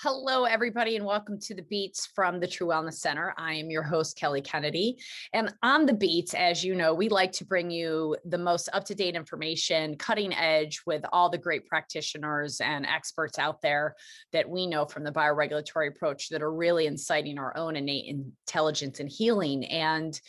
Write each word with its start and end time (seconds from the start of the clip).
Hello, 0.00 0.44
everybody, 0.44 0.96
and 0.96 1.06
welcome 1.06 1.40
to 1.40 1.54
the 1.54 1.62
Beats 1.62 2.04
from 2.04 2.38
the 2.38 2.46
True 2.46 2.66
Wellness 2.66 2.96
Center. 2.96 3.32
I 3.38 3.54
am 3.54 3.70
your 3.70 3.82
host, 3.82 4.14
Kelly 4.18 4.42
Kennedy. 4.42 4.98
And 5.32 5.54
on 5.62 5.86
the 5.86 5.94
Beats, 5.94 6.34
as 6.34 6.62
you 6.62 6.74
know, 6.74 6.92
we 6.92 7.08
like 7.08 7.32
to 7.32 7.46
bring 7.46 7.70
you 7.70 8.14
the 8.26 8.36
most 8.36 8.68
up 8.74 8.84
to 8.84 8.94
date 8.94 9.14
information, 9.14 9.96
cutting 9.96 10.34
edge 10.34 10.82
with 10.84 11.02
all 11.14 11.30
the 11.30 11.38
great 11.38 11.66
practitioners 11.66 12.60
and 12.60 12.84
experts 12.84 13.38
out 13.38 13.62
there 13.62 13.96
that 14.34 14.46
we 14.46 14.66
know 14.66 14.84
from 14.84 15.02
the 15.02 15.12
bioregulatory 15.12 15.88
approach 15.88 16.28
that 16.28 16.42
are 16.42 16.52
really 16.52 16.84
inciting 16.84 17.38
our 17.38 17.56
own 17.56 17.74
innate 17.74 18.14
intelligence 18.14 19.00
and 19.00 19.08
healing. 19.08 19.64
And 19.64 20.20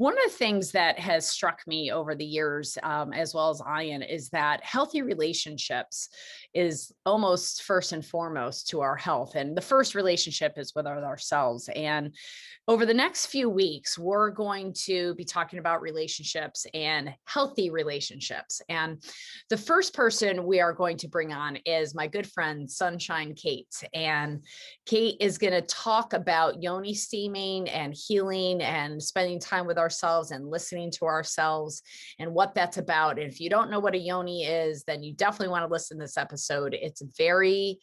one 0.00 0.14
of 0.14 0.32
the 0.32 0.38
things 0.38 0.72
that 0.72 0.98
has 0.98 1.28
struck 1.28 1.60
me 1.66 1.92
over 1.92 2.14
the 2.14 2.24
years, 2.24 2.78
um, 2.82 3.12
as 3.12 3.34
well 3.34 3.50
as 3.50 3.60
Ian, 3.60 4.00
is 4.00 4.30
that 4.30 4.64
healthy 4.64 5.02
relationships 5.02 6.08
is 6.54 6.90
almost 7.04 7.64
first 7.64 7.92
and 7.92 8.02
foremost 8.02 8.66
to 8.70 8.80
our 8.80 8.96
health. 8.96 9.34
And 9.34 9.54
the 9.54 9.60
first 9.60 9.94
relationship 9.94 10.54
is 10.56 10.74
with 10.74 10.86
ourselves. 10.86 11.68
And 11.76 12.14
over 12.66 12.86
the 12.86 12.94
next 12.94 13.26
few 13.26 13.50
weeks, 13.50 13.98
we're 13.98 14.30
going 14.30 14.72
to 14.84 15.14
be 15.16 15.24
talking 15.24 15.58
about 15.58 15.82
relationships 15.82 16.66
and 16.72 17.12
healthy 17.26 17.68
relationships. 17.68 18.62
And 18.68 19.02
the 19.48 19.56
first 19.58 19.92
person 19.92 20.46
we 20.46 20.60
are 20.60 20.72
going 20.72 20.96
to 20.98 21.08
bring 21.08 21.32
on 21.32 21.56
is 21.66 21.94
my 21.94 22.06
good 22.06 22.30
friend, 22.30 22.70
Sunshine 22.70 23.34
Kate. 23.34 23.74
And 23.92 24.44
Kate 24.86 25.16
is 25.20 25.36
going 25.36 25.52
to 25.52 25.62
talk 25.62 26.12
about 26.12 26.62
yoni 26.62 26.94
steaming 26.94 27.68
and 27.68 27.92
healing 27.92 28.62
and 28.62 29.02
spending 29.02 29.40
time 29.40 29.66
with 29.66 29.76
ourselves 29.90 30.30
and 30.30 30.48
listening 30.48 30.90
to 30.92 31.04
ourselves 31.04 31.82
and 32.20 32.32
what 32.32 32.54
that's 32.54 32.78
about. 32.78 33.18
And 33.18 33.30
if 33.30 33.40
you 33.40 33.50
don't 33.50 33.70
know 33.70 33.80
what 33.80 33.96
a 33.96 33.98
yoni 33.98 34.44
is, 34.44 34.84
then 34.84 35.02
you 35.02 35.12
definitely 35.14 35.48
want 35.48 35.66
to 35.66 35.72
listen 35.72 35.98
to 35.98 36.04
this 36.04 36.16
episode. 36.16 36.74
It's 36.74 37.02
very 37.18 37.80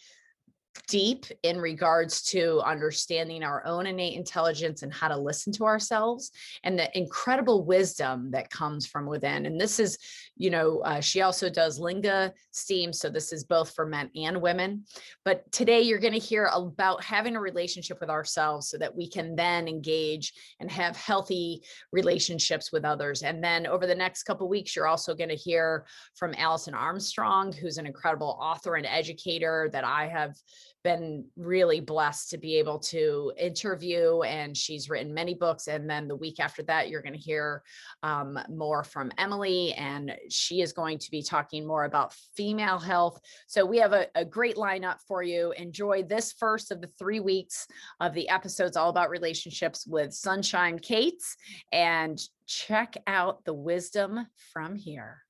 deep 0.87 1.25
in 1.43 1.59
regards 1.59 2.21
to 2.21 2.61
understanding 2.63 3.43
our 3.43 3.65
own 3.65 3.87
innate 3.87 4.15
intelligence 4.15 4.83
and 4.83 4.93
how 4.93 5.07
to 5.07 5.17
listen 5.17 5.51
to 5.51 5.65
ourselves 5.65 6.31
and 6.63 6.79
the 6.79 6.97
incredible 6.97 7.65
wisdom 7.65 8.31
that 8.31 8.49
comes 8.49 8.85
from 8.85 9.05
within. 9.05 9.45
And 9.45 9.59
this 9.59 9.79
is, 9.79 9.97
you 10.37 10.49
know, 10.49 10.79
uh, 10.79 10.99
she 10.99 11.21
also 11.21 11.49
does 11.49 11.79
Linga 11.79 12.33
steam. 12.51 12.93
So 12.93 13.09
this 13.09 13.33
is 13.33 13.43
both 13.43 13.73
for 13.73 13.85
men 13.85 14.09
and 14.15 14.41
women. 14.41 14.85
But 15.25 15.51
today 15.51 15.81
you're 15.81 15.99
going 15.99 16.13
to 16.13 16.19
hear 16.19 16.49
about 16.53 17.03
having 17.03 17.35
a 17.35 17.41
relationship 17.41 17.99
with 17.99 18.09
ourselves 18.09 18.69
so 18.69 18.77
that 18.77 18.95
we 18.95 19.09
can 19.09 19.35
then 19.35 19.67
engage 19.67 20.33
and 20.59 20.69
have 20.71 20.95
healthy 20.95 21.63
relationships 21.91 22.71
with 22.71 22.85
others. 22.85 23.23
And 23.23 23.43
then 23.43 23.67
over 23.67 23.87
the 23.87 23.95
next 23.95 24.23
couple 24.23 24.47
weeks, 24.47 24.75
you're 24.75 24.87
also 24.87 25.15
going 25.15 25.29
to 25.29 25.35
hear 25.35 25.85
from 26.15 26.33
Alison 26.37 26.73
Armstrong, 26.73 27.51
who's 27.51 27.77
an 27.77 27.85
incredible 27.85 28.37
author 28.41 28.75
and 28.75 28.85
educator 28.85 29.69
that 29.73 29.83
I 29.83 30.07
have 30.07 30.35
been 30.83 31.25
really 31.35 31.79
blessed 31.79 32.29
to 32.29 32.37
be 32.37 32.57
able 32.57 32.79
to 32.79 33.33
interview 33.37 34.21
and 34.21 34.55
she's 34.55 34.89
written 34.89 35.13
many 35.13 35.33
books 35.33 35.67
and 35.67 35.89
then 35.89 36.07
the 36.07 36.15
week 36.15 36.39
after 36.39 36.63
that 36.63 36.89
you're 36.89 37.01
going 37.01 37.13
to 37.13 37.19
hear 37.19 37.63
um, 38.03 38.39
more 38.49 38.83
from 38.83 39.11
emily 39.17 39.73
and 39.73 40.15
she 40.29 40.61
is 40.61 40.73
going 40.73 40.97
to 40.97 41.11
be 41.11 41.21
talking 41.21 41.65
more 41.65 41.85
about 41.85 42.13
female 42.35 42.79
health. 42.79 43.19
So 43.47 43.65
we 43.65 43.77
have 43.77 43.93
a, 43.93 44.07
a 44.15 44.25
great 44.25 44.55
lineup 44.55 44.97
for 45.07 45.23
you. 45.23 45.51
Enjoy 45.57 46.03
this 46.03 46.33
first 46.33 46.71
of 46.71 46.81
the 46.81 46.87
three 46.99 47.19
weeks 47.19 47.67
of 47.99 48.13
the 48.13 48.29
episodes 48.29 48.77
all 48.77 48.89
about 48.89 49.09
relationships 49.09 49.85
with 49.87 50.13
sunshine 50.13 50.79
kates 50.79 51.35
and 51.71 52.19
check 52.45 52.95
out 53.07 53.43
the 53.45 53.53
wisdom 53.53 54.27
from 54.53 54.75
here 54.75 55.21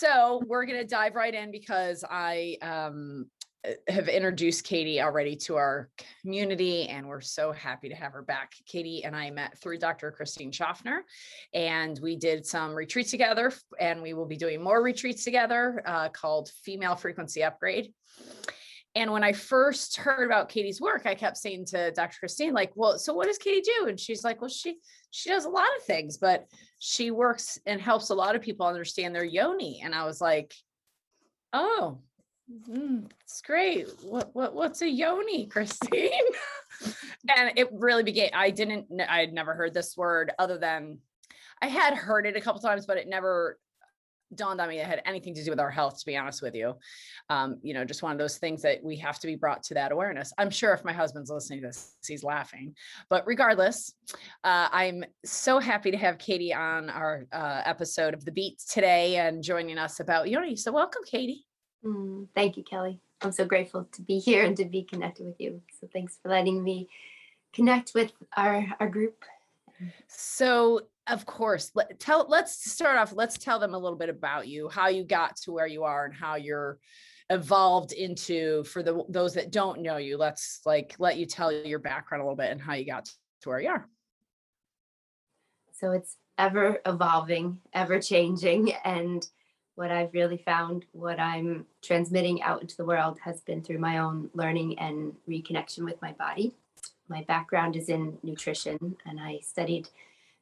so 0.00 0.42
we're 0.46 0.64
going 0.64 0.78
to 0.78 0.86
dive 0.86 1.14
right 1.14 1.34
in 1.34 1.50
because 1.50 2.04
I 2.08 2.56
um, 2.62 3.26
eh, 3.64 3.74
have 3.88 4.08
introduced 4.08 4.64
Katie 4.64 5.02
already 5.02 5.36
to 5.36 5.56
our 5.56 5.90
community, 6.22 6.88
and 6.88 7.06
we're 7.06 7.20
so 7.20 7.52
happy 7.52 7.90
to 7.90 7.94
have 7.94 8.12
her 8.14 8.22
back. 8.22 8.54
Katie 8.66 9.04
and 9.04 9.14
I 9.14 9.30
met 9.30 9.58
through 9.58 9.76
Dr. 9.76 10.10
Christine 10.10 10.52
Schaffner, 10.52 11.04
and 11.52 11.98
we 12.02 12.16
did 12.16 12.46
some 12.46 12.74
retreats 12.74 13.10
together, 13.10 13.52
and 13.78 14.00
we 14.00 14.14
will 14.14 14.24
be 14.24 14.38
doing 14.38 14.62
more 14.62 14.82
retreats 14.82 15.22
together 15.22 15.82
uh, 15.84 16.08
called 16.08 16.50
Female 16.64 16.96
Frequency 16.96 17.44
Upgrade. 17.44 17.92
And 18.96 19.12
when 19.12 19.22
I 19.22 19.32
first 19.32 19.96
heard 19.96 20.24
about 20.24 20.48
Katie's 20.48 20.80
work, 20.80 21.06
I 21.06 21.14
kept 21.14 21.36
saying 21.36 21.66
to 21.66 21.92
Dr. 21.92 22.18
Christine, 22.18 22.52
like, 22.52 22.72
well, 22.74 22.98
so 22.98 23.14
what 23.14 23.28
does 23.28 23.38
Katie 23.38 23.60
do? 23.60 23.86
And 23.86 23.98
she's 23.98 24.24
like, 24.24 24.40
well, 24.40 24.50
she 24.50 24.78
she 25.10 25.30
does 25.30 25.44
a 25.44 25.50
lot 25.50 25.68
of 25.78 25.84
things, 25.84 26.18
but 26.18 26.46
she 26.80 27.10
works 27.10 27.58
and 27.66 27.80
helps 27.80 28.10
a 28.10 28.14
lot 28.14 28.34
of 28.34 28.42
people 28.42 28.66
understand 28.66 29.14
their 29.14 29.24
yoni. 29.24 29.80
And 29.84 29.94
I 29.94 30.04
was 30.04 30.20
like, 30.20 30.54
oh, 31.52 31.98
mm, 32.68 33.08
it's 33.22 33.42
great. 33.42 33.88
What 34.02 34.34
what 34.34 34.54
what's 34.54 34.82
a 34.82 34.88
yoni, 34.88 35.46
Christine? 35.46 36.10
and 37.36 37.52
it 37.56 37.68
really 37.72 38.02
began. 38.02 38.30
I 38.34 38.50
didn't. 38.50 38.86
I 39.08 39.20
had 39.20 39.32
never 39.32 39.54
heard 39.54 39.72
this 39.72 39.96
word 39.96 40.32
other 40.36 40.58
than 40.58 40.98
I 41.62 41.66
had 41.66 41.94
heard 41.94 42.26
it 42.26 42.36
a 42.36 42.40
couple 42.40 42.60
times, 42.60 42.86
but 42.86 42.96
it 42.96 43.08
never 43.08 43.58
dawned 44.34 44.60
on 44.60 44.68
me 44.68 44.78
it 44.78 44.86
had 44.86 45.02
anything 45.04 45.34
to 45.34 45.44
do 45.44 45.50
with 45.50 45.60
our 45.60 45.70
health 45.70 45.98
to 45.98 46.06
be 46.06 46.16
honest 46.16 46.42
with 46.42 46.54
you. 46.54 46.74
Um, 47.28 47.58
you 47.62 47.74
know 47.74 47.84
just 47.84 48.02
one 48.02 48.12
of 48.12 48.18
those 48.18 48.38
things 48.38 48.62
that 48.62 48.82
we 48.82 48.96
have 48.96 49.18
to 49.20 49.26
be 49.26 49.36
brought 49.36 49.62
to 49.64 49.74
that 49.74 49.92
awareness. 49.92 50.32
I'm 50.38 50.50
sure 50.50 50.72
if 50.72 50.84
my 50.84 50.92
husband's 50.92 51.30
listening 51.30 51.60
to 51.62 51.68
this 51.68 51.96
he's 52.06 52.24
laughing. 52.24 52.74
But 53.08 53.26
regardless 53.26 53.92
uh, 54.44 54.68
i'm 54.72 55.04
so 55.24 55.58
happy 55.58 55.90
to 55.90 55.96
have 55.96 56.18
katie 56.18 56.54
on 56.54 56.90
our 56.90 57.26
uh, 57.32 57.62
episode 57.64 58.14
of 58.14 58.24
the 58.24 58.32
beats 58.32 58.72
today 58.72 59.16
and 59.16 59.42
joining 59.42 59.78
us 59.78 60.00
about 60.00 60.28
yoni. 60.28 60.56
So 60.56 60.72
welcome 60.72 61.02
katie. 61.04 61.46
Mm, 61.84 62.28
thank 62.34 62.56
you 62.56 62.62
kelly. 62.62 63.00
I'm 63.22 63.32
so 63.32 63.44
grateful 63.44 63.88
to 63.92 64.02
be 64.02 64.18
here 64.18 64.44
and 64.44 64.56
to 64.56 64.64
be 64.64 64.82
connected 64.82 65.26
with 65.26 65.36
you. 65.38 65.60
So 65.78 65.88
thanks 65.92 66.18
for 66.22 66.30
letting 66.30 66.62
me 66.62 66.88
connect 67.52 67.92
with 67.94 68.12
our 68.36 68.66
our 68.78 68.88
group. 68.88 69.24
So 70.08 70.82
of 71.06 71.26
course 71.26 71.70
let, 71.74 71.98
tell 71.98 72.26
let's 72.28 72.70
start 72.70 72.98
off 72.98 73.12
let's 73.12 73.38
tell 73.38 73.58
them 73.58 73.74
a 73.74 73.78
little 73.78 73.98
bit 73.98 74.08
about 74.08 74.46
you 74.46 74.68
how 74.68 74.88
you 74.88 75.04
got 75.04 75.36
to 75.36 75.52
where 75.52 75.66
you 75.66 75.84
are 75.84 76.04
and 76.04 76.14
how 76.14 76.36
you're 76.36 76.78
evolved 77.30 77.92
into 77.92 78.64
for 78.64 78.82
the 78.82 79.04
those 79.08 79.34
that 79.34 79.52
don't 79.52 79.80
know 79.80 79.96
you 79.96 80.16
let's 80.18 80.60
like 80.66 80.94
let 80.98 81.16
you 81.16 81.24
tell 81.24 81.52
your 81.52 81.78
background 81.78 82.20
a 82.20 82.24
little 82.24 82.36
bit 82.36 82.50
and 82.50 82.60
how 82.60 82.74
you 82.74 82.84
got 82.84 83.08
to 83.40 83.48
where 83.48 83.60
you 83.60 83.70
are. 83.70 83.88
So 85.72 85.92
it's 85.92 86.16
ever 86.36 86.80
evolving 86.86 87.58
ever 87.72 88.00
changing 88.00 88.72
and 88.84 89.28
what 89.74 89.90
i've 89.90 90.12
really 90.14 90.38
found 90.38 90.86
what 90.92 91.20
i'm 91.20 91.66
transmitting 91.82 92.42
out 92.42 92.62
into 92.62 92.76
the 92.76 92.84
world 92.84 93.18
has 93.22 93.40
been 93.42 93.62
through 93.62 93.78
my 93.78 93.98
own 93.98 94.30
learning 94.34 94.78
and 94.78 95.14
reconnection 95.28 95.84
with 95.84 96.00
my 96.00 96.12
body. 96.12 96.54
My 97.08 97.24
background 97.24 97.76
is 97.76 97.88
in 97.88 98.18
nutrition 98.22 98.96
and 99.06 99.20
i 99.20 99.40
studied 99.42 99.88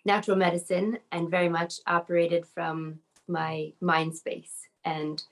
natural 0.08 0.38
medicine 0.38 0.98
and 1.12 1.30
very 1.30 1.50
much 1.50 1.74
operated 1.86 2.46
from 2.46 2.98
my 3.28 3.70
mind 3.82 4.16
space 4.16 4.66
and 4.86 5.22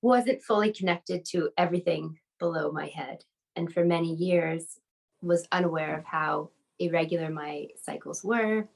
wasn't 0.00 0.42
fully 0.42 0.72
connected 0.72 1.22
to 1.22 1.50
everything 1.58 2.18
below 2.38 2.72
my 2.72 2.86
head. 2.86 3.24
And 3.54 3.70
for 3.72 3.84
many 3.84 4.14
years 4.14 4.80
was 5.20 5.46
unaware 5.52 5.98
of 5.98 6.04
how 6.06 6.48
irregular 6.78 7.28
my 7.28 7.68
cycles 7.80 8.24
were, 8.24 8.66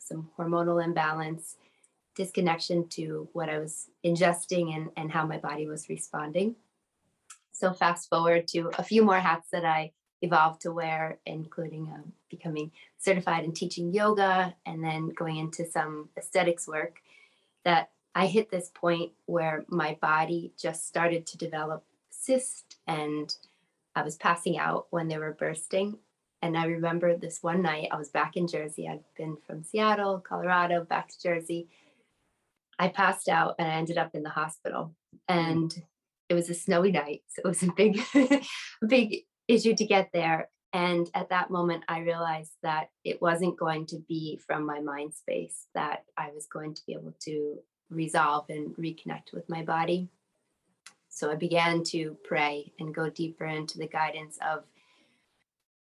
some 0.00 0.28
hormonal 0.36 0.84
imbalance, 0.84 1.56
disconnection 2.16 2.88
to 2.88 3.28
what 3.34 3.48
I 3.48 3.58
was 3.58 3.88
ingesting 4.04 4.74
and, 4.74 4.90
and 4.96 5.12
how 5.12 5.24
my 5.24 5.38
body 5.38 5.68
was 5.68 5.88
responding. 5.88 6.56
So 7.52 7.72
fast 7.72 8.10
forward 8.10 8.48
to 8.48 8.72
a 8.76 8.82
few 8.82 9.04
more 9.04 9.20
hats 9.20 9.48
that 9.52 9.64
I 9.64 9.92
evolved 10.24 10.62
to 10.62 10.72
wear, 10.72 11.18
including 11.26 11.90
um, 11.92 12.12
becoming 12.30 12.72
certified 12.98 13.44
in 13.44 13.52
teaching 13.52 13.92
yoga 13.92 14.54
and 14.66 14.82
then 14.82 15.10
going 15.10 15.36
into 15.36 15.64
some 15.66 16.08
aesthetics 16.16 16.66
work, 16.66 17.00
that 17.64 17.90
I 18.14 18.26
hit 18.26 18.50
this 18.50 18.70
point 18.74 19.12
where 19.26 19.64
my 19.68 19.98
body 20.00 20.52
just 20.56 20.86
started 20.86 21.26
to 21.26 21.38
develop 21.38 21.84
cyst 22.10 22.76
and 22.86 23.34
I 23.94 24.02
was 24.02 24.16
passing 24.16 24.58
out 24.58 24.86
when 24.90 25.08
they 25.08 25.18
were 25.18 25.32
bursting. 25.32 25.98
And 26.42 26.56
I 26.56 26.66
remember 26.66 27.16
this 27.16 27.42
one 27.42 27.62
night, 27.62 27.88
I 27.90 27.96
was 27.96 28.10
back 28.10 28.36
in 28.36 28.46
Jersey. 28.46 28.88
I'd 28.88 29.04
been 29.16 29.36
from 29.46 29.62
Seattle, 29.62 30.20
Colorado, 30.20 30.84
back 30.84 31.08
to 31.08 31.22
Jersey. 31.22 31.68
I 32.78 32.88
passed 32.88 33.28
out 33.28 33.54
and 33.58 33.68
I 33.68 33.74
ended 33.74 33.98
up 33.98 34.14
in 34.14 34.22
the 34.22 34.30
hospital. 34.30 34.94
And 35.28 35.74
it 36.28 36.34
was 36.34 36.50
a 36.50 36.54
snowy 36.54 36.92
night. 36.92 37.22
So 37.28 37.42
it 37.44 37.48
was 37.48 37.62
a 37.62 37.72
big, 37.72 38.00
big 38.86 39.24
issue 39.48 39.74
to 39.74 39.84
get 39.84 40.10
there. 40.12 40.48
And 40.72 41.08
at 41.14 41.28
that 41.28 41.50
moment, 41.50 41.84
I 41.86 42.00
realized 42.00 42.52
that 42.62 42.90
it 43.04 43.22
wasn't 43.22 43.58
going 43.58 43.86
to 43.86 43.98
be 44.08 44.40
from 44.44 44.66
my 44.66 44.80
mind 44.80 45.14
space 45.14 45.66
that 45.74 46.04
I 46.16 46.30
was 46.34 46.46
going 46.46 46.74
to 46.74 46.82
be 46.86 46.94
able 46.94 47.14
to 47.20 47.58
resolve 47.90 48.46
and 48.48 48.74
reconnect 48.76 49.32
with 49.32 49.48
my 49.48 49.62
body. 49.62 50.08
So 51.08 51.30
I 51.30 51.36
began 51.36 51.84
to 51.84 52.16
pray 52.24 52.72
and 52.80 52.94
go 52.94 53.08
deeper 53.08 53.44
into 53.44 53.78
the 53.78 53.86
guidance 53.86 54.36
of 54.44 54.64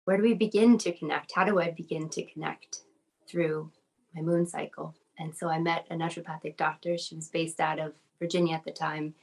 where 0.04 0.18
do 0.18 0.24
we 0.24 0.34
begin 0.34 0.78
to 0.80 0.92
connect? 0.92 1.32
How 1.34 1.46
do 1.46 1.62
I 1.62 1.72
begin 1.72 2.10
to 2.10 2.24
connect 2.24 2.82
through 3.26 3.72
my 4.14 4.22
moon 4.22 4.46
cycle? 4.46 4.96
And 5.18 5.34
so 5.34 5.48
I 5.48 5.60
met 5.60 5.86
a 5.90 5.96
naturopathic 5.96 6.58
doctor. 6.58 6.98
She 6.98 7.16
was 7.16 7.30
based 7.30 7.62
out 7.62 7.80
of 7.80 7.94
Virginia 8.20 8.56
at 8.56 8.66
the 8.66 8.72
time. 8.72 9.14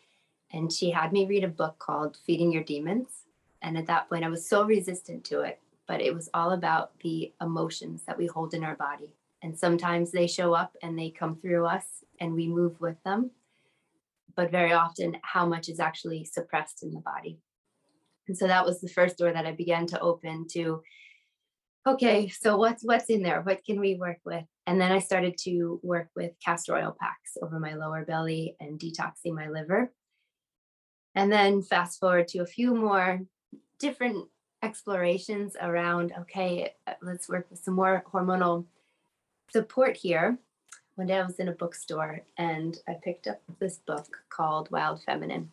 And 0.52 0.72
she 0.72 0.90
had 0.90 1.12
me 1.12 1.26
read 1.26 1.44
a 1.44 1.48
book 1.48 1.78
called 1.78 2.16
Feeding 2.24 2.50
Your 2.50 2.64
Demons. 2.64 3.19
And 3.62 3.76
at 3.76 3.86
that 3.86 4.08
point, 4.08 4.24
I 4.24 4.28
was 4.28 4.48
so 4.48 4.64
resistant 4.64 5.24
to 5.24 5.40
it, 5.40 5.60
but 5.86 6.00
it 6.00 6.14
was 6.14 6.30
all 6.34 6.52
about 6.52 6.98
the 7.00 7.32
emotions 7.40 8.04
that 8.06 8.18
we 8.18 8.26
hold 8.26 8.54
in 8.54 8.64
our 8.64 8.76
body. 8.76 9.14
And 9.42 9.58
sometimes 9.58 10.10
they 10.10 10.26
show 10.26 10.54
up 10.54 10.76
and 10.82 10.98
they 10.98 11.10
come 11.10 11.36
through 11.36 11.66
us 11.66 12.04
and 12.20 12.34
we 12.34 12.48
move 12.48 12.80
with 12.80 13.02
them. 13.04 13.30
But 14.36 14.50
very 14.50 14.72
often, 14.72 15.16
how 15.22 15.46
much 15.46 15.68
is 15.68 15.80
actually 15.80 16.24
suppressed 16.24 16.82
in 16.82 16.92
the 16.92 17.00
body. 17.00 17.38
And 18.28 18.36
so 18.36 18.46
that 18.46 18.64
was 18.64 18.80
the 18.80 18.88
first 18.88 19.18
door 19.18 19.32
that 19.32 19.46
I 19.46 19.52
began 19.52 19.86
to 19.88 20.00
open 20.00 20.46
to 20.52 20.82
okay, 21.86 22.28
so 22.28 22.56
what's 22.56 22.84
what's 22.84 23.10
in 23.10 23.22
there? 23.22 23.42
What 23.42 23.64
can 23.64 23.80
we 23.80 23.94
work 23.94 24.18
with? 24.24 24.44
And 24.66 24.80
then 24.80 24.92
I 24.92 24.98
started 24.98 25.36
to 25.44 25.80
work 25.82 26.08
with 26.14 26.32
castor 26.44 26.76
oil 26.76 26.96
packs 26.98 27.36
over 27.42 27.58
my 27.58 27.74
lower 27.74 28.04
belly 28.04 28.56
and 28.60 28.78
detoxing 28.78 29.34
my 29.34 29.48
liver. 29.48 29.92
And 31.14 31.32
then 31.32 31.62
fast 31.62 31.98
forward 31.98 32.28
to 32.28 32.38
a 32.40 32.46
few 32.46 32.74
more 32.74 33.20
different 33.80 34.28
explorations 34.62 35.56
around 35.60 36.12
okay, 36.20 36.74
uh, 36.86 36.92
let's 37.02 37.28
work 37.28 37.46
with 37.50 37.58
some 37.58 37.74
more 37.74 38.04
hormonal 38.12 38.64
support 39.50 39.96
here. 39.96 40.38
One 40.94 41.06
day 41.06 41.18
I 41.18 41.24
was 41.24 41.40
in 41.40 41.48
a 41.48 41.52
bookstore 41.52 42.20
and 42.36 42.78
I 42.86 42.94
picked 43.02 43.26
up 43.26 43.40
this 43.58 43.78
book 43.78 44.18
called 44.28 44.70
Wild 44.70 45.02
Feminine. 45.02 45.50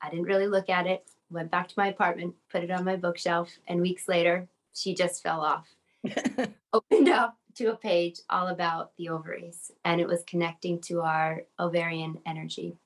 I 0.00 0.10
didn't 0.10 0.24
really 0.24 0.46
look 0.46 0.70
at 0.70 0.86
it, 0.86 1.06
went 1.30 1.50
back 1.50 1.68
to 1.68 1.74
my 1.76 1.88
apartment, 1.88 2.34
put 2.50 2.64
it 2.64 2.70
on 2.70 2.84
my 2.84 2.96
bookshelf, 2.96 3.50
and 3.68 3.80
weeks 3.80 4.08
later, 4.08 4.48
she 4.72 4.94
just 4.94 5.22
fell 5.22 5.40
off. 5.40 5.66
Opened 6.72 7.08
up 7.08 7.36
to 7.56 7.72
a 7.72 7.76
page 7.76 8.20
all 8.30 8.48
about 8.48 8.92
the 8.96 9.08
ovaries, 9.08 9.70
and 9.84 10.00
it 10.00 10.06
was 10.06 10.22
connecting 10.26 10.80
to 10.82 11.00
our 11.00 11.42
ovarian 11.58 12.18
energy. 12.26 12.76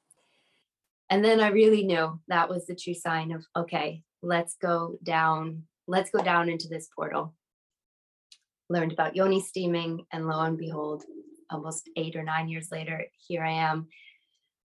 And 1.11 1.25
then 1.25 1.41
I 1.41 1.49
really 1.49 1.85
knew 1.85 2.21
that 2.29 2.49
was 2.49 2.67
the 2.67 2.77
true 2.77 2.95
sign 2.95 3.33
of 3.33 3.45
okay, 3.57 4.05
let's 4.23 4.57
go 4.61 4.97
down, 5.03 5.65
let's 5.87 6.11
go 6.11 6.23
down 6.23 6.49
into 6.49 6.69
this 6.69 6.89
portal. 6.95 7.35
Learned 8.69 8.93
about 8.93 9.17
yoni 9.17 9.41
steaming, 9.41 10.07
and 10.13 10.27
lo 10.27 10.41
and 10.41 10.59
behold, 10.59 11.05
almost 11.51 11.91
eight 11.97 12.17
or 12.17 12.23
nine 12.23 12.49
years 12.49 12.69
later, 12.71 13.05
here 13.27 13.45
I 13.45 13.53
am 13.53 13.89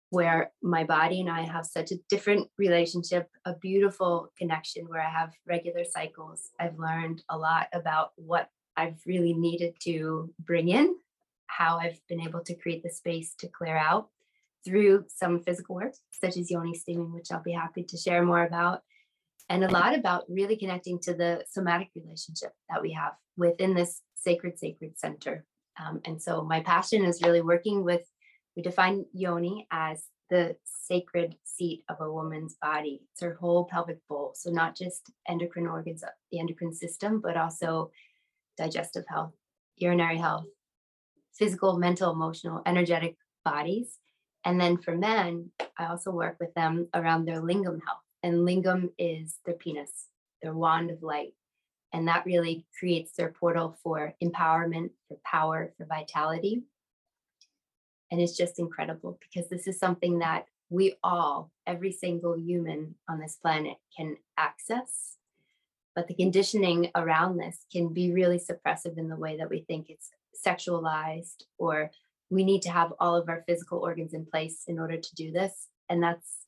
where 0.09 0.51
my 0.62 0.83
body 0.83 1.19
and 1.19 1.30
I 1.30 1.42
have 1.42 1.65
such 1.65 1.92
a 1.92 2.00
different 2.09 2.47
relationship, 2.57 3.27
a 3.44 3.53
beautiful 3.56 4.31
connection 4.38 4.88
where 4.88 5.01
I 5.01 5.09
have 5.09 5.33
regular 5.48 5.83
cycles. 5.83 6.51
I've 6.59 6.80
learned 6.80 7.24
a 7.30 7.38
lot 7.38 7.68
about 7.74 8.12
what 8.15 8.50
I've 8.77 9.01
really 9.06 9.33
needed 9.33 9.75
to 9.81 10.33
bring 10.39 10.69
in, 10.69 10.95
how 11.48 11.80
I've 11.80 12.00
been 12.07 12.21
able 12.21 12.41
to 12.41 12.56
create 12.56 12.83
the 12.83 12.89
space 12.89 13.33
to 13.39 13.48
clear 13.48 13.75
out 13.75 14.09
through 14.63 15.06
some 15.07 15.41
physical 15.41 15.75
work, 15.75 15.94
such 16.12 16.38
as 16.38 16.50
yoni 16.50 16.75
steaming, 16.75 17.13
which 17.13 17.31
I'll 17.31 17.44
be 17.44 17.51
happy 17.51 17.83
to 17.83 17.98
share 17.98 18.24
more 18.24 18.45
about, 18.45 18.83
and 19.50 19.63
a 19.63 19.71
lot 19.71 19.95
about 19.95 20.24
really 20.27 20.57
connecting 20.57 21.00
to 21.00 21.13
the 21.13 21.44
somatic 21.50 21.89
relationship 21.95 22.51
that 22.69 22.81
we 22.81 22.92
have 22.94 23.13
within 23.38 23.74
this 23.74 24.01
sacred, 24.15 24.57
sacred 24.57 24.97
center. 24.97 25.45
Um, 25.80 26.01
and 26.06 26.21
so 26.21 26.44
my 26.44 26.62
passion 26.62 27.06
is 27.06 27.21
really 27.21 27.42
working 27.42 27.83
with 27.83 28.01
we 28.56 28.63
define 28.63 29.06
yoni 29.13 29.68
as 29.71 30.06
the 30.30 30.56
sacred 30.63 31.36
seat 31.44 31.83
of 31.89 31.97
a 32.00 32.12
woman's 32.12 32.56
body. 32.62 33.01
It's 33.12 33.21
her 33.21 33.38
whole 33.39 33.65
pelvic 33.65 34.00
bowl. 34.07 34.31
So, 34.36 34.50
not 34.50 34.75
just 34.75 35.12
endocrine 35.27 35.68
organs, 35.68 36.03
uh, 36.03 36.07
the 36.31 36.39
endocrine 36.39 36.74
system, 36.74 37.21
but 37.21 37.38
also 37.38 37.91
digestive 38.57 39.03
health, 39.07 39.33
urinary 39.75 40.18
health, 40.18 40.45
physical, 41.33 41.77
mental, 41.77 42.12
emotional, 42.12 42.62
energetic 42.65 43.18
bodies. 43.44 44.00
And 44.45 44.59
then 44.59 44.77
for 44.77 44.95
men, 44.95 45.51
I 45.77 45.88
also 45.88 46.12
work 46.12 46.38
with 46.39 46.53
them 46.53 46.88
around 46.94 47.25
their 47.25 47.41
lingam 47.41 47.80
health. 47.86 48.04
And 48.25 48.38
lingam 48.38 48.89
is 48.98 49.38
their 49.45 49.54
penis, 49.54 50.07
their 50.42 50.56
wand 50.56 50.89
of 50.89 51.04
light. 51.04 51.36
And 51.94 52.07
that 52.07 52.25
really 52.25 52.66
creates 52.80 53.12
their 53.12 53.30
portal 53.30 53.77
for 53.83 54.16
empowerment, 54.22 54.89
for 55.07 55.19
power, 55.24 55.72
for 55.77 55.86
vitality. 55.86 56.63
And 58.12 58.19
it's 58.19 58.36
just 58.36 58.57
incredible 58.57 59.19
because 59.22 59.48
this 59.48 59.68
is 59.68 59.77
something 59.77 60.18
that 60.19 60.48
we 60.72 60.95
all, 61.04 61.51
every 61.68 61.92
single 61.92 62.36
human 62.36 62.95
on 63.07 63.19
this 63.19 63.38
planet, 63.39 63.75
can 63.95 64.18
access. 64.39 65.18
But 65.94 66.07
the 66.07 66.16
conditioning 66.16 66.89
around 66.95 67.38
this 67.38 67.68
can 67.72 67.94
be 67.94 68.12
really 68.12 68.39
suppressive 68.39 68.98
in 68.98 69.07
the 69.07 69.16
way 69.16 69.38
that 69.38 69.51
we 69.51 69.60
think 69.68 69.92
it's 69.92 70.10
sexualized 70.44 71.44
or 71.60 71.92
we 72.31 72.44
need 72.44 72.63
to 72.63 72.72
have 72.72 72.92
all 73.00 73.16
of 73.16 73.30
our 73.30 73.44
physical 73.48 73.77
organs 73.77 74.16
in 74.16 74.25
place 74.25 74.63
in 74.66 74.80
order 74.80 74.98
to 74.98 75.16
do 75.16 75.31
this. 75.31 75.68
And 75.89 76.01
that's 76.01 76.45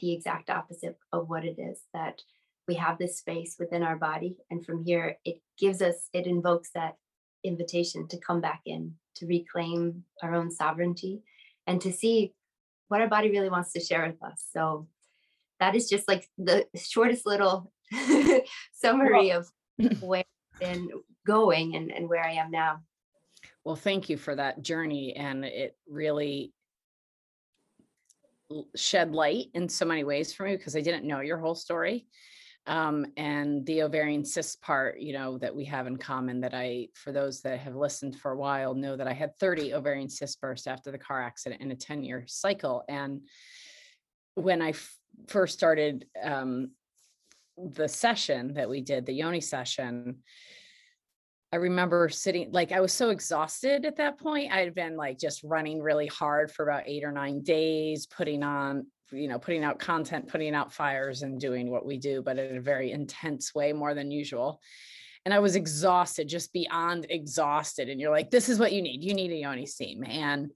the 0.00 0.12
exact 0.12 0.50
opposite 0.50 0.98
of 1.12 1.28
what 1.28 1.44
it 1.44 1.58
is 1.58 1.82
that 1.92 2.22
we 2.66 2.74
have 2.74 2.98
this 2.98 3.18
space 3.18 3.56
within 3.58 3.82
our 3.82 3.96
body. 3.96 4.36
And 4.50 4.64
from 4.64 4.84
here, 4.84 5.16
it 5.24 5.40
gives 5.58 5.80
us, 5.80 6.08
it 6.12 6.26
invokes 6.26 6.70
that 6.74 6.96
invitation 7.44 8.06
to 8.08 8.18
come 8.18 8.40
back 8.40 8.60
in 8.66 8.94
to 9.16 9.26
reclaim 9.26 10.04
our 10.22 10.34
own 10.34 10.50
sovereignty 10.50 11.22
and 11.66 11.80
to 11.80 11.92
see 11.92 12.34
what 12.88 13.00
our 13.00 13.08
body 13.08 13.30
really 13.30 13.48
wants 13.48 13.72
to 13.72 13.80
share 13.80 14.06
with 14.06 14.22
us. 14.22 14.44
So 14.52 14.86
that 15.60 15.74
is 15.74 15.88
just 15.88 16.06
like 16.08 16.28
the 16.36 16.66
shortest 16.76 17.26
little 17.26 17.72
summary 18.72 19.30
of 19.30 19.48
where 20.00 20.24
I've 20.54 20.60
been 20.60 20.90
going 21.26 21.74
and, 21.74 21.90
and 21.90 22.08
where 22.08 22.24
I 22.24 22.32
am 22.32 22.50
now. 22.50 22.80
Well, 23.64 23.76
thank 23.76 24.08
you 24.08 24.16
for 24.16 24.34
that 24.34 24.62
journey. 24.62 25.14
And 25.14 25.44
it 25.44 25.76
really 25.88 26.52
shed 28.74 29.12
light 29.12 29.46
in 29.54 29.68
so 29.68 29.84
many 29.84 30.04
ways 30.04 30.32
for 30.32 30.44
me 30.44 30.56
because 30.56 30.76
I 30.76 30.80
didn't 30.80 31.04
know 31.04 31.20
your 31.20 31.38
whole 31.38 31.54
story 31.54 32.06
um, 32.68 33.06
and 33.16 33.64
the 33.64 33.82
ovarian 33.82 34.24
cyst 34.24 34.60
part, 34.60 35.00
you 35.00 35.14
know, 35.14 35.38
that 35.38 35.56
we 35.56 35.64
have 35.64 35.86
in 35.86 35.96
common 35.96 36.40
that 36.42 36.52
I, 36.52 36.88
for 36.94 37.12
those 37.12 37.40
that 37.40 37.58
have 37.60 37.74
listened 37.74 38.16
for 38.16 38.32
a 38.32 38.36
while, 38.36 38.74
know 38.74 38.94
that 38.94 39.08
I 39.08 39.14
had 39.14 39.34
30 39.38 39.72
ovarian 39.72 40.10
cyst 40.10 40.38
bursts 40.38 40.66
after 40.66 40.90
the 40.90 40.98
car 40.98 41.22
accident 41.22 41.62
in 41.62 41.70
a 41.70 41.74
10 41.74 42.04
year 42.04 42.24
cycle. 42.26 42.84
And 42.86 43.22
when 44.34 44.60
I 44.60 44.70
f- 44.70 44.94
first 45.28 45.56
started 45.56 46.04
um, 46.22 46.72
the 47.56 47.88
session 47.88 48.52
that 48.54 48.68
we 48.68 48.82
did, 48.82 49.06
the 49.06 49.14
Yoni 49.14 49.40
session, 49.40 50.18
I 51.52 51.56
remember 51.56 52.08
sitting 52.08 52.50
like 52.52 52.72
I 52.72 52.80
was 52.80 52.92
so 52.92 53.10
exhausted 53.10 53.86
at 53.86 53.96
that 53.96 54.18
point. 54.18 54.52
I 54.52 54.58
had 54.58 54.74
been 54.74 54.96
like 54.96 55.18
just 55.18 55.42
running 55.42 55.80
really 55.80 56.06
hard 56.06 56.50
for 56.50 56.68
about 56.68 56.82
eight 56.86 57.04
or 57.04 57.12
nine 57.12 57.42
days, 57.42 58.06
putting 58.06 58.42
on 58.42 58.86
you 59.12 59.28
know 59.28 59.38
putting 59.38 59.64
out 59.64 59.78
content 59.78 60.28
putting 60.28 60.54
out 60.54 60.72
fires 60.72 61.22
and 61.22 61.40
doing 61.40 61.70
what 61.70 61.86
we 61.86 61.98
do 61.98 62.22
but 62.22 62.38
in 62.38 62.56
a 62.56 62.60
very 62.60 62.92
intense 62.92 63.54
way 63.54 63.72
more 63.72 63.94
than 63.94 64.10
usual 64.10 64.60
and 65.24 65.32
i 65.32 65.38
was 65.38 65.56
exhausted 65.56 66.28
just 66.28 66.52
beyond 66.52 67.06
exhausted 67.10 67.88
and 67.88 68.00
you're 68.00 68.10
like 68.10 68.30
this 68.30 68.48
is 68.48 68.58
what 68.58 68.72
you 68.72 68.82
need 68.82 69.02
you 69.02 69.14
need 69.14 69.30
a 69.30 69.36
yoni 69.36 69.66
steam 69.66 70.04
and 70.04 70.50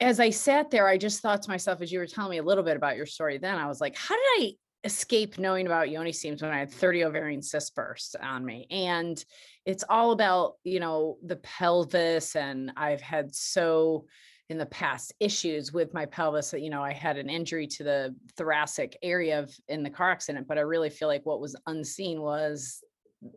as 0.00 0.18
i 0.18 0.30
sat 0.30 0.70
there 0.70 0.88
i 0.88 0.98
just 0.98 1.20
thought 1.20 1.42
to 1.42 1.50
myself 1.50 1.80
as 1.80 1.92
you 1.92 1.98
were 1.98 2.06
telling 2.06 2.30
me 2.30 2.38
a 2.38 2.42
little 2.42 2.64
bit 2.64 2.76
about 2.76 2.96
your 2.96 3.06
story 3.06 3.38
then 3.38 3.58
i 3.58 3.66
was 3.66 3.80
like 3.80 3.96
how 3.96 4.14
did 4.14 4.44
i 4.44 4.52
escape 4.84 5.38
knowing 5.38 5.66
about 5.66 5.90
yoni 5.90 6.12
steams 6.12 6.42
when 6.42 6.50
i 6.50 6.58
had 6.58 6.70
30 6.70 7.04
ovarian 7.04 7.42
cyst 7.42 7.74
bursts 7.74 8.16
on 8.16 8.44
me 8.44 8.66
and 8.70 9.24
it's 9.64 9.84
all 9.88 10.10
about 10.10 10.54
you 10.64 10.80
know 10.80 11.18
the 11.24 11.36
pelvis 11.36 12.34
and 12.34 12.72
i've 12.76 13.00
had 13.00 13.34
so 13.34 14.06
in 14.48 14.58
the 14.58 14.66
past 14.66 15.14
issues 15.20 15.72
with 15.72 15.94
my 15.94 16.04
pelvis 16.06 16.50
that 16.50 16.62
you 16.62 16.70
know 16.70 16.82
i 16.82 16.92
had 16.92 17.16
an 17.16 17.30
injury 17.30 17.66
to 17.66 17.84
the 17.84 18.14
thoracic 18.36 18.96
area 19.02 19.38
of 19.38 19.54
in 19.68 19.82
the 19.84 19.90
car 19.90 20.10
accident 20.10 20.48
but 20.48 20.58
i 20.58 20.62
really 20.62 20.90
feel 20.90 21.08
like 21.08 21.24
what 21.24 21.40
was 21.40 21.56
unseen 21.66 22.20
was 22.20 22.82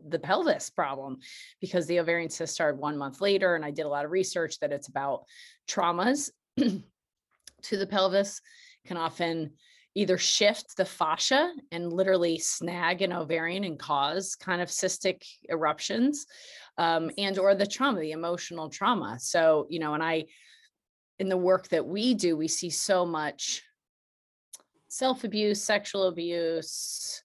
the 0.09 0.17
pelvis 0.17 0.71
problem 0.71 1.17
because 1.61 1.85
the 1.85 1.99
ovarian 1.99 2.29
cyst 2.29 2.55
started 2.55 2.79
one 2.79 2.97
month 2.97 3.21
later 3.21 3.55
and 3.55 3.63
i 3.63 3.69
did 3.69 3.85
a 3.85 3.89
lot 3.89 4.03
of 4.03 4.09
research 4.09 4.59
that 4.59 4.71
it's 4.71 4.87
about 4.87 5.25
traumas 5.67 6.31
to 6.57 7.77
the 7.77 7.85
pelvis 7.85 8.41
can 8.87 8.97
often 8.97 9.51
either 9.95 10.17
shift 10.17 10.75
the 10.77 10.85
fascia 10.85 11.51
and 11.71 11.91
literally 11.91 12.37
snag 12.37 13.01
an 13.01 13.13
ovarian 13.13 13.63
and 13.63 13.79
cause 13.79 14.35
kind 14.35 14.61
of 14.61 14.69
cystic 14.69 15.23
eruptions 15.49 16.25
um, 16.77 17.09
and 17.17 17.39
or 17.39 17.55
the 17.55 17.65
trauma 17.65 17.99
the 17.99 18.11
emotional 18.11 18.69
trauma 18.69 19.17
so 19.19 19.65
you 19.69 19.79
know 19.79 19.93
and 19.93 20.03
i 20.03 20.25
in 21.19 21.29
the 21.29 21.37
work 21.37 21.67
that 21.69 21.85
we 21.85 22.13
do, 22.13 22.35
we 22.35 22.47
see 22.47 22.69
so 22.69 23.05
much 23.05 23.63
self 24.87 25.23
abuse, 25.23 25.63
sexual 25.63 26.07
abuse, 26.07 27.23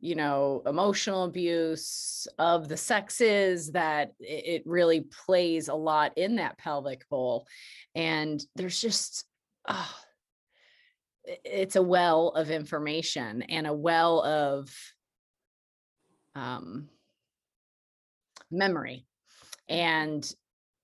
you 0.00 0.14
know, 0.14 0.62
emotional 0.66 1.24
abuse 1.24 2.26
of 2.38 2.68
the 2.68 2.76
sexes 2.76 3.72
that 3.72 4.12
it 4.20 4.62
really 4.66 5.06
plays 5.26 5.68
a 5.68 5.74
lot 5.74 6.16
in 6.16 6.36
that 6.36 6.58
pelvic 6.58 7.08
bowl. 7.08 7.46
And 7.94 8.42
there's 8.54 8.80
just, 8.80 9.24
oh, 9.68 9.94
it's 11.44 11.76
a 11.76 11.82
well 11.82 12.28
of 12.28 12.50
information 12.50 13.42
and 13.42 13.66
a 13.66 13.72
well 13.72 14.22
of 14.22 14.70
um, 16.34 16.88
memory. 18.50 19.06
And 19.68 20.28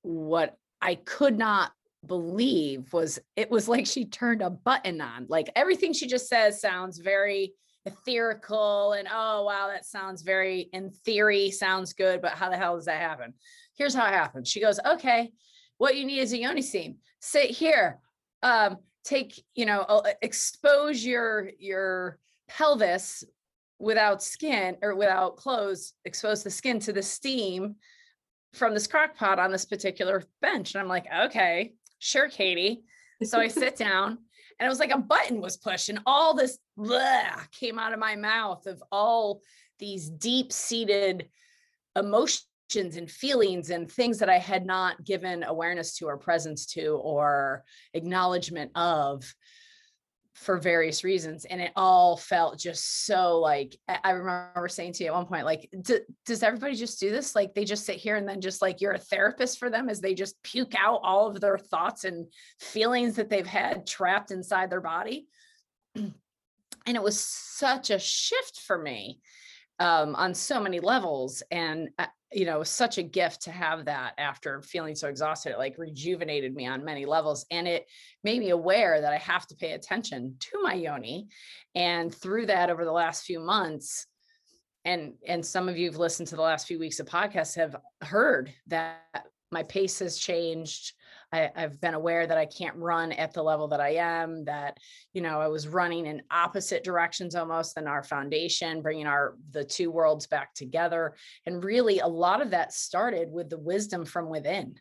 what 0.02 0.56
I 0.80 0.96
could 0.96 1.38
not 1.38 1.72
believe 2.04 2.92
was 2.92 3.20
it 3.36 3.50
was 3.50 3.68
like 3.68 3.86
she 3.86 4.04
turned 4.04 4.42
a 4.42 4.50
button 4.50 5.00
on. 5.00 5.26
Like 5.28 5.50
everything 5.54 5.92
she 5.92 6.06
just 6.06 6.28
says 6.28 6.60
sounds 6.60 6.98
very 6.98 7.54
ethereal 7.84 8.92
and 8.92 9.08
oh 9.12 9.42
wow 9.42 9.66
that 9.66 9.84
sounds 9.84 10.22
very 10.22 10.68
in 10.72 10.90
theory 10.90 11.50
sounds 11.50 11.92
good 11.92 12.22
but 12.22 12.30
how 12.30 12.48
the 12.48 12.56
hell 12.56 12.76
does 12.76 12.84
that 12.84 13.00
happen 13.00 13.34
here's 13.76 13.94
how 13.94 14.06
it 14.06 14.12
happens 14.12 14.48
she 14.48 14.60
goes 14.60 14.78
okay 14.86 15.32
what 15.78 15.96
you 15.96 16.04
need 16.04 16.20
is 16.20 16.32
a 16.32 16.38
yoni 16.38 16.62
steam 16.62 16.96
sit 17.18 17.50
here 17.50 17.98
um 18.44 18.76
take 19.04 19.44
you 19.54 19.66
know 19.66 20.02
expose 20.22 21.04
your 21.04 21.50
your 21.58 22.18
pelvis 22.48 23.24
without 23.78 24.22
skin 24.22 24.76
or 24.82 24.94
without 24.94 25.36
clothes 25.36 25.94
expose 26.04 26.42
the 26.42 26.50
skin 26.50 26.78
to 26.78 26.92
the 26.92 27.02
steam 27.02 27.74
from 28.54 28.74
this 28.74 28.86
crock 28.86 29.16
pot 29.16 29.38
on 29.38 29.50
this 29.50 29.64
particular 29.64 30.22
bench. 30.40 30.74
And 30.74 30.82
i'm 30.82 30.88
like 30.88 31.06
okay 31.26 31.74
sure 31.98 32.28
katie. 32.28 32.84
So 33.22 33.40
i 33.40 33.48
sit 33.48 33.76
down 33.88 34.18
and 34.58 34.66
it 34.66 34.68
was 34.68 34.78
like 34.78 34.92
a 34.92 34.98
button 34.98 35.40
was 35.40 35.56
pushed 35.56 35.88
and 35.88 36.00
all 36.06 36.34
this 36.34 36.58
bleh 36.78 37.50
came 37.50 37.78
out 37.78 37.92
of 37.92 37.98
my 37.98 38.16
mouth 38.16 38.66
of 38.66 38.82
all 38.92 39.40
these 39.78 40.08
deep 40.08 40.52
seated 40.52 41.28
emotions 41.96 42.46
and 42.76 43.10
feelings 43.10 43.70
and 43.70 43.90
things 43.90 44.18
that 44.18 44.28
I 44.28 44.38
had 44.38 44.66
not 44.66 45.04
given 45.04 45.42
awareness 45.42 45.96
to 45.96 46.06
or 46.06 46.16
presence 46.16 46.66
to 46.66 46.96
or 47.02 47.64
acknowledgement 47.94 48.70
of 48.74 49.24
for 50.34 50.58
various 50.58 51.04
reasons. 51.04 51.44
And 51.44 51.60
it 51.60 51.72
all 51.76 52.16
felt 52.16 52.58
just 52.58 53.06
so 53.06 53.38
like 53.38 53.76
i 53.86 54.10
remember 54.10 54.66
saying 54.66 54.94
to 54.94 55.04
you 55.04 55.10
at 55.10 55.14
one 55.14 55.26
point 55.26 55.44
like 55.44 55.70
does 56.24 56.42
everybody 56.42 56.74
just 56.74 56.98
do 56.98 57.10
this? 57.10 57.34
Like 57.34 57.54
they 57.54 57.64
just 57.64 57.84
sit 57.84 57.96
here 57.96 58.16
and 58.16 58.28
then 58.28 58.40
just 58.40 58.62
like 58.62 58.80
you're 58.80 58.92
a 58.92 58.98
therapist 58.98 59.58
for 59.58 59.70
them 59.70 59.88
as 59.88 60.00
they 60.00 60.14
just 60.14 60.42
puke 60.42 60.74
out 60.76 61.00
all 61.02 61.28
of 61.28 61.40
their 61.40 61.58
thoughts 61.58 62.04
and 62.04 62.26
feelings 62.58 63.16
that 63.16 63.28
they've 63.28 63.46
had 63.46 63.86
trapped 63.86 64.30
inside 64.30 64.70
their 64.70 64.80
body? 64.80 65.26
And 66.84 66.96
it 66.96 67.02
was 67.02 67.20
such 67.20 67.90
a 67.90 67.98
shift 67.98 68.60
for 68.60 68.76
me 68.76 69.20
um, 69.78 70.14
on 70.14 70.34
so 70.34 70.60
many 70.60 70.80
levels. 70.80 71.42
And 71.50 71.90
uh, 71.98 72.06
you 72.32 72.44
know, 72.44 72.62
such 72.62 72.98
a 72.98 73.02
gift 73.02 73.42
to 73.42 73.50
have 73.50 73.84
that 73.84 74.14
after 74.18 74.62
feeling 74.62 74.94
so 74.94 75.08
exhausted. 75.08 75.52
It 75.52 75.58
like 75.58 75.78
rejuvenated 75.78 76.54
me 76.54 76.66
on 76.66 76.84
many 76.84 77.04
levels. 77.04 77.46
And 77.50 77.68
it 77.68 77.86
made 78.24 78.40
me 78.40 78.50
aware 78.50 79.00
that 79.00 79.12
I 79.12 79.18
have 79.18 79.46
to 79.48 79.56
pay 79.56 79.72
attention 79.72 80.36
to 80.40 80.62
my 80.62 80.74
yoni. 80.74 81.28
And 81.74 82.14
through 82.14 82.46
that, 82.46 82.70
over 82.70 82.84
the 82.84 82.92
last 82.92 83.24
few 83.24 83.40
months, 83.40 84.06
and 84.84 85.14
and 85.26 85.44
some 85.44 85.68
of 85.68 85.76
you 85.76 85.90
have 85.90 85.98
listened 85.98 86.28
to 86.28 86.36
the 86.36 86.42
last 86.42 86.66
few 86.66 86.78
weeks 86.78 86.98
of 86.98 87.06
podcasts 87.06 87.54
have 87.54 87.76
heard 88.02 88.52
that 88.66 89.26
my 89.52 89.62
pace 89.62 89.98
has 90.00 90.18
changed 90.18 90.92
I, 91.32 91.50
have 91.54 91.80
been 91.80 91.94
aware 91.94 92.26
that 92.26 92.36
I 92.36 92.46
can't 92.46 92.76
run 92.76 93.12
at 93.12 93.32
the 93.32 93.42
level 93.42 93.68
that 93.68 93.80
I 93.80 93.94
am, 93.94 94.44
that, 94.44 94.78
you 95.12 95.22
know, 95.22 95.40
I 95.40 95.48
was 95.48 95.68
running 95.68 96.06
in 96.06 96.22
opposite 96.30 96.84
directions 96.84 97.34
almost 97.34 97.74
than 97.74 97.86
our 97.86 98.02
foundation, 98.02 98.82
bringing 98.82 99.06
our, 99.06 99.36
the 99.50 99.64
two 99.64 99.90
worlds 99.90 100.26
back 100.26 100.54
together. 100.54 101.14
And 101.46 101.64
really 101.64 102.00
a 102.00 102.06
lot 102.06 102.42
of 102.42 102.50
that 102.50 102.72
started 102.72 103.30
with 103.30 103.48
the 103.48 103.58
wisdom 103.58 104.04
from 104.04 104.28
within. 104.28 104.74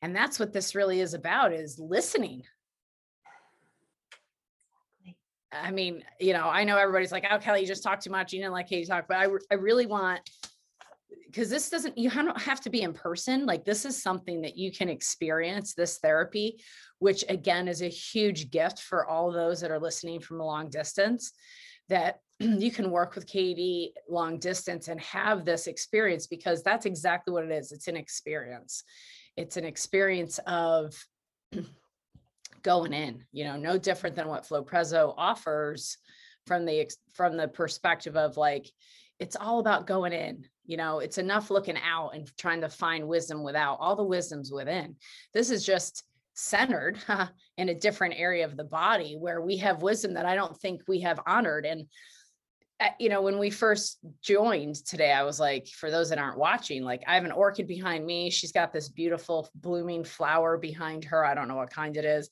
And 0.00 0.14
that's 0.14 0.38
what 0.38 0.52
this 0.52 0.74
really 0.74 1.00
is 1.00 1.14
about 1.14 1.52
is 1.52 1.78
listening. 1.78 2.42
I 5.50 5.70
mean, 5.70 6.04
you 6.20 6.34
know, 6.34 6.44
I 6.44 6.64
know 6.64 6.76
everybody's 6.76 7.12
like, 7.12 7.26
oh, 7.30 7.38
Kelly, 7.38 7.60
you 7.60 7.66
just 7.66 7.82
talk 7.82 8.00
too 8.00 8.10
much. 8.10 8.32
You 8.32 8.40
didn't 8.40 8.52
like 8.52 8.68
Katie 8.68 8.86
talk, 8.86 9.06
but 9.08 9.16
I, 9.16 9.28
I 9.50 9.54
really 9.54 9.86
want 9.86 10.20
because 11.28 11.50
this 11.50 11.68
doesn't 11.68 11.96
you 11.96 12.10
don't 12.10 12.40
have 12.40 12.60
to 12.60 12.70
be 12.70 12.82
in 12.82 12.92
person 12.92 13.46
like 13.46 13.64
this 13.64 13.84
is 13.84 14.02
something 14.02 14.40
that 14.40 14.56
you 14.56 14.72
can 14.72 14.88
experience 14.88 15.74
this 15.74 15.98
therapy 15.98 16.58
which 16.98 17.24
again 17.28 17.68
is 17.68 17.82
a 17.82 17.88
huge 17.88 18.50
gift 18.50 18.80
for 18.80 19.06
all 19.06 19.30
those 19.30 19.60
that 19.60 19.70
are 19.70 19.78
listening 19.78 20.20
from 20.20 20.40
a 20.40 20.46
long 20.46 20.68
distance 20.70 21.32
that 21.88 22.20
you 22.38 22.70
can 22.70 22.90
work 22.90 23.14
with 23.14 23.26
Katie 23.26 23.92
long 24.08 24.38
distance 24.38 24.88
and 24.88 25.00
have 25.00 25.44
this 25.44 25.66
experience 25.66 26.26
because 26.26 26.62
that's 26.62 26.86
exactly 26.86 27.32
what 27.32 27.44
it 27.44 27.50
is 27.50 27.72
it's 27.72 27.88
an 27.88 27.96
experience. 27.96 28.84
It's 29.36 29.56
an 29.56 29.64
experience 29.64 30.38
of 30.46 30.94
going 32.62 32.92
in 32.92 33.24
you 33.32 33.44
know 33.44 33.56
no 33.56 33.78
different 33.78 34.16
than 34.16 34.26
what 34.26 34.44
flow 34.44 34.64
prezo 34.64 35.14
offers 35.16 35.96
from 36.46 36.64
the 36.64 36.90
from 37.14 37.36
the 37.36 37.46
perspective 37.46 38.16
of 38.16 38.36
like 38.36 38.68
it's 39.20 39.36
all 39.36 39.60
about 39.60 39.86
going 39.86 40.12
in 40.12 40.44
you 40.68 40.76
know 40.76 41.00
it's 41.00 41.18
enough 41.18 41.50
looking 41.50 41.78
out 41.84 42.10
and 42.14 42.30
trying 42.38 42.60
to 42.60 42.68
find 42.68 43.08
wisdom 43.08 43.42
without 43.42 43.78
all 43.80 43.96
the 43.96 44.04
wisdoms 44.04 44.52
within. 44.52 44.94
This 45.34 45.50
is 45.50 45.66
just 45.66 46.04
centered 46.34 46.98
in 47.56 47.68
a 47.68 47.74
different 47.74 48.14
area 48.16 48.44
of 48.44 48.56
the 48.56 48.62
body 48.62 49.16
where 49.18 49.40
we 49.40 49.56
have 49.56 49.82
wisdom 49.82 50.14
that 50.14 50.24
i 50.26 50.36
don't 50.36 50.56
think 50.58 50.82
we 50.86 51.00
have 51.00 51.18
honored. 51.26 51.66
And 51.66 51.86
uh, 52.78 52.90
you 53.00 53.08
know 53.08 53.22
when 53.22 53.40
we 53.40 53.50
first 53.50 53.98
joined 54.22 54.76
today 54.86 55.10
i 55.10 55.24
was 55.24 55.40
like 55.40 55.66
for 55.66 55.90
those 55.90 56.10
that 56.10 56.18
aren't 56.18 56.38
watching 56.38 56.84
like 56.84 57.02
i 57.08 57.16
have 57.16 57.24
an 57.24 57.32
orchid 57.32 57.66
behind 57.66 58.06
me. 58.06 58.30
She's 58.30 58.52
got 58.52 58.72
this 58.72 58.88
beautiful 58.88 59.48
blooming 59.56 60.04
flower 60.04 60.56
behind 60.56 61.04
her. 61.06 61.24
I 61.24 61.34
don't 61.34 61.48
know 61.48 61.56
what 61.56 61.70
kind 61.70 61.96
it 61.96 62.04
is 62.04 62.30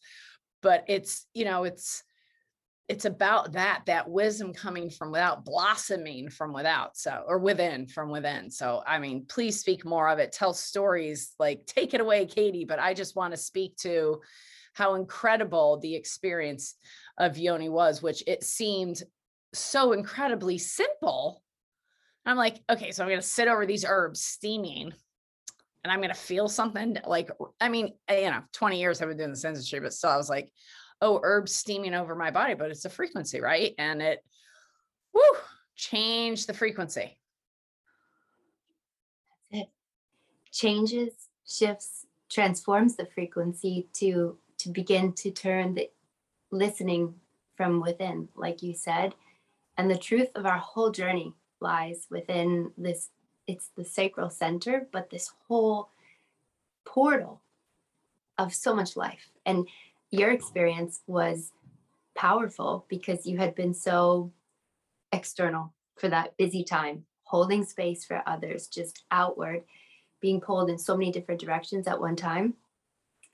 but 0.63 0.85
it's 0.89 1.27
you 1.33 1.45
know 1.45 1.65
it's 1.65 2.03
it's 2.89 3.05
about 3.05 3.53
that 3.53 3.83
that 3.87 4.09
wisdom 4.09 4.53
coming 4.53 4.91
from 4.91 5.11
without 5.11 5.45
blossoming 5.45 6.31
from 6.31 6.53
without 6.53 6.97
so 6.97 7.25
or 7.27 7.39
within 7.39 7.87
from 7.87 8.11
within. 8.11 8.51
So 8.51 8.83
i 8.87 8.99
mean 8.99 9.27
please 9.27 9.59
speak 9.59 9.85
more 9.85 10.09
of 10.09 10.19
it. 10.19 10.33
Tell 10.33 10.55
stories 10.55 11.35
like 11.39 11.67
take 11.67 11.95
it 11.95 12.01
away 12.01 12.27
katie 12.27 12.65
but 12.65 12.79
i 12.79 12.95
just 12.95 13.17
want 13.17 13.33
to 13.33 13.37
speak 13.37 13.77
to 13.79 14.21
how 14.75 14.95
incredible 14.95 15.79
the 15.79 15.95
experience 15.95 16.75
of 17.19 17.39
yoni 17.39 17.69
was 17.69 18.03
which 18.03 18.23
it 18.27 18.45
seemed 18.45 19.03
so 19.55 19.93
incredibly 19.93 20.59
simple. 20.59 21.43
I'm 22.27 22.37
like 22.37 22.61
okay 22.71 22.91
so 22.91 23.03
i'm 23.03 23.09
going 23.09 23.21
to 23.21 23.27
sit 23.27 23.49
over 23.49 23.67
these 23.67 23.85
herbs 23.85 24.21
steaming 24.21 24.93
and 25.85 25.93
i'm 25.93 26.01
going 26.01 26.13
to 26.13 26.21
feel 26.21 26.49
something 26.49 26.99
like 27.07 27.31
i 27.61 27.69
mean 27.69 27.93
eh, 28.09 28.25
you 28.25 28.31
know 28.31 28.43
20 28.53 28.81
years 28.81 29.01
i've 29.01 29.09
been 29.09 29.17
doing 29.17 29.31
this 29.31 29.45
industry 29.45 29.79
but 29.79 29.93
still 29.93 30.11
i 30.11 30.17
was 30.17 30.29
like 30.29 30.51
oh, 31.01 31.21
herbs 31.23 31.55
steaming 31.55 31.95
over 31.95 32.15
my 32.15 32.31
body, 32.31 32.55
but 32.55 32.71
it's 32.71 32.85
a 32.85 32.91
frequency, 32.91 33.41
right? 33.41 33.75
And 33.79 34.01
it, 34.01 34.25
whoo, 35.13 35.23
change 35.75 36.47
the 36.47 36.55
frequency. 36.55 37.17
That's 39.51 39.63
it. 39.63 39.69
Changes, 40.53 41.13
shifts, 41.47 42.07
transforms 42.31 42.97
the 42.97 43.07
frequency 43.07 43.89
to 43.95 44.39
to 44.59 44.71
begin 44.71 45.13
to 45.13 45.31
turn 45.31 45.75
the 45.75 45.91
listening 46.51 47.15
from 47.57 47.81
within, 47.81 48.29
like 48.35 48.63
you 48.63 48.75
said. 48.75 49.15
And 49.77 49.91
the 49.91 49.99
truth 49.99 50.29
of 50.35 50.47
our 50.47 50.59
whole 50.59 50.91
journey 50.91 51.35
lies 51.61 52.07
within 52.11 52.73
this, 52.79 53.11
it's 53.47 53.71
the 53.77 53.85
sacral 53.85 54.31
center, 54.31 54.89
but 54.93 55.11
this 55.11 55.31
whole 55.47 55.91
portal 56.85 57.43
of 58.39 58.55
so 58.55 58.75
much 58.75 58.97
life. 58.97 59.31
And 59.45 59.69
your 60.11 60.31
experience 60.31 61.01
was 61.07 61.53
powerful 62.17 62.87
because 62.89 63.27
you 63.27 63.39
had 63.39 63.55
been 63.55 63.75
so 63.75 64.33
external 65.13 65.73
for 65.97 66.09
that 66.09 66.37
busy 66.37 66.65
time, 66.65 67.05
holding 67.25 67.65
space 67.65 68.05
for 68.05 68.23
others, 68.27 68.67
just 68.67 69.05
outward, 69.11 69.63
being 70.21 70.41
pulled 70.41 70.71
in 70.71 70.79
so 70.79 70.97
many 70.97 71.11
different 71.11 71.41
directions 71.41 71.87
at 71.87 72.01
one 72.01 72.17
time. 72.17 72.55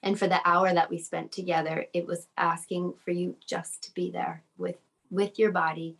And 0.02 0.18
for 0.18 0.26
the 0.26 0.40
hour 0.44 0.72
that 0.74 0.90
we 0.90 0.98
spent 0.98 1.30
together, 1.30 1.86
it 1.92 2.06
was 2.06 2.26
asking 2.36 2.94
for 3.04 3.12
you 3.12 3.36
just 3.46 3.82
to 3.84 3.94
be 3.94 4.10
there 4.10 4.42
with 4.58 4.76
with 5.10 5.38
your 5.38 5.52
body, 5.52 5.96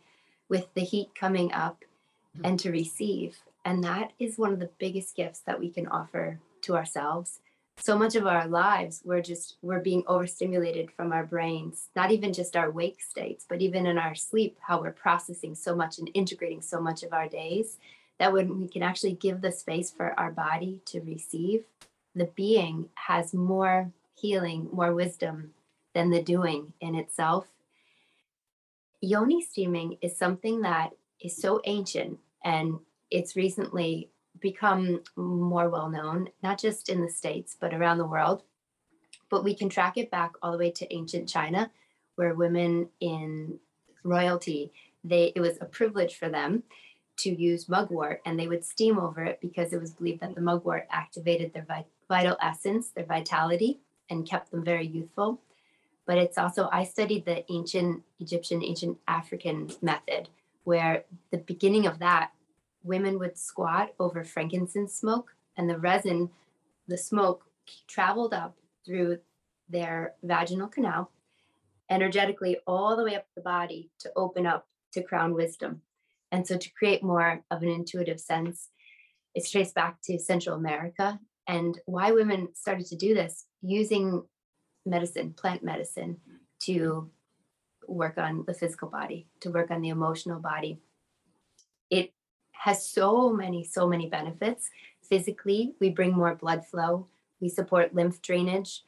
with 0.49 0.73
the 0.73 0.81
heat 0.81 1.09
coming 1.13 1.53
up 1.53 1.83
mm-hmm. 2.35 2.45
and 2.45 2.59
to 2.59 2.71
receive. 2.71 3.37
And 3.63 3.83
that 3.83 4.11
is 4.19 4.37
one 4.37 4.51
of 4.51 4.59
the 4.59 4.71
biggest 4.79 5.15
gifts 5.15 5.39
that 5.41 5.59
we 5.59 5.69
can 5.69 5.87
offer 5.87 6.39
to 6.63 6.75
ourselves 6.75 7.39
so 7.83 7.97
much 7.97 8.15
of 8.15 8.25
our 8.25 8.47
lives 8.47 9.01
we're 9.03 9.21
just 9.21 9.57
we're 9.61 9.79
being 9.79 10.03
overstimulated 10.07 10.89
from 10.91 11.11
our 11.11 11.25
brains 11.25 11.89
not 11.95 12.11
even 12.11 12.31
just 12.31 12.55
our 12.55 12.71
wake 12.71 13.01
states 13.01 13.45
but 13.47 13.61
even 13.61 13.85
in 13.85 13.97
our 13.97 14.15
sleep 14.15 14.57
how 14.61 14.79
we're 14.79 14.91
processing 14.91 15.53
so 15.53 15.75
much 15.75 15.97
and 15.97 16.09
integrating 16.13 16.61
so 16.61 16.79
much 16.79 17.03
of 17.03 17.11
our 17.11 17.27
days 17.27 17.77
that 18.19 18.31
when 18.31 18.61
we 18.61 18.67
can 18.67 18.83
actually 18.83 19.13
give 19.13 19.41
the 19.41 19.51
space 19.51 19.91
for 19.91 20.17
our 20.17 20.31
body 20.31 20.81
to 20.85 21.01
receive 21.01 21.65
the 22.15 22.29
being 22.35 22.87
has 22.93 23.33
more 23.33 23.91
healing 24.15 24.69
more 24.71 24.93
wisdom 24.93 25.53
than 25.93 26.09
the 26.09 26.21
doing 26.21 26.73
in 26.81 26.95
itself. 26.95 27.47
Yoni 29.01 29.41
steaming 29.41 29.97
is 30.01 30.17
something 30.17 30.61
that 30.61 30.91
is 31.19 31.35
so 31.35 31.61
ancient 31.65 32.19
and 32.43 32.79
it's 33.11 33.35
recently 33.35 34.09
become 34.43 35.01
more 35.15 35.69
well 35.69 35.89
known, 35.89 36.29
not 36.43 36.59
just 36.59 36.89
in 36.89 37.01
the 37.01 37.09
States, 37.09 37.57
but 37.59 37.73
around 37.73 37.97
the 37.97 38.05
world. 38.05 38.43
But 39.31 39.43
we 39.43 39.55
can 39.55 39.69
track 39.69 39.97
it 39.97 40.11
back 40.11 40.33
all 40.41 40.51
the 40.51 40.57
way 40.59 40.69
to 40.69 40.93
ancient 40.93 41.27
China, 41.27 41.71
where 42.15 42.35
women 42.35 42.89
in 42.99 43.57
royalty, 44.03 44.71
they 45.03 45.31
it 45.35 45.39
was 45.39 45.57
a 45.59 45.65
privilege 45.65 46.15
for 46.15 46.29
them 46.29 46.63
to 47.15 47.29
use 47.29 47.69
mugwort 47.69 48.21
and 48.25 48.39
they 48.39 48.47
would 48.47 48.65
steam 48.65 48.99
over 48.99 49.23
it 49.23 49.39
because 49.39 49.71
it 49.71 49.79
was 49.79 49.91
believed 49.91 50.21
that 50.21 50.35
the 50.35 50.41
mugwort 50.41 50.87
activated 50.91 51.53
their 51.53 51.65
vi- 51.65 51.85
vital 52.09 52.37
essence, 52.41 52.89
their 52.89 53.05
vitality, 53.05 53.79
and 54.09 54.27
kept 54.29 54.51
them 54.51 54.63
very 54.63 54.85
youthful. 54.85 55.39
But 56.05 56.17
it's 56.17 56.37
also, 56.37 56.69
I 56.71 56.83
studied 56.83 57.25
the 57.25 57.49
ancient 57.51 58.03
Egyptian, 58.19 58.63
ancient 58.63 58.97
African 59.07 59.71
method, 59.81 60.27
where 60.63 61.05
the 61.31 61.37
beginning 61.37 61.85
of 61.85 61.99
that, 61.99 62.31
women 62.83 63.19
would 63.19 63.37
squat 63.37 63.93
over 63.99 64.23
frankincense 64.23 64.93
smoke, 64.93 65.35
and 65.57 65.69
the 65.69 65.79
resin, 65.79 66.29
the 66.87 66.97
smoke 66.97 67.45
traveled 67.87 68.33
up 68.33 68.57
through 68.85 69.19
their 69.69 70.13
vaginal 70.23 70.67
canal 70.67 71.11
energetically 71.89 72.57
all 72.65 72.95
the 72.95 73.03
way 73.03 73.15
up 73.15 73.25
the 73.35 73.41
body 73.41 73.89
to 73.99 74.11
open 74.15 74.45
up 74.45 74.67
to 74.91 75.03
crown 75.03 75.33
wisdom. 75.33 75.81
And 76.31 76.47
so 76.47 76.57
to 76.57 76.69
create 76.71 77.03
more 77.03 77.43
of 77.51 77.61
an 77.61 77.69
intuitive 77.69 78.19
sense, 78.19 78.69
it's 79.35 79.51
traced 79.51 79.75
back 79.75 80.01
to 80.03 80.19
Central 80.19 80.55
America 80.55 81.19
and 81.47 81.79
why 81.85 82.11
women 82.11 82.49
started 82.53 82.87
to 82.87 82.95
do 82.95 83.13
this 83.13 83.45
using 83.61 84.23
medicine, 84.85 85.33
plant 85.33 85.63
medicine, 85.63 86.17
to 86.61 87.09
work 87.87 88.17
on 88.17 88.43
the 88.47 88.53
physical 88.53 88.89
body, 88.89 89.27
to 89.41 89.51
work 89.51 89.69
on 89.69 89.81
the 89.81 89.89
emotional 89.89 90.39
body. 90.39 90.79
It 91.89 92.13
has 92.53 92.87
so 92.87 93.31
many, 93.31 93.63
so 93.63 93.87
many 93.87 94.07
benefits. 94.07 94.69
Physically, 95.01 95.75
we 95.79 95.89
bring 95.89 96.13
more 96.13 96.35
blood 96.35 96.65
flow, 96.65 97.07
we 97.41 97.49
support 97.49 97.93
lymph 97.93 98.21
drainage. 98.21 98.83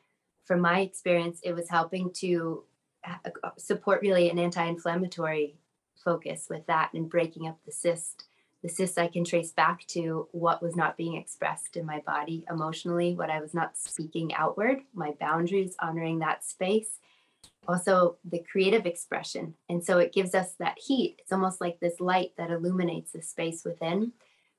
From 0.45 0.61
my 0.61 0.79
experience, 0.79 1.41
it 1.43 1.53
was 1.53 1.69
helping 1.69 2.11
to 2.13 2.63
uh, 3.03 3.49
support 3.57 4.01
really 4.01 4.29
an 4.29 4.39
anti-inflammatory 4.39 5.57
focus 6.03 6.47
with 6.49 6.65
that 6.67 6.91
and 6.93 7.09
breaking 7.09 7.47
up 7.47 7.57
the 7.65 7.71
cyst. 7.71 8.25
The 8.61 8.69
cyst 8.69 8.97
I 8.97 9.07
can 9.07 9.25
trace 9.25 9.51
back 9.51 9.85
to 9.87 10.27
what 10.31 10.61
was 10.61 10.75
not 10.75 10.97
being 10.97 11.15
expressed 11.15 11.77
in 11.77 11.85
my 11.85 11.99
body 11.99 12.45
emotionally, 12.49 13.13
what 13.13 13.29
I 13.29 13.39
was 13.39 13.53
not 13.53 13.77
speaking 13.77 14.33
outward, 14.33 14.79
my 14.93 15.11
boundaries, 15.19 15.75
honoring 15.79 16.19
that 16.19 16.43
space. 16.43 16.99
Also, 17.67 18.17
the 18.23 18.43
creative 18.49 18.85
expression. 18.85 19.55
And 19.69 19.83
so 19.83 19.97
it 19.97 20.13
gives 20.13 20.35
us 20.35 20.53
that 20.59 20.77
heat. 20.77 21.15
It's 21.19 21.31
almost 21.31 21.61
like 21.61 21.79
this 21.79 21.99
light 21.99 22.31
that 22.37 22.51
illuminates 22.51 23.11
the 23.11 23.21
space 23.21 23.63
within, 23.63 24.11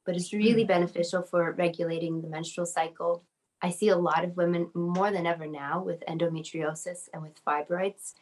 but 0.04 0.16
it's 0.16 0.32
really 0.32 0.64
mm. 0.64 0.68
beneficial 0.68 1.22
for 1.22 1.52
regulating 1.52 2.20
the 2.20 2.28
menstrual 2.28 2.66
cycle. 2.66 3.22
I 3.62 3.70
see 3.70 3.88
a 3.88 3.96
lot 3.96 4.24
of 4.24 4.36
women 4.36 4.70
more 4.74 5.10
than 5.10 5.26
ever 5.26 5.46
now 5.46 5.82
with 5.82 6.04
endometriosis 6.06 7.08
and 7.12 7.22
with 7.22 7.44
fibroids 7.44 8.14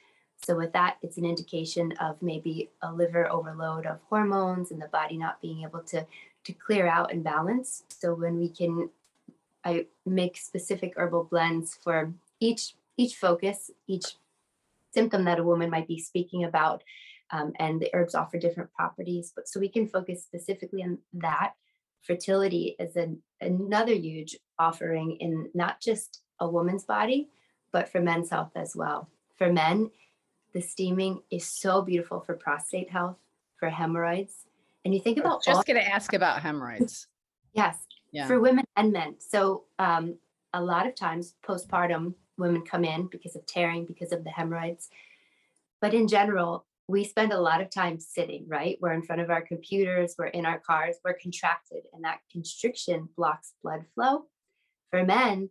so 0.42 0.56
with 0.56 0.73
that, 0.73 0.99
it's 1.02 1.16
an 1.16 1.25
indication 1.25 1.92
of 2.00 2.21
maybe 2.21 2.71
a 2.83 2.92
liver 2.92 3.30
overload 3.30 3.87
of 3.87 4.00
hormones 4.09 4.71
and 4.71 4.80
the 4.80 4.88
body 4.88 5.16
not 5.16 5.40
being 5.40 5.62
able 5.62 5.80
to 5.85 6.06
to 6.44 6.52
clear 6.52 6.87
out 6.87 7.11
and 7.11 7.25
balance. 7.25 7.85
So 7.88 8.12
when 8.12 8.38
we 8.38 8.50
can, 8.50 8.90
I 9.64 9.87
make 10.04 10.37
specific 10.37 10.92
herbal 10.97 11.25
blends 11.25 11.75
for 11.75 12.12
each 12.40 12.75
each 12.97 13.16
focus, 13.16 13.71
each 13.87 14.16
symptom 14.95 15.25
that 15.25 15.39
a 15.39 15.45
woman 15.45 15.71
might 15.71 15.89
be 15.89 15.99
speaking 15.99 16.45
about, 16.45 16.83
um, 17.31 17.53
and 17.59 17.81
the 17.81 17.91
herbs 17.93 18.15
offer 18.15 18.39
different 18.39 18.73
properties. 18.73 19.33
But 19.35 19.49
so 19.49 19.61
we 19.61 19.69
can 19.69 19.89
focus 19.89 20.23
specifically 20.23 20.83
on 20.83 20.99
that. 21.15 21.53
Fertility 22.03 22.77
is 22.79 22.97
an, 22.97 23.23
another 23.41 23.95
huge 23.95 24.37
offering 24.59 25.17
in 25.21 25.51
not 25.55 25.81
just 25.81 26.21
a 26.41 26.49
woman's 26.49 26.85
body, 26.85 27.29
but 27.73 27.89
for 27.89 28.01
men's 28.01 28.31
health 28.31 28.53
as 28.55 28.77
well. 28.77 29.09
For 29.37 29.53
men, 29.53 29.91
the 30.53 30.61
steaming 30.61 31.21
is 31.31 31.45
so 31.47 31.83
beautiful 31.83 32.21
for 32.21 32.35
prostate 32.35 32.91
health, 32.91 33.17
for 33.59 33.69
hemorrhoids. 33.69 34.47
And 34.85 34.95
you 34.95 35.01
think 35.01 35.19
about 35.19 35.43
just 35.43 35.57
all- 35.57 35.65
going 35.65 35.83
to 35.83 35.89
ask 35.89 36.13
about 36.13 36.43
hemorrhoids. 36.43 37.09
yes, 37.53 37.79
yeah. 38.13 38.27
for 38.27 38.39
women 38.39 38.65
and 38.77 38.93
men. 38.93 39.17
So 39.19 39.65
um, 39.79 40.19
a 40.53 40.63
lot 40.63 40.87
of 40.87 40.95
times 40.95 41.35
postpartum 41.45 42.15
women 42.38 42.62
come 42.62 42.84
in 42.84 43.08
because 43.08 43.36
of 43.36 43.47
tearing, 43.47 43.86
because 43.86 44.12
of 44.12 44.25
the 44.25 44.30
hemorrhoids. 44.30 44.88
But 45.80 45.94
in 45.94 46.08
general, 46.08 46.66
we 46.88 47.04
spend 47.04 47.32
a 47.32 47.40
lot 47.40 47.60
of 47.60 47.70
time 47.70 47.99
sitting, 47.99 48.44
right? 48.47 48.78
We're 48.80 48.92
in 48.92 49.02
front 49.02 49.23
of 49.23 49.30
our 49.30 49.42
computers, 49.42 50.14
we're 50.18 50.26
in 50.26 50.47
our 50.47 50.58
cars, 50.58 50.97
we're 51.04 51.14
contracted, 51.14 51.84
and 51.92 52.04
that 52.04 52.18
constriction 52.30 53.08
blocks 53.16 53.52
blood 53.62 53.84
flow. 53.94 54.25
For 54.90 55.04
men, 55.04 55.50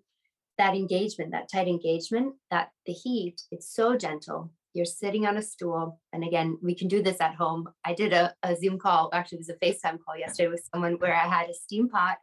that 0.58 0.76
engagement, 0.76 1.32
that 1.32 1.52
tight 1.52 1.68
engagement, 1.68 2.36
that 2.52 2.70
the 2.86 2.94
heat, 2.94 3.42
it's 3.52 3.74
so 3.74 3.98
gentle 3.98 4.52
you're 4.74 4.86
sitting 4.86 5.26
on 5.26 5.38
a 5.38 5.42
stool. 5.42 6.00
And 6.12 6.24
again, 6.24 6.58
we 6.62 6.76
can 6.76 6.88
do 6.88 7.02
this 7.02 7.22
at 7.22 7.36
home. 7.36 7.70
I 7.86 7.94
did 7.94 8.12
a, 8.12 8.34
a 8.44 8.56
Zoom 8.56 8.80
call, 8.80 9.10
actually, 9.14 9.38
it 9.38 9.48
was 9.48 9.50
a 9.50 9.54
FaceTime 9.54 10.00
call 10.04 10.18
yesterday 10.18 10.50
with 10.50 10.68
someone 10.74 10.94
where 10.94 11.16
I 11.16 11.28
had 11.28 11.50
a 11.50 11.54
steam 11.54 11.90
pot, 11.90 12.18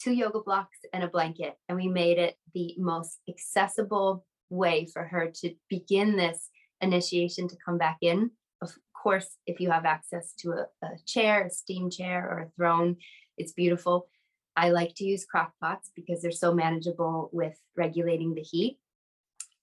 two 0.00 0.12
yoga 0.12 0.40
blocks, 0.40 0.78
and 0.92 1.02
a 1.02 1.08
blanket. 1.08 1.56
And 1.68 1.76
we 1.76 1.88
made 1.88 2.18
it 2.18 2.36
the 2.56 2.74
most 2.78 3.18
accessible 3.28 4.24
way 4.48 4.88
for 4.90 5.04
her 5.04 5.30
to 5.30 5.54
begin 5.68 6.16
this 6.16 6.48
initiation 6.80 7.46
to 7.48 7.56
come 7.62 7.76
back 7.76 7.98
in. 8.00 8.30
Of 8.62 8.70
course, 8.94 9.36
if 9.46 9.60
you 9.60 9.70
have 9.70 9.84
access 9.84 10.32
to 10.38 10.52
a, 10.52 10.86
a 10.86 10.88
chair, 11.04 11.44
a 11.44 11.50
steam 11.50 11.90
chair, 11.90 12.26
or 12.26 12.38
a 12.40 12.50
throne, 12.56 12.96
it's 13.36 13.52
beautiful. 13.52 14.08
I 14.56 14.70
like 14.70 14.94
to 14.96 15.04
use 15.04 15.26
crock 15.26 15.52
pots 15.62 15.90
because 15.94 16.22
they're 16.22 16.30
so 16.30 16.54
manageable 16.54 17.28
with 17.30 17.58
regulating 17.76 18.32
the 18.32 18.40
heat 18.40 18.78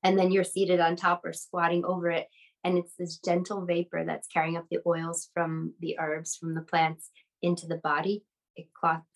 and 0.04 0.20
then 0.20 0.32
you're 0.32 0.44
seated 0.44 0.80
on 0.80 0.96
top 0.96 1.26
or 1.26 1.34
squatting 1.34 1.84
over 1.86 2.12
it 2.12 2.28
and 2.64 2.78
it's 2.78 2.94
this 3.00 3.18
gentle 3.18 3.66
vapor 3.66 4.04
that's 4.06 4.28
carrying 4.28 4.56
up 4.56 4.66
the 4.70 4.78
oils 4.86 5.30
from 5.34 5.74
the 5.80 5.98
herbs 6.00 6.36
from 6.36 6.54
the 6.54 6.62
plants 6.62 7.10
into 7.42 7.66
the 7.66 7.78
body 7.78 8.24
it 8.56 8.68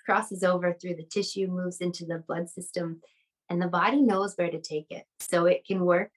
crosses 0.03 0.43
over 0.43 0.73
through 0.73 0.95
the 0.95 1.03
tissue 1.03 1.45
moves 1.45 1.77
into 1.79 2.05
the 2.05 2.23
blood 2.27 2.49
system 2.49 2.99
and 3.49 3.61
the 3.61 3.67
body 3.67 4.01
knows 4.01 4.35
where 4.35 4.51
to 4.51 4.61
take 4.61 4.87
it 4.89 5.05
so 5.19 5.45
it 5.45 5.65
can 5.65 5.85
work 5.85 6.11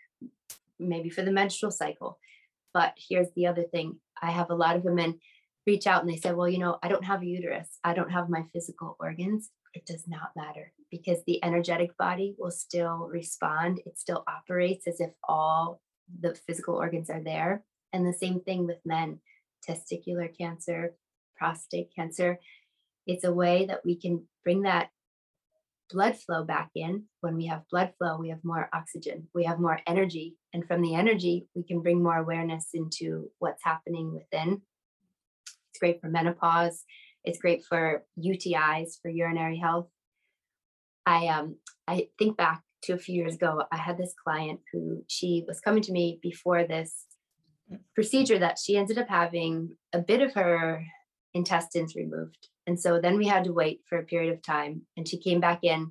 maybe 0.79 1.11
for 1.11 1.23
the 1.23 1.33
menstrual 1.33 1.71
cycle 1.71 2.19
but 2.73 2.95
here's 2.97 3.31
the 3.37 3.47
other 3.47 3.65
thing 3.65 3.97
i 4.23 4.31
have 4.31 4.51
a 4.51 4.55
lot 4.55 4.77
of 4.77 4.85
women 4.85 5.19
reach 5.67 5.87
out 5.87 6.03
and 6.03 6.11
they 6.11 6.17
say 6.17 6.33
well 6.33 6.49
you 6.49 6.59
know 6.59 6.79
i 6.83 6.89
don't 6.89 7.05
have 7.05 7.23
a 7.23 7.27
uterus 7.27 7.79
i 7.85 7.93
don't 7.93 8.11
have 8.11 8.29
my 8.29 8.45
physical 8.53 8.97
organs 8.99 9.51
it 9.75 9.87
does 9.87 10.07
not 10.09 10.31
matter 10.37 10.73
because 10.91 11.19
the 11.27 11.43
energetic 11.45 11.97
body 11.97 12.35
will 12.39 12.51
still 12.51 13.09
respond. 13.11 13.81
It 13.87 13.99
still 13.99 14.25
operates 14.27 14.87
as 14.87 15.01
if 15.01 15.11
all 15.29 15.81
the 16.21 16.35
physical 16.47 16.75
organs 16.75 17.11
are 17.11 17.23
there. 17.23 17.63
And 17.93 18.07
the 18.07 18.13
same 18.13 18.41
thing 18.41 18.67
with 18.67 18.79
men 18.85 19.21
testicular 19.69 20.37
cancer, 20.37 20.95
prostate 21.37 21.95
cancer. 21.95 22.39
It's 23.07 23.25
a 23.25 23.33
way 23.33 23.67
that 23.67 23.85
we 23.85 23.97
can 23.97 24.25
bring 24.43 24.63
that 24.63 24.91
blood 25.93 26.17
flow 26.17 26.45
back 26.45 26.71
in. 26.75 27.05
When 27.21 27.37
we 27.37 27.47
have 27.47 27.69
blood 27.71 27.93
flow, 27.99 28.19
we 28.19 28.29
have 28.31 28.45
more 28.45 28.69
oxygen, 28.73 29.29
we 29.35 29.45
have 29.45 29.61
more 29.61 29.81
energy. 29.87 30.37
And 30.53 30.67
from 30.67 30.83
the 30.83 30.95
energy, 30.95 31.47
we 31.55 31.63
can 31.63 31.81
bring 31.81 32.03
more 32.03 32.17
awareness 32.17 32.69
into 32.75 33.31
what's 33.39 33.65
happening 33.65 34.13
within. 34.13 34.63
It's 35.71 35.79
great 35.79 36.01
for 36.01 36.09
menopause. 36.09 36.85
It's 37.25 37.39
great 37.39 37.65
for 37.65 38.05
UTIs, 38.19 39.01
for 39.01 39.11
urinary 39.11 39.59
health. 39.59 39.89
I 41.07 41.29
um 41.29 41.57
I 41.87 42.09
think 42.19 42.37
back 42.37 42.63
to 42.85 42.95
a 42.95 42.99
few 42.99 43.15
years 43.15 43.35
ago, 43.35 43.65
I 43.71 43.77
had 43.77 43.99
this 43.99 44.15
client 44.25 44.61
who 44.73 45.05
she 45.09 45.45
was 45.47 45.61
coming 45.61 45.83
to 45.83 45.93
me 45.93 46.19
before 46.23 46.65
this 46.65 47.07
procedure 47.95 48.39
that 48.39 48.59
she 48.59 48.77
ended 48.77 48.99
up 48.99 49.09
having 49.09 49.77
a 49.93 50.01
bit 50.01 50.23
of 50.23 50.35
her 50.35 50.85
intestines 51.35 51.95
removed. 51.95 52.49
And 52.71 52.79
so 52.79 53.01
then 53.01 53.19
we 53.19 53.27
had 53.27 53.43
to 53.45 53.53
wait 53.53 53.81
for 53.89 53.99
a 53.99 54.05
period 54.05 54.33
of 54.33 54.43
time. 54.43 54.83
And 54.97 55.07
she 55.07 55.19
came 55.19 55.41
back 55.41 55.65
in 55.65 55.91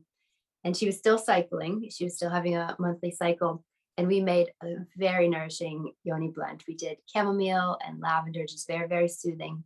and 0.63 0.77
she 0.77 0.85
was 0.85 0.97
still 0.97 1.17
cycling. 1.17 1.89
She 1.91 2.05
was 2.05 2.15
still 2.15 2.29
having 2.29 2.55
a 2.55 2.77
monthly 2.79 3.11
cycle. 3.11 3.65
And 3.97 4.07
we 4.07 4.21
made 4.21 4.53
a 4.63 4.75
very 4.95 5.27
nourishing 5.27 5.91
yoni 6.05 6.29
blend. 6.29 6.63
We 6.65 6.75
did 6.75 6.99
chamomile 7.13 7.77
and 7.85 7.99
lavender, 7.99 8.45
just 8.45 8.65
very, 8.65 8.87
very 8.87 9.09
soothing 9.09 9.65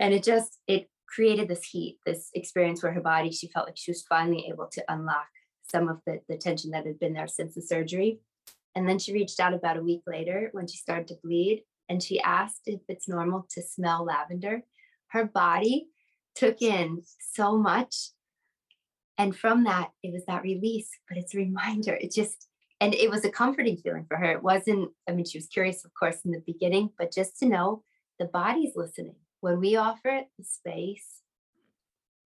and 0.00 0.14
it 0.14 0.24
just 0.24 0.58
it 0.66 0.88
created 1.06 1.46
this 1.46 1.64
heat 1.64 1.98
this 2.06 2.30
experience 2.34 2.82
where 2.82 2.92
her 2.92 3.00
body 3.00 3.30
she 3.30 3.48
felt 3.48 3.66
like 3.66 3.76
she 3.76 3.90
was 3.90 4.02
finally 4.02 4.46
able 4.50 4.66
to 4.66 4.82
unlock 4.88 5.28
some 5.70 5.88
of 5.88 6.00
the, 6.06 6.20
the 6.28 6.36
tension 6.36 6.72
that 6.72 6.86
had 6.86 6.98
been 6.98 7.12
there 7.12 7.28
since 7.28 7.54
the 7.54 7.62
surgery 7.62 8.18
and 8.74 8.88
then 8.88 8.98
she 8.98 9.12
reached 9.12 9.38
out 9.38 9.54
about 9.54 9.76
a 9.76 9.82
week 9.82 10.02
later 10.06 10.48
when 10.52 10.66
she 10.66 10.76
started 10.76 11.06
to 11.06 11.18
bleed 11.22 11.62
and 11.88 12.02
she 12.02 12.20
asked 12.20 12.62
if 12.66 12.80
it's 12.88 13.08
normal 13.08 13.46
to 13.50 13.62
smell 13.62 14.04
lavender 14.04 14.62
her 15.10 15.24
body 15.24 15.88
took 16.34 16.62
in 16.62 17.02
so 17.34 17.56
much 17.56 18.10
and 19.18 19.36
from 19.36 19.64
that 19.64 19.90
it 20.02 20.12
was 20.12 20.24
that 20.26 20.42
release 20.42 20.90
but 21.08 21.18
it's 21.18 21.34
a 21.34 21.38
reminder 21.38 21.94
it 21.94 22.12
just 22.12 22.48
and 22.80 22.94
it 22.94 23.10
was 23.10 23.24
a 23.24 23.30
comforting 23.30 23.76
feeling 23.76 24.06
for 24.06 24.16
her 24.16 24.32
it 24.32 24.42
wasn't 24.42 24.90
i 25.08 25.12
mean 25.12 25.24
she 25.24 25.38
was 25.38 25.46
curious 25.46 25.84
of 25.84 25.92
course 25.94 26.18
in 26.24 26.30
the 26.30 26.42
beginning 26.46 26.90
but 26.98 27.12
just 27.12 27.38
to 27.38 27.46
know 27.46 27.82
the 28.18 28.26
body's 28.26 28.76
listening 28.76 29.16
when 29.40 29.58
we 29.58 29.76
offer 29.76 30.08
it 30.08 30.28
the 30.38 30.44
space, 30.44 31.22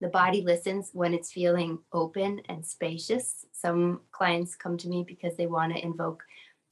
the 0.01 0.09
body 0.09 0.41
listens 0.41 0.91
when 0.93 1.13
it's 1.13 1.31
feeling 1.31 1.79
open 1.93 2.41
and 2.49 2.65
spacious. 2.65 3.45
Some 3.53 4.01
clients 4.11 4.55
come 4.55 4.77
to 4.77 4.89
me 4.89 5.05
because 5.07 5.35
they 5.37 5.47
want 5.47 5.73
to 5.73 5.83
invoke 5.83 6.23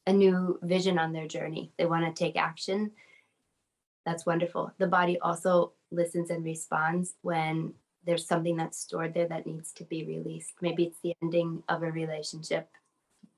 a 0.06 0.12
new 0.12 0.60
vision 0.62 1.00
on 1.00 1.14
their 1.14 1.28
journey. 1.28 1.72
They 1.78 1.86
want 1.86 2.06
to 2.06 2.24
take 2.24 2.36
action. 2.36 2.92
That's 4.06 4.26
wonderful. 4.26 4.74
The 4.78 4.88
body 4.88 5.18
also 5.20 5.72
listens 5.94 6.30
and 6.30 6.44
responds 6.44 7.14
when 7.22 7.74
there's 8.06 8.28
something 8.28 8.58
that's 8.58 8.80
stored 8.80 9.14
there 9.14 9.28
that 9.28 9.46
needs 9.46 9.72
to 9.74 9.86
be 9.86 10.06
released. 10.06 10.54
Maybe 10.62 10.84
it's 10.86 11.00
the 11.04 11.16
ending 11.22 11.64
of 11.70 11.84
a 11.84 11.92
relationship, 11.92 12.68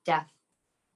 death, 0.05 0.31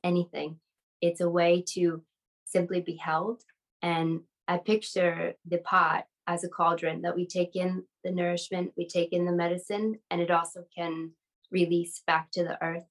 anything. 0.04 0.60
It's 1.02 1.22
a 1.22 1.30
way 1.30 1.63
to 1.74 2.02
simply 2.45 2.82
be 2.82 2.95
held. 2.95 3.43
And 3.82 4.22
I 4.48 4.58
picture 4.58 5.36
the 5.45 5.60
pot 5.60 6.06
as 6.26 6.43
a 6.43 6.50
cauldron 6.50 7.02
that 7.02 7.15
we 7.15 7.26
take 7.26 7.56
in 7.56 7.84
the 8.04 8.12
nourishment, 8.12 8.74
we 8.78 8.88
take 8.88 9.13
in 9.13 9.26
the 9.26 9.32
medicine, 9.32 10.00
and 10.10 10.22
it 10.22 10.32
also 10.32 10.65
can 10.76 11.12
release 11.52 12.02
back 12.06 12.32
to 12.32 12.43
the 12.43 12.63
earth. 12.63 12.86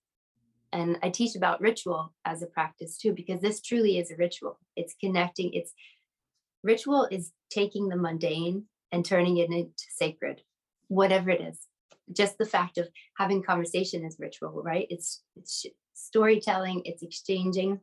And 0.72 0.98
I 1.02 1.10
teach 1.10 1.34
about 1.34 1.60
ritual 1.60 2.12
as 2.24 2.42
a 2.42 2.46
practice 2.46 2.98
too, 2.98 3.12
because 3.12 3.40
this 3.40 3.60
truly 3.60 3.98
is 3.98 4.10
a 4.10 4.16
ritual. 4.16 4.58
It's 4.76 4.94
connecting, 5.00 5.52
it's 5.54 5.72
ritual 6.62 7.08
is 7.10 7.32
taking 7.50 7.88
the 7.88 7.96
mundane 7.96 8.64
and 8.92 9.04
turning 9.04 9.38
it 9.38 9.50
into 9.50 9.70
sacred, 9.96 10.42
whatever 10.88 11.30
it 11.30 11.40
is. 11.40 11.58
Just 12.12 12.38
the 12.38 12.46
fact 12.46 12.78
of 12.78 12.88
having 13.16 13.42
conversation 13.42 14.04
is 14.04 14.16
ritual, 14.18 14.62
right? 14.62 14.86
It's, 14.88 15.22
it's 15.36 15.66
storytelling, 15.94 16.82
it's 16.84 17.02
exchanging. 17.02 17.80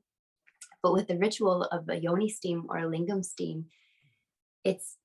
But 0.81 0.93
with 0.93 1.07
the 1.07 1.17
ritual 1.17 1.63
of 1.63 1.89
a 1.89 1.99
yoni 1.99 2.29
steam 2.29 2.65
or 2.69 2.77
a 2.77 2.83
lingam 2.83 3.23
steam, 3.23 3.65
it's 4.63 4.97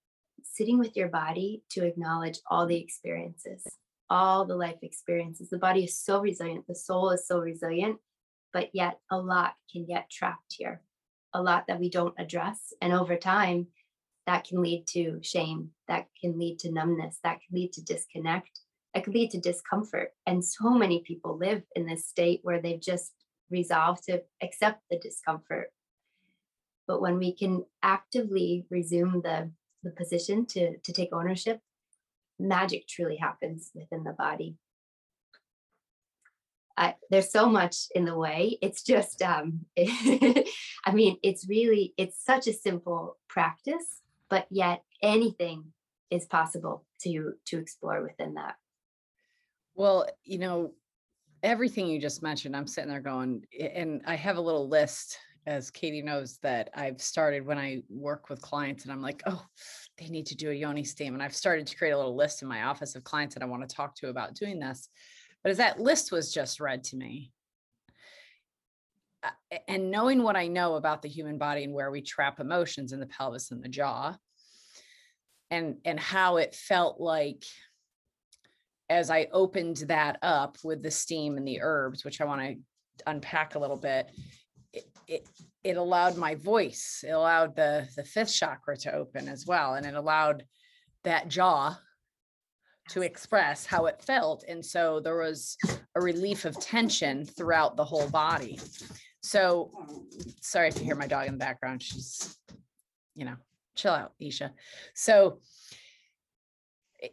sitting 0.43 0.79
with 0.79 0.97
your 0.97 1.09
body 1.09 1.63
to 1.71 1.87
acknowledge 1.87 2.39
all 2.51 2.67
the 2.67 2.79
experiences, 2.79 3.67
all 4.09 4.47
the 4.47 4.57
life 4.57 4.79
experiences. 4.83 5.51
The 5.51 5.59
body 5.59 5.85
is 5.85 5.99
so 5.99 6.21
resilient, 6.21 6.67
the 6.67 6.75
soul 6.75 7.11
is 7.11 7.27
so 7.27 7.41
resilient, 7.41 7.99
but 8.53 8.71
yet 8.73 8.99
a 9.11 9.19
lot 9.19 9.55
can 9.71 9.87
get 9.87 10.11
trapped 10.11 10.55
here, 10.57 10.83
a 11.33 11.43
lot 11.43 11.67
that 11.69 11.81
we 11.81 11.91
don't 11.91 12.15
address. 12.19 12.73
And 12.81 12.93
over 12.93 13.17
time, 13.17 13.69
that 14.27 14.45
can 14.45 14.63
lead 14.63 14.87
to 14.89 15.19
shame, 15.23 15.71
that 15.89 16.07
can 16.21 16.39
lead 16.39 16.59
to 16.61 16.73
numbness, 16.73 17.19
that 17.25 17.41
can 17.41 17.59
lead 17.59 17.73
to 17.75 17.83
disconnect, 17.83 18.61
that 18.95 19.05
could 19.05 19.15
lead 19.15 19.31
to 19.31 19.41
discomfort. 19.41 20.13
And 20.27 20.45
so 20.45 20.71
many 20.71 21.01
people 21.01 21.37
live 21.37 21.63
in 21.75 21.87
this 21.87 22.07
state 22.07 22.41
where 22.43 22.61
they've 22.61 22.81
just 22.81 23.13
resolved 23.51 24.05
to 24.05 24.23
accept 24.43 24.83
the 24.91 24.99
discomfort. 24.99 25.73
But 26.87 27.01
when 27.01 27.19
we 27.19 27.35
can 27.35 27.65
actively 27.83 28.67
resume 28.71 29.23
the, 29.23 29.51
the 29.83 29.91
position 29.91 30.47
to, 30.47 30.79
to 30.79 30.93
take 30.93 31.13
ownership, 31.13 31.61
magic 32.39 32.89
truly 32.89 33.17
happens 33.17 33.71
within 33.75 34.05
the 34.05 34.13
body. 34.13 34.57
I, 36.81 36.95
there's 37.11 37.31
so 37.31 37.47
much 37.47 37.89
in 37.95 38.07
the 38.07 38.17
way. 38.17 38.57
It's 38.63 38.83
just, 38.83 39.21
um, 39.21 39.67
I 39.79 40.45
mean, 40.95 41.19
it's 41.23 41.47
really, 41.47 41.93
it's 41.99 42.25
such 42.25 42.47
a 42.47 42.55
simple 42.55 43.19
practice, 43.29 44.01
but 44.31 44.47
yet 44.51 44.83
anything 45.03 45.75
is 46.11 46.25
possible 46.25 46.87
to 47.03 47.35
to 47.47 47.59
explore 47.59 48.03
within 48.03 48.35
that. 48.35 48.57
Well, 49.75 50.09
you 50.25 50.39
know, 50.39 50.73
everything 51.43 51.87
you 51.87 52.01
just 52.01 52.23
mentioned, 52.23 52.57
I'm 52.57 52.67
sitting 52.67 52.91
there 52.91 53.01
going, 53.01 53.45
and 53.59 54.01
I 54.07 54.17
have 54.17 54.39
a 54.39 54.41
little 54.41 54.67
list, 54.67 55.19
as 55.47 55.71
Katie 55.71 56.03
knows, 56.03 56.39
that 56.39 56.71
I've 56.75 57.01
started 57.01 57.47
when 57.47 57.59
I 57.59 57.83
work 57.91 58.31
with 58.31 58.41
clients, 58.41 58.85
and 58.85 58.93
I'm 58.93 59.03
like, 59.03 59.23
oh, 59.27 59.45
they 59.99 60.09
need 60.09 60.27
to 60.27 60.35
do 60.35 60.51
a 60.51 60.55
yoni 60.55 60.85
steam. 60.85 61.13
And 61.13 61.23
I've 61.23 61.37
started 61.37 61.67
to 61.67 61.77
create 61.77 61.93
a 61.93 61.97
little 61.97 62.17
list 62.17 62.41
in 62.41 62.49
my 62.49 62.65
office 62.65 62.95
of 62.95 63.05
clients 63.05 63.35
that 63.35 63.43
I 63.43 63.47
want 63.47 63.69
to 63.69 63.75
talk 63.75 63.95
to 63.97 64.09
about 64.09 64.35
doing 64.35 64.59
this. 64.59 64.89
But 65.43 65.51
as 65.51 65.57
that 65.59 65.81
list 65.81 66.13
was 66.13 66.33
just 66.33 66.61
read 66.61 66.85
to 66.85 66.97
me, 66.97 67.33
and 69.69 69.91
knowing 69.91 70.23
what 70.23 70.37
I 70.37 70.47
know 70.47 70.77
about 70.77 71.03
the 71.03 71.09
human 71.09 71.39
body 71.39 71.65
and 71.65 71.75
where 71.75 71.91
we 71.91 72.01
trap 72.01 72.41
emotions 72.41 72.93
in 72.93 73.01
the 73.01 73.07
pelvis 73.07 73.51
and 73.51 73.63
the 73.63 73.69
jaw, 73.69 74.17
and 75.51 75.77
and 75.85 75.99
how 75.99 76.37
it 76.37 76.55
felt 76.55 77.01
like 77.01 77.45
as 78.91 79.09
I 79.09 79.29
opened 79.33 79.79
that 79.87 80.19
up 80.21 80.59
with 80.65 80.83
the 80.83 80.91
steam 80.91 81.37
and 81.37 81.47
the 81.47 81.61
herbs, 81.63 82.05
which 82.05 82.21
I 82.21 82.25
want 82.25 82.41
to 82.43 82.57
unpack 83.07 83.55
a 83.55 83.59
little 83.59 83.77
bit, 83.77 84.11
it, 84.73 84.85
it, 85.07 85.29
it 85.63 85.77
allowed 85.77 86.17
my 86.17 86.35
voice, 86.35 87.05
it 87.07 87.13
allowed 87.13 87.55
the, 87.55 87.89
the 87.97 88.03
fifth 88.03 88.35
chakra 88.35 88.77
to 88.79 88.93
open 88.93 89.29
as 89.29 89.47
well. 89.47 89.75
And 89.75 89.87
it 89.87 89.95
allowed 89.95 90.45
that 91.05 91.29
jaw 91.29 91.79
to 92.91 93.03
express 93.03 93.67
how 93.67 93.87
it 93.87 94.03
felt. 94.03 94.45
And 94.49 94.65
so 94.65 95.01
there 95.01 95.17
was 95.19 95.57
a 95.95 96.01
relief 96.01 96.45
of 96.45 96.59
tension 96.61 97.25
throughout 97.25 97.77
the 97.77 97.85
whole 97.85 98.09
body. 98.11 98.59
So 99.23 99.71
sorry 100.41 100.69
if 100.69 100.79
you 100.79 100.85
hear 100.85 100.97
my 100.97 101.07
dog 101.07 101.27
in 101.27 101.35
the 101.35 101.39
background. 101.39 101.83
She's, 101.83 102.37
you 103.15 103.25
know, 103.25 103.37
chill 103.77 103.93
out, 103.93 104.13
Isha. 104.19 104.53
So 104.95 105.41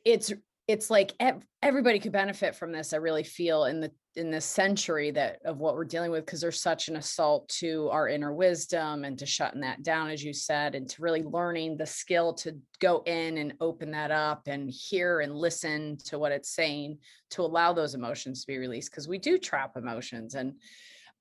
it's 0.04 0.34
it's 0.68 0.90
like 0.90 1.14
everybody 1.62 1.98
could 1.98 2.12
benefit 2.12 2.56
from 2.56 2.72
this 2.72 2.94
i 2.94 2.98
really 2.98 3.24
feel 3.24 3.66
in 3.66 3.80
the 3.80 3.92
in 4.16 4.32
this 4.32 4.46
century 4.46 5.12
that 5.12 5.40
of 5.46 5.60
what 5.60 5.76
we're 5.76 5.86
dealing 5.86 6.12
with 6.12 6.26
because 6.26 6.42
there's 6.42 6.62
such 6.62 6.88
an 6.88 6.96
assault 6.96 7.48
to 7.48 7.88
our 7.92 8.10
inner 8.10 8.34
wisdom 8.34 9.04
and 9.06 9.18
to 9.18 9.26
shutting 9.26 9.62
that 9.62 9.84
down 9.84 10.10
as 10.10 10.24
you 10.24 10.34
said 10.34 10.76
and 10.76 10.90
to 10.90 11.02
really 11.02 11.24
learning 11.24 11.78
the 11.78 11.86
skill 11.86 12.34
to 12.34 12.58
go 12.80 13.04
in 13.06 13.38
and 13.38 13.54
open 13.62 13.92
that 13.92 14.12
up 14.12 14.48
and 14.48 14.70
hear 14.70 15.22
and 15.22 15.36
listen 15.36 15.98
to 16.04 16.18
what 16.18 16.32
it's 16.32 16.50
saying 16.50 16.98
to 17.30 17.44
allow 17.44 17.72
those 17.72 17.94
emotions 17.94 18.42
to 18.42 18.48
be 18.48 18.58
released 18.58 18.92
because 18.92 19.08
we 19.08 19.18
do 19.18 19.38
trap 19.38 19.78
emotions 19.78 20.36
and 20.36 20.54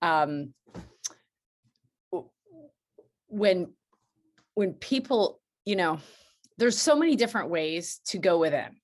um 0.02 0.52
when 3.28 3.72
when 4.54 4.72
people 4.72 5.40
you 5.64 5.76
know 5.76 5.98
there's 6.58 6.78
so 6.78 6.96
many 6.96 7.14
different 7.14 7.50
ways 7.50 8.00
to 8.06 8.18
go 8.18 8.38
within 8.38 8.74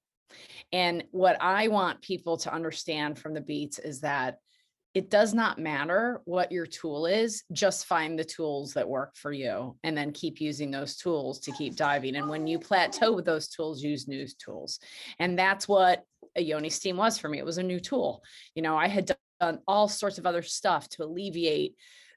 and 0.73 1.05
what 1.11 1.37
I 1.41 1.69
want 1.69 2.03
people 2.03 2.37
to 2.39 2.53
understand 2.53 3.19
from 3.19 3.35
the 3.35 3.41
beats 3.41 3.79
is 3.79 4.01
that 4.01 4.39
it 4.95 5.09
does 5.09 5.33
not 5.33 5.59
matter 5.59 6.21
what 6.27 6.53
your 6.53 6.67
tool 6.67 7.07
is, 7.07 7.45
just 7.53 7.87
find 7.87 8.19
the 8.19 8.25
tools 8.25 8.75
that 8.75 8.89
work 8.89 9.17
for 9.17 9.33
you 9.33 9.77
and 9.83 9.97
then 9.97 10.13
keep 10.13 10.41
using 10.41 10.71
those 10.71 10.97
tools 10.97 11.41
to 11.41 11.53
keep 11.53 11.77
diving. 11.77 12.17
And 12.17 12.29
when 12.29 12.47
you 12.47 12.59
plateau 12.59 13.13
with 13.13 13.25
those 13.25 13.49
tools, 13.49 13.83
use 13.83 14.07
new 14.07 14.27
tools. 14.39 14.81
And 15.19 15.39
that's 15.39 15.67
what 15.67 16.03
a 16.37 16.43
Yoni 16.43 16.69
Steam 16.69 16.99
was 16.99 17.17
for 17.17 17.29
me. 17.29 17.39
It 17.39 17.45
was 17.45 17.59
a 17.59 17.63
new 17.63 17.81
tool. 17.81 18.23
You 18.55 18.63
know, 18.63 18.77
I 18.77 18.89
had 18.89 19.11
done 19.41 19.61
all 19.67 19.89
sorts 19.89 20.19
of 20.19 20.27
other 20.27 20.43
stuff 20.43 20.89
to 20.91 21.05
alleviate 21.05 21.75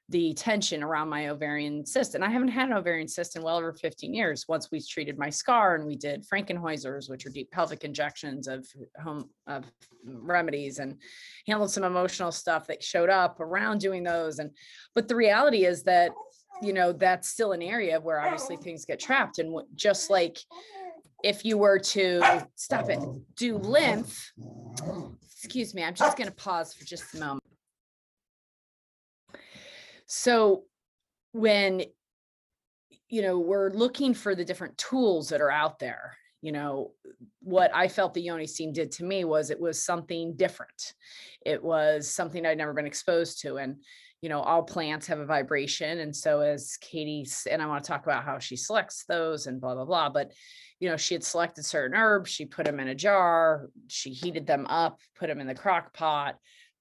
the 0.08 0.32
tension 0.34 0.84
around 0.84 1.08
my 1.08 1.28
ovarian 1.28 1.84
cyst. 1.84 2.14
And 2.14 2.24
I 2.24 2.30
haven't 2.30 2.48
had 2.48 2.68
an 2.68 2.76
ovarian 2.76 3.08
cyst 3.08 3.34
in 3.34 3.42
well 3.42 3.56
over 3.56 3.72
15 3.72 4.14
years. 4.14 4.44
Once 4.48 4.70
we 4.70 4.80
treated 4.80 5.18
my 5.18 5.30
scar 5.30 5.74
and 5.74 5.84
we 5.84 5.96
did 5.96 6.24
Frankenhauser's, 6.32 7.08
which 7.08 7.26
are 7.26 7.30
deep 7.30 7.50
pelvic 7.50 7.82
injections 7.82 8.46
of 8.46 8.66
home 9.02 9.28
of 9.48 9.64
remedies 10.04 10.78
and 10.78 11.00
handled 11.48 11.72
some 11.72 11.82
emotional 11.82 12.30
stuff 12.30 12.68
that 12.68 12.84
showed 12.84 13.10
up 13.10 13.40
around 13.40 13.80
doing 13.80 14.04
those. 14.04 14.38
And 14.38 14.50
but 14.94 15.08
the 15.08 15.16
reality 15.16 15.64
is 15.64 15.82
that, 15.84 16.12
you 16.62 16.72
know, 16.72 16.92
that's 16.92 17.28
still 17.28 17.50
an 17.50 17.62
area 17.62 17.98
where 17.98 18.20
obviously 18.20 18.56
things 18.56 18.84
get 18.84 19.00
trapped. 19.00 19.40
And 19.40 19.60
just 19.74 20.08
like 20.08 20.38
if 21.24 21.44
you 21.44 21.58
were 21.58 21.80
to 21.80 22.46
stop 22.54 22.90
it, 22.90 23.00
do 23.36 23.58
lymph, 23.58 24.32
excuse 25.34 25.74
me, 25.74 25.82
I'm 25.82 25.94
just 25.94 26.16
going 26.16 26.28
to 26.28 26.34
pause 26.34 26.74
for 26.74 26.84
just 26.84 27.12
a 27.14 27.18
moment. 27.18 27.42
So 30.06 30.64
when 31.32 31.82
you 33.08 33.22
know 33.22 33.38
we're 33.38 33.70
looking 33.70 34.14
for 34.14 34.34
the 34.34 34.44
different 34.44 34.76
tools 34.78 35.28
that 35.28 35.40
are 35.40 35.50
out 35.50 35.78
there 35.78 36.16
you 36.42 36.52
know 36.52 36.92
what 37.42 37.70
i 37.74 37.88
felt 37.88 38.14
the 38.14 38.22
yoni 38.22 38.46
steam 38.46 38.72
did 38.72 38.90
to 38.90 39.04
me 39.04 39.24
was 39.24 39.50
it 39.50 39.60
was 39.60 39.82
something 39.82 40.34
different. 40.36 40.94
It 41.44 41.62
was 41.62 42.10
something 42.10 42.44
i'd 42.44 42.58
never 42.58 42.72
been 42.72 42.86
exposed 42.86 43.40
to 43.42 43.56
and 43.56 43.76
you 44.22 44.28
know 44.28 44.40
all 44.40 44.62
plants 44.62 45.06
have 45.06 45.18
a 45.18 45.26
vibration 45.26 45.98
and 46.00 46.14
so 46.14 46.40
as 46.40 46.76
katie 46.80 47.26
and 47.50 47.62
i 47.62 47.66
want 47.66 47.84
to 47.84 47.88
talk 47.88 48.04
about 48.04 48.24
how 48.24 48.38
she 48.38 48.56
selects 48.56 49.04
those 49.08 49.46
and 49.46 49.60
blah 49.60 49.74
blah 49.74 49.84
blah 49.84 50.08
but 50.08 50.32
you 50.80 50.88
know 50.88 50.96
she 50.96 51.14
had 51.14 51.24
selected 51.24 51.64
certain 51.64 51.96
herbs 51.96 52.30
she 52.30 52.44
put 52.44 52.66
them 52.66 52.80
in 52.80 52.88
a 52.88 52.94
jar 52.94 53.68
she 53.88 54.10
heated 54.10 54.46
them 54.46 54.66
up 54.66 55.00
put 55.16 55.28
them 55.28 55.40
in 55.40 55.46
the 55.46 55.54
crock 55.54 55.94
pot 55.94 56.36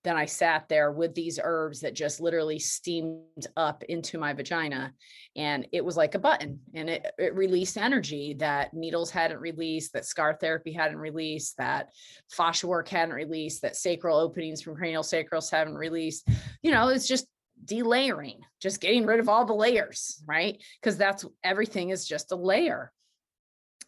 then 0.05 0.15
I 0.15 0.25
sat 0.25 0.69
there 0.69 0.91
with 0.91 1.15
these 1.15 1.39
herbs 1.43 1.81
that 1.81 1.95
just 1.95 2.21
literally 2.21 2.59
steamed 2.59 3.47
up 3.57 3.83
into 3.83 4.19
my 4.19 4.33
vagina. 4.33 4.93
And 5.35 5.67
it 5.73 5.83
was 5.83 5.97
like 5.97 6.13
a 6.13 6.19
button 6.19 6.59
and 6.75 6.89
it, 6.89 7.11
it 7.17 7.35
released 7.35 7.75
energy 7.75 8.35
that 8.35 8.73
needles 8.73 9.09
hadn't 9.09 9.39
released, 9.39 9.93
that 9.93 10.05
scar 10.05 10.37
therapy 10.39 10.71
hadn't 10.71 10.99
released, 10.99 11.57
that 11.57 11.89
fascia 12.31 12.67
work 12.67 12.87
hadn't 12.87 13.15
released, 13.15 13.63
that 13.63 13.75
sacral 13.75 14.17
openings 14.17 14.61
from 14.61 14.75
cranial 14.75 15.03
sacrals 15.03 15.51
haven't 15.51 15.75
released. 15.75 16.27
You 16.61 16.71
know, 16.71 16.89
it's 16.89 17.07
just 17.07 17.25
delayering, 17.65 18.39
just 18.61 18.79
getting 18.79 19.07
rid 19.07 19.19
of 19.19 19.27
all 19.27 19.45
the 19.45 19.53
layers, 19.53 20.21
right? 20.27 20.63
Because 20.79 20.97
that's 20.97 21.25
everything 21.43 21.89
is 21.89 22.07
just 22.07 22.31
a 22.31 22.35
layer. 22.35 22.91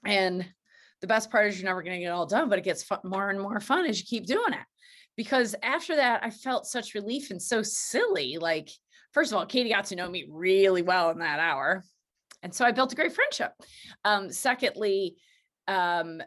And 0.04 0.46
the 1.02 1.08
best 1.08 1.30
part 1.30 1.48
is 1.48 1.60
you're 1.60 1.70
never 1.70 1.84
going 1.84 1.94
to 1.94 2.00
get 2.00 2.08
it 2.08 2.12
all 2.12 2.26
done, 2.26 2.50
but 2.50 2.58
it 2.58 2.66
gets 2.66 2.82
fun, 2.82 3.00
more 3.04 3.30
and 3.30 3.40
more 3.40 3.60
fun 3.60 3.86
as 3.86 4.00
you 4.00 4.06
keep 4.06 4.26
doing 4.26 4.54
it 4.54 4.66
because 5.18 5.56
after 5.62 5.98
that 5.98 6.24
I 6.24 6.30
felt 6.30 6.66
such 6.66 6.94
relief 6.94 7.32
and 7.32 7.42
so 7.42 7.62
silly. 7.62 8.38
Like, 8.40 8.70
first 9.12 9.32
of 9.32 9.38
all, 9.38 9.46
Katie 9.46 9.70
got 9.70 9.86
to 9.86 9.96
know 9.98 10.10
me 10.10 10.28
really 10.30 10.84
well 10.84 11.10
in 11.10 11.20
that 11.20 11.40
hour. 11.40 11.84
And 12.44 12.54
so 12.54 12.64
I 12.64 12.72
built 12.72 12.94
a 12.94 12.96
great 12.96 13.14
friendship. 13.14 13.52
Um, 14.06 14.32
secondly, 14.32 15.18
um, 15.68 16.22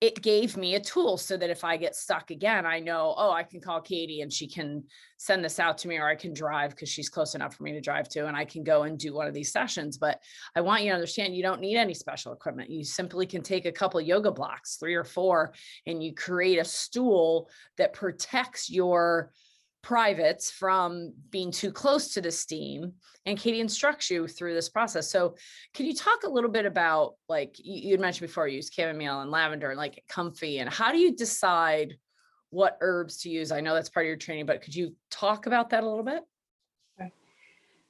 it 0.00 0.20
gave 0.20 0.58
me 0.58 0.74
a 0.74 0.80
tool 0.80 1.16
so 1.16 1.38
that 1.38 1.48
if 1.48 1.64
I 1.64 1.78
get 1.78 1.96
stuck 1.96 2.30
again, 2.30 2.66
I 2.66 2.80
know, 2.80 3.14
oh, 3.16 3.30
I 3.30 3.42
can 3.42 3.62
call 3.62 3.80
Katie 3.80 4.20
and 4.20 4.30
she 4.30 4.46
can 4.46 4.84
send 5.16 5.42
this 5.42 5.58
out 5.58 5.78
to 5.78 5.88
me, 5.88 5.96
or 5.96 6.06
I 6.06 6.14
can 6.14 6.34
drive 6.34 6.70
because 6.70 6.90
she's 6.90 7.08
close 7.08 7.34
enough 7.34 7.54
for 7.54 7.62
me 7.62 7.72
to 7.72 7.80
drive 7.80 8.06
to, 8.10 8.26
and 8.26 8.36
I 8.36 8.44
can 8.44 8.62
go 8.62 8.82
and 8.82 8.98
do 8.98 9.14
one 9.14 9.26
of 9.26 9.32
these 9.32 9.52
sessions. 9.52 9.96
But 9.96 10.20
I 10.54 10.60
want 10.60 10.82
you 10.82 10.90
to 10.90 10.94
understand 10.94 11.34
you 11.34 11.42
don't 11.42 11.62
need 11.62 11.78
any 11.78 11.94
special 11.94 12.34
equipment. 12.34 12.70
You 12.70 12.84
simply 12.84 13.24
can 13.26 13.42
take 13.42 13.64
a 13.64 13.72
couple 13.72 13.98
yoga 14.02 14.30
blocks, 14.30 14.76
three 14.76 14.94
or 14.94 15.04
four, 15.04 15.54
and 15.86 16.02
you 16.02 16.14
create 16.14 16.58
a 16.58 16.64
stool 16.64 17.48
that 17.78 17.94
protects 17.94 18.68
your 18.68 19.32
privates 19.86 20.50
from 20.50 21.12
being 21.30 21.52
too 21.52 21.70
close 21.70 22.12
to 22.12 22.20
the 22.20 22.32
steam 22.32 22.92
and 23.24 23.38
katie 23.38 23.60
instructs 23.60 24.10
you 24.10 24.26
through 24.26 24.52
this 24.52 24.68
process. 24.68 25.08
So 25.08 25.36
can 25.74 25.86
you 25.86 25.94
talk 25.94 26.24
a 26.24 26.28
little 26.28 26.50
bit 26.50 26.66
about 26.66 27.12
like 27.28 27.54
you 27.56 27.90
you 27.90 27.98
mentioned 27.98 28.26
before 28.26 28.48
you 28.48 28.56
use 28.56 28.68
chamomile 28.68 29.20
and 29.20 29.30
lavender 29.30 29.70
and 29.70 29.78
like 29.78 30.02
comfrey 30.08 30.58
and 30.58 30.68
how 30.68 30.90
do 30.90 30.98
you 30.98 31.14
decide 31.14 31.94
what 32.50 32.78
herbs 32.80 33.18
to 33.18 33.28
use? 33.28 33.52
I 33.52 33.60
know 33.60 33.74
that's 33.74 33.88
part 33.88 34.06
of 34.06 34.08
your 34.08 34.16
training 34.16 34.46
but 34.46 34.60
could 34.60 34.74
you 34.74 34.96
talk 35.08 35.46
about 35.46 35.70
that 35.70 35.84
a 35.84 35.88
little 35.88 36.02
bit? 36.02 36.24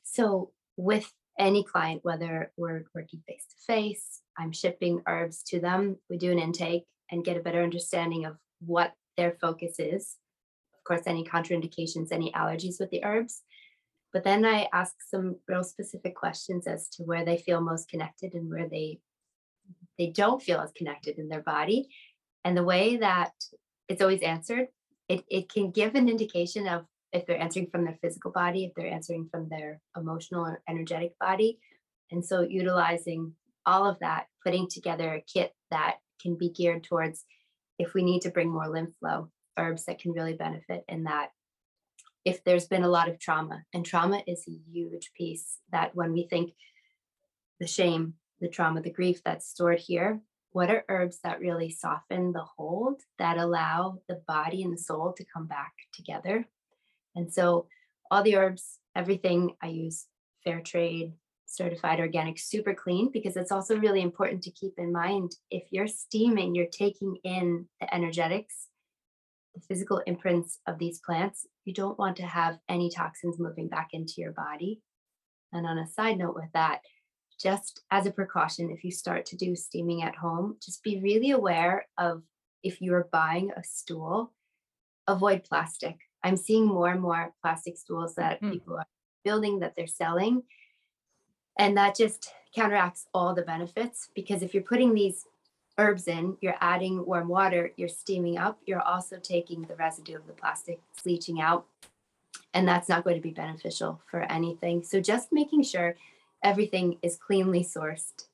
So 0.02 0.50
with 0.76 1.10
any 1.38 1.64
client, 1.64 2.00
whether 2.04 2.52
we're 2.58 2.84
working 2.94 3.22
face 3.26 3.46
to 3.48 3.72
face, 3.72 4.20
I'm 4.36 4.52
shipping 4.52 5.00
herbs 5.08 5.42
to 5.44 5.60
them, 5.60 5.96
we 6.10 6.18
do 6.18 6.30
an 6.30 6.38
intake 6.38 6.84
and 7.10 7.24
get 7.24 7.38
a 7.38 7.40
better 7.40 7.62
understanding 7.62 8.26
of 8.26 8.36
what 8.60 8.92
their 9.16 9.38
focus 9.40 9.76
is. 9.78 10.16
Course, 10.86 11.02
any 11.06 11.24
contraindications, 11.24 12.12
any 12.12 12.30
allergies 12.32 12.78
with 12.78 12.90
the 12.90 13.04
herbs. 13.04 13.42
But 14.12 14.24
then 14.24 14.44
I 14.44 14.68
ask 14.72 14.94
some 15.10 15.36
real 15.48 15.64
specific 15.64 16.14
questions 16.14 16.66
as 16.66 16.88
to 16.90 17.02
where 17.02 17.24
they 17.24 17.38
feel 17.38 17.60
most 17.60 17.88
connected 17.88 18.34
and 18.34 18.48
where 18.48 18.68
they 18.68 19.00
they 19.98 20.08
don't 20.10 20.42
feel 20.42 20.60
as 20.60 20.70
connected 20.76 21.18
in 21.18 21.28
their 21.28 21.42
body. 21.42 21.88
And 22.44 22.56
the 22.56 22.64
way 22.64 22.98
that 22.98 23.32
it's 23.88 24.02
always 24.02 24.22
answered, 24.22 24.68
it, 25.08 25.24
it 25.28 25.48
can 25.48 25.70
give 25.70 25.94
an 25.94 26.08
indication 26.08 26.68
of 26.68 26.84
if 27.12 27.26
they're 27.26 27.40
answering 27.40 27.68
from 27.70 27.84
their 27.84 27.98
physical 28.02 28.30
body, 28.30 28.64
if 28.64 28.72
they're 28.74 28.92
answering 28.92 29.28
from 29.30 29.48
their 29.48 29.80
emotional 29.96 30.46
or 30.46 30.62
energetic 30.68 31.18
body. 31.18 31.58
And 32.10 32.24
so 32.24 32.42
utilizing 32.42 33.32
all 33.64 33.86
of 33.86 33.98
that, 34.00 34.26
putting 34.44 34.68
together 34.68 35.14
a 35.14 35.24
kit 35.32 35.52
that 35.70 35.96
can 36.20 36.36
be 36.36 36.50
geared 36.50 36.84
towards 36.84 37.24
if 37.78 37.94
we 37.94 38.02
need 38.02 38.22
to 38.22 38.30
bring 38.30 38.50
more 38.50 38.68
lymph 38.68 38.94
flow, 39.00 39.30
herbs 39.56 39.84
that 39.86 39.98
can 39.98 40.12
really 40.12 40.34
benefit 40.34 40.84
in 40.88 41.04
that. 41.04 41.30
If 42.24 42.42
there's 42.42 42.66
been 42.66 42.82
a 42.82 42.88
lot 42.88 43.08
of 43.08 43.18
trauma, 43.18 43.62
and 43.72 43.84
trauma 43.84 44.22
is 44.26 44.44
a 44.48 44.70
huge 44.70 45.12
piece 45.16 45.58
that 45.70 45.94
when 45.94 46.12
we 46.12 46.26
think 46.28 46.52
the 47.60 47.66
shame, 47.66 48.14
the 48.40 48.48
trauma, 48.48 48.82
the 48.82 48.90
grief 48.90 49.22
that's 49.24 49.48
stored 49.48 49.78
here, 49.78 50.20
what 50.50 50.70
are 50.70 50.84
herbs 50.88 51.18
that 51.22 51.40
really 51.40 51.70
soften 51.70 52.32
the 52.32 52.44
hold 52.56 53.02
that 53.18 53.38
allow 53.38 53.98
the 54.08 54.22
body 54.26 54.62
and 54.62 54.72
the 54.72 54.78
soul 54.78 55.12
to 55.16 55.24
come 55.24 55.46
back 55.46 55.72
together? 55.92 56.46
And 57.14 57.32
so 57.32 57.66
all 58.10 58.22
the 58.22 58.36
herbs, 58.36 58.78
everything 58.94 59.52
I 59.62 59.68
use 59.68 60.06
fair 60.44 60.60
trade, 60.60 61.12
certified 61.46 62.00
organic, 62.00 62.38
super 62.38 62.74
clean, 62.74 63.10
because 63.12 63.36
it's 63.36 63.52
also 63.52 63.78
really 63.78 64.02
important 64.02 64.42
to 64.42 64.50
keep 64.50 64.74
in 64.78 64.92
mind 64.92 65.32
if 65.50 65.64
you're 65.70 65.86
steaming, 65.86 66.54
you're 66.54 66.66
taking 66.66 67.16
in 67.24 67.66
the 67.80 67.94
energetics, 67.94 68.68
physical 69.60 69.98
imprints 70.06 70.60
of 70.66 70.78
these 70.78 71.00
plants. 71.00 71.46
You 71.64 71.74
don't 71.74 71.98
want 71.98 72.16
to 72.18 72.26
have 72.26 72.58
any 72.68 72.90
toxins 72.90 73.38
moving 73.38 73.68
back 73.68 73.88
into 73.92 74.14
your 74.18 74.32
body. 74.32 74.82
And 75.52 75.66
on 75.66 75.78
a 75.78 75.86
side 75.86 76.18
note 76.18 76.34
with 76.34 76.50
that, 76.54 76.80
just 77.40 77.82
as 77.90 78.06
a 78.06 78.10
precaution, 78.12 78.70
if 78.70 78.84
you 78.84 78.90
start 78.90 79.26
to 79.26 79.36
do 79.36 79.54
steaming 79.56 80.02
at 80.02 80.16
home, 80.16 80.56
just 80.62 80.82
be 80.82 81.00
really 81.00 81.30
aware 81.30 81.86
of 81.98 82.22
if 82.62 82.80
you're 82.80 83.08
buying 83.12 83.50
a 83.52 83.62
stool, 83.62 84.32
avoid 85.06 85.44
plastic. 85.44 85.98
I'm 86.22 86.36
seeing 86.36 86.66
more 86.66 86.90
and 86.90 87.00
more 87.00 87.34
plastic 87.42 87.76
stools 87.76 88.14
that 88.16 88.40
Mhm. 88.40 88.52
people 88.52 88.76
are 88.76 88.86
building 89.24 89.60
that 89.60 89.74
they're 89.76 89.86
selling. 89.86 90.44
And 91.58 91.76
that 91.76 91.94
just 91.94 92.32
counteracts 92.54 93.06
all 93.14 93.34
the 93.34 93.42
benefits 93.42 94.10
because 94.14 94.42
if 94.42 94.54
you're 94.54 94.62
putting 94.62 94.94
these 94.94 95.24
herbs 95.78 96.08
in, 96.08 96.36
you're 96.40 96.56
adding 96.60 97.04
warm 97.04 97.28
water, 97.28 97.72
you're 97.76 97.88
steaming 97.88 98.38
up, 98.38 98.58
you're 98.66 98.80
also 98.80 99.18
taking 99.18 99.62
the 99.62 99.74
residue 99.76 100.16
of 100.16 100.26
the 100.26 100.32
plastic, 100.32 100.80
it's 100.94 101.04
leaching 101.04 101.40
out. 101.40 101.66
And 102.54 102.66
that's 102.66 102.88
not 102.88 103.04
going 103.04 103.16
to 103.16 103.22
be 103.22 103.32
beneficial 103.32 104.00
for 104.10 104.22
anything. 104.22 104.82
So 104.82 105.00
just 105.00 105.32
making 105.32 105.62
sure 105.64 105.96
everything 106.42 106.98
is 107.02 107.16
cleanly 107.16 107.62
sourced 107.62 108.28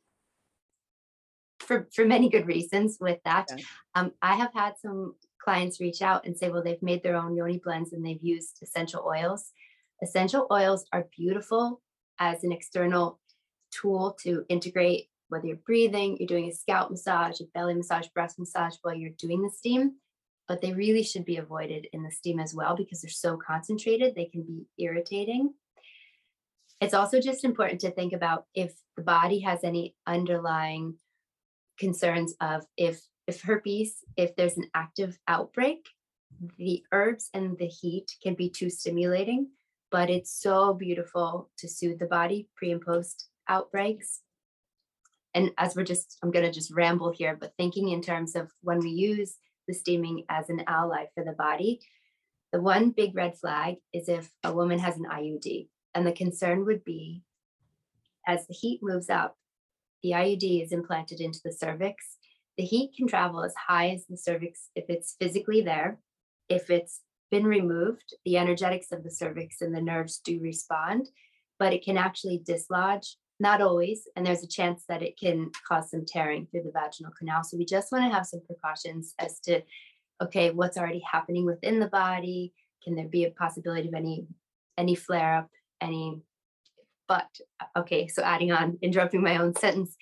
for, 1.59 1.89
for 1.93 2.05
many 2.05 2.29
good 2.29 2.47
reasons 2.47 2.99
with 3.01 3.19
that. 3.25 3.49
Okay. 3.53 3.65
Um, 3.95 4.13
I 4.23 4.37
have 4.37 4.53
had 4.53 4.75
some 4.79 5.15
clients 5.43 5.81
reach 5.81 6.03
out 6.03 6.27
and 6.27 6.37
say, 6.37 6.49
well, 6.51 6.63
they've 6.63 6.83
made 6.83 7.03
their 7.03 7.17
own 7.17 7.35
yoni 7.35 7.59
blends 7.59 7.93
and 7.93 8.05
they've 8.05 8.23
used 8.23 8.59
essential 8.63 9.05
oils. 9.07 9.53
Essential 10.03 10.47
oils 10.51 10.85
are 10.93 11.07
beautiful 11.17 11.81
as 12.19 12.45
an 12.45 12.53
external 12.53 13.19
tool 13.71 14.17
to 14.23 14.45
integrate 14.49 15.09
whether 15.33 15.47
you're 15.47 15.57
breathing, 15.57 16.19
you're 16.19 16.27
doing 16.27 16.49
a 16.49 16.55
scalp 16.55 16.91
massage, 16.91 17.41
a 17.41 17.45
belly 17.55 17.75
massage, 17.75 18.07
breast 18.09 18.39
massage 18.39 18.75
while 18.83 18.95
you're 18.95 19.11
doing 19.19 19.43
the 19.43 19.51
steam, 19.51 19.93
but 20.47 20.61
they 20.61 20.73
really 20.75 21.03
should 21.03 21.25
be 21.25 21.39
avoided 21.39 21.87
in 21.95 22.03
the 22.03 22.11
steam 22.11 22.39
as 22.39 22.55
well 22.55 22.77
because 22.77 23.01
they're 23.01 23.11
so 23.11 23.39
concentrated, 23.39 24.15
they 24.15 24.27
can 24.27 24.43
be 24.43 24.67
irritating. 24.79 25.55
It's 26.83 26.93
also 26.93 27.19
just 27.19 27.45
important 27.45 27.81
to 27.81 27.91
think 27.91 28.13
about 28.13 28.45
if 28.55 28.75
the 28.97 29.03
body 29.03 29.41
has 29.41 29.65
any 29.65 29.95
underlying 30.07 30.97
concerns 31.79 32.35
of 32.41 32.67
if 32.77 33.01
if 33.27 33.41
herpes, 33.41 34.05
if 34.17 34.37
there's 34.37 34.57
an 34.59 34.69
active 34.75 35.17
outbreak, 35.29 35.89
the 36.59 36.83
herbs 36.93 37.31
and 37.33 37.57
the 37.57 37.69
heat 37.69 38.17
can 38.23 38.35
be 38.35 38.51
too 38.51 38.69
stimulating, 38.69 39.49
but 39.91 40.11
it's 40.11 40.33
so 40.33 40.75
beautiful 40.75 41.51
to 41.59 41.69
soothe 41.69 42.01
the 42.01 42.07
body 42.07 42.49
pre 42.57 42.73
and 42.73 42.83
post 42.83 43.29
outbreaks. 43.49 44.21
And 45.35 45.51
as 45.59 45.75
we're 45.75 45.85
just, 45.85 46.19
I'm 46.23 46.31
going 46.31 46.45
to 46.45 46.53
just 46.53 46.73
ramble 46.73 47.11
here, 47.11 47.37
but 47.39 47.55
thinking 47.57 47.89
in 47.89 48.03
terms 48.03 48.37
of 48.37 48.51
when 48.63 48.81
we 48.81 48.91
use 48.91 49.37
the 49.67 49.75
steaming 49.75 50.25
as 50.29 50.51
an 50.51 50.63
ally 50.67 51.07
for 51.15 51.25
the 51.25 51.33
body, 51.33 51.81
the 52.53 52.61
one 52.61 52.91
big 52.91 53.15
red 53.15 53.39
flag 53.39 53.77
is 53.93 54.09
if 54.09 54.31
a 54.45 54.53
woman 54.53 54.79
has 54.79 54.97
an 54.97 55.07
IUD. 55.11 55.69
And 55.95 56.07
the 56.07 56.13
concern 56.13 56.65
would 56.67 56.85
be 56.85 57.23
as 58.27 58.47
the 58.47 58.55
heat 58.55 58.81
moves 58.83 59.11
up, 59.11 59.37
the 60.03 60.11
IUD 60.11 60.63
is 60.63 60.73
implanted 60.73 61.21
into 61.21 61.41
the 61.45 61.53
cervix. 61.53 62.17
The 62.59 62.65
heat 62.65 62.93
can 62.97 63.07
travel 63.07 63.43
as 63.43 63.55
high 63.55 63.91
as 63.91 64.05
the 64.07 64.17
cervix 64.17 64.69
if 64.75 64.85
it's 64.89 65.17
physically 65.19 65.63
there. 65.63 65.99
If 66.49 66.71
it's 66.71 67.01
been 67.31 67.45
removed, 67.45 68.15
the 68.25 68.37
energetics 68.37 68.93
of 68.93 69.05
the 69.05 69.11
cervix 69.11 69.61
and 69.61 69.75
the 69.75 69.81
nerves 69.81 70.21
do 70.25 70.39
respond, 70.41 71.09
but 71.59 71.73
it 71.73 71.85
can 71.85 71.97
actually 71.97 72.43
dislodge, 72.45 73.17
not 73.43 73.61
always. 73.61 74.09
And 74.17 74.25
there's 74.25 74.45
a 74.45 74.49
chance 74.49 74.85
that 74.89 75.03
it 75.03 75.19
can 75.19 75.51
cause 75.69 75.91
some 75.91 76.07
tearing 76.07 76.47
through 76.47 76.63
the 76.63 76.73
vaginal 76.73 77.13
canal. 77.19 77.45
So 77.45 77.59
we 77.59 77.67
just 77.67 77.93
want 77.93 78.05
to 78.05 78.15
have 78.15 78.27
some 78.27 78.41
precautions 78.47 79.15
as 79.19 79.41
to, 79.41 79.63
okay, 80.23 80.51
what's 80.51 80.79
already 80.79 81.03
happening 81.11 81.45
within 81.45 81.81
the 81.81 81.89
body? 81.89 82.55
Can 82.85 82.95
there 82.95 83.09
be 83.09 83.25
a 83.25 83.31
possibility 83.31 83.89
of 83.89 83.95
any 83.95 84.27
any 84.79 84.95
flare 84.95 85.37
up, 85.37 85.51
any 85.81 86.23
but 87.09 87.29
okay, 87.77 88.09
so 88.09 88.23
adding 88.23 88.53
on, 88.53 88.79
interrupting 88.81 89.23
my 89.23 89.37
own 89.37 89.55
sentence. 89.55 89.97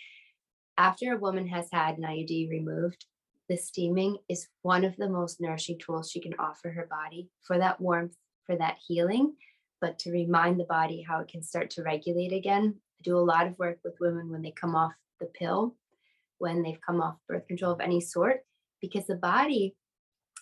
After 0.79 1.13
a 1.13 1.19
woman 1.19 1.49
has 1.49 1.67
had 1.73 1.99
an 1.99 2.05
IUD 2.05 2.51
removed, 2.51 3.05
the 3.49 3.57
steaming 3.57 4.19
is 4.29 4.47
one 4.63 4.85
of 4.85 4.97
the 4.97 5.09
most 5.09 5.41
nourishing 5.41 5.79
tools 5.79 6.11
she 6.11 6.21
can 6.21 6.35
offer 6.39 6.71
her 6.71 6.87
body 6.89 7.29
for 7.43 7.59
that 7.59 7.81
warmth, 7.81 8.15
for 8.47 8.57
that 8.57 8.77
healing, 8.87 9.35
but 9.81 9.99
to 10.01 10.13
remind 10.13 10.61
the 10.61 10.65
body 10.65 11.05
how 11.07 11.21
it 11.21 11.29
can 11.29 11.43
start 11.43 11.71
to 11.71 11.83
regulate 11.83 12.33
again. 12.33 12.77
I 13.01 13.03
do 13.03 13.17
a 13.17 13.21
lot 13.21 13.47
of 13.47 13.59
work 13.59 13.79
with 13.85 13.95
women 14.01 14.31
when 14.31 14.43
they 14.43 14.53
come 14.53 14.75
off 14.75 14.93
the 15.21 15.27
pill, 15.27 15.77
when 16.39 16.63
they've 16.63 16.81
come 16.81 17.01
off 17.01 17.17
birth 17.29 17.47
control 17.47 17.73
of 17.73 17.81
any 17.81 18.01
sort, 18.01 18.41
because 18.81 19.07
the 19.07 19.17
body 19.17 19.75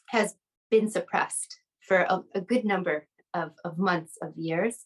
has 0.08 0.34
been 0.70 0.90
suppressed 0.90 1.60
for 1.80 1.98
a, 1.98 2.20
a 2.34 2.40
good 2.40 2.64
number 2.64 3.06
of, 3.34 3.52
of 3.64 3.78
months, 3.78 4.18
of 4.22 4.36
years. 4.36 4.84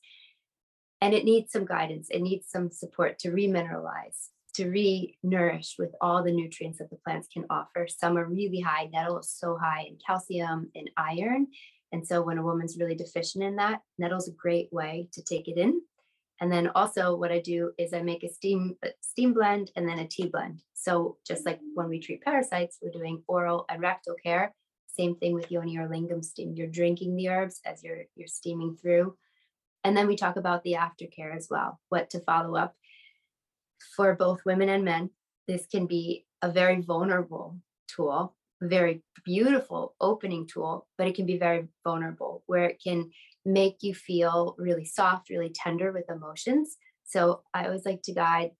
And 1.00 1.14
it 1.14 1.24
needs 1.24 1.50
some 1.50 1.64
guidance 1.64 2.08
it 2.10 2.20
needs 2.20 2.46
some 2.48 2.70
support 2.70 3.18
to 3.20 3.30
remineralize 3.30 4.28
to 4.54 4.68
re-nourish 4.68 5.76
with 5.78 5.94
all 6.00 6.22
the 6.22 6.30
nutrients 6.30 6.78
that 6.78 6.90
the 6.90 6.96
plants 6.96 7.26
can 7.32 7.46
offer. 7.48 7.88
Some 7.88 8.18
are 8.18 8.28
really 8.28 8.60
high 8.60 8.88
nettle 8.92 9.18
is 9.18 9.30
so 9.30 9.56
high 9.56 9.86
in 9.88 9.96
calcium 10.06 10.70
and 10.74 10.90
iron. 10.96 11.46
And 11.90 12.06
so 12.06 12.22
when 12.22 12.38
a 12.38 12.42
woman's 12.42 12.76
really 12.78 12.94
deficient 12.94 13.42
in 13.42 13.56
that 13.56 13.80
nettle's 13.98 14.28
a 14.28 14.32
great 14.32 14.70
way 14.70 15.08
to 15.12 15.22
take 15.22 15.48
it 15.48 15.56
in 15.56 15.80
and 16.42 16.52
then 16.52 16.70
also 16.74 17.14
what 17.14 17.32
i 17.32 17.38
do 17.38 17.70
is 17.78 17.94
i 17.94 18.02
make 18.02 18.24
a 18.24 18.28
steam 18.28 18.76
steam 19.12 19.32
blend 19.32 19.70
and 19.76 19.88
then 19.88 20.00
a 20.00 20.08
tea 20.08 20.26
blend. 20.26 20.62
So 20.74 21.18
just 21.26 21.46
like 21.46 21.60
when 21.74 21.88
we 21.88 22.00
treat 22.00 22.22
parasites 22.22 22.78
we're 22.82 22.90
doing 22.90 23.22
oral 23.28 23.66
and 23.68 23.80
rectal 23.80 24.16
care. 24.22 24.54
Same 24.86 25.14
thing 25.16 25.32
with 25.34 25.50
yoni 25.50 25.78
or 25.78 25.88
lingam 25.88 26.24
steam. 26.24 26.54
You're 26.54 26.66
drinking 26.66 27.14
the 27.14 27.28
herbs 27.28 27.60
as 27.64 27.84
you're 27.84 28.04
you're 28.16 28.26
steaming 28.26 28.76
through. 28.76 29.16
And 29.84 29.96
then 29.96 30.06
we 30.06 30.16
talk 30.16 30.36
about 30.36 30.62
the 30.64 30.74
aftercare 30.74 31.34
as 31.34 31.48
well, 31.50 31.78
what 31.88 32.10
to 32.10 32.20
follow 32.20 32.56
up. 32.56 32.74
For 33.96 34.14
both 34.14 34.44
women 34.44 34.68
and 34.68 34.84
men. 34.84 35.10
this 35.48 35.66
can 35.66 35.86
be 35.86 36.24
a 36.40 36.50
very 36.50 36.80
vulnerable 36.80 37.56
tool, 37.88 38.34
very 38.68 39.02
beautiful 39.24 39.94
opening 40.00 40.46
tool, 40.46 40.86
but 40.96 41.06
it 41.06 41.14
can 41.14 41.26
be 41.26 41.38
very 41.38 41.68
vulnerable 41.84 42.42
where 42.46 42.64
it 42.64 42.80
can 42.82 43.10
make 43.44 43.78
you 43.80 43.94
feel 43.94 44.54
really 44.58 44.84
soft, 44.84 45.30
really 45.30 45.52
tender 45.54 45.92
with 45.92 46.10
emotions. 46.10 46.76
So 47.04 47.42
I 47.52 47.66
always 47.66 47.84
like 47.84 48.02
to 48.04 48.14
guide 48.14 48.52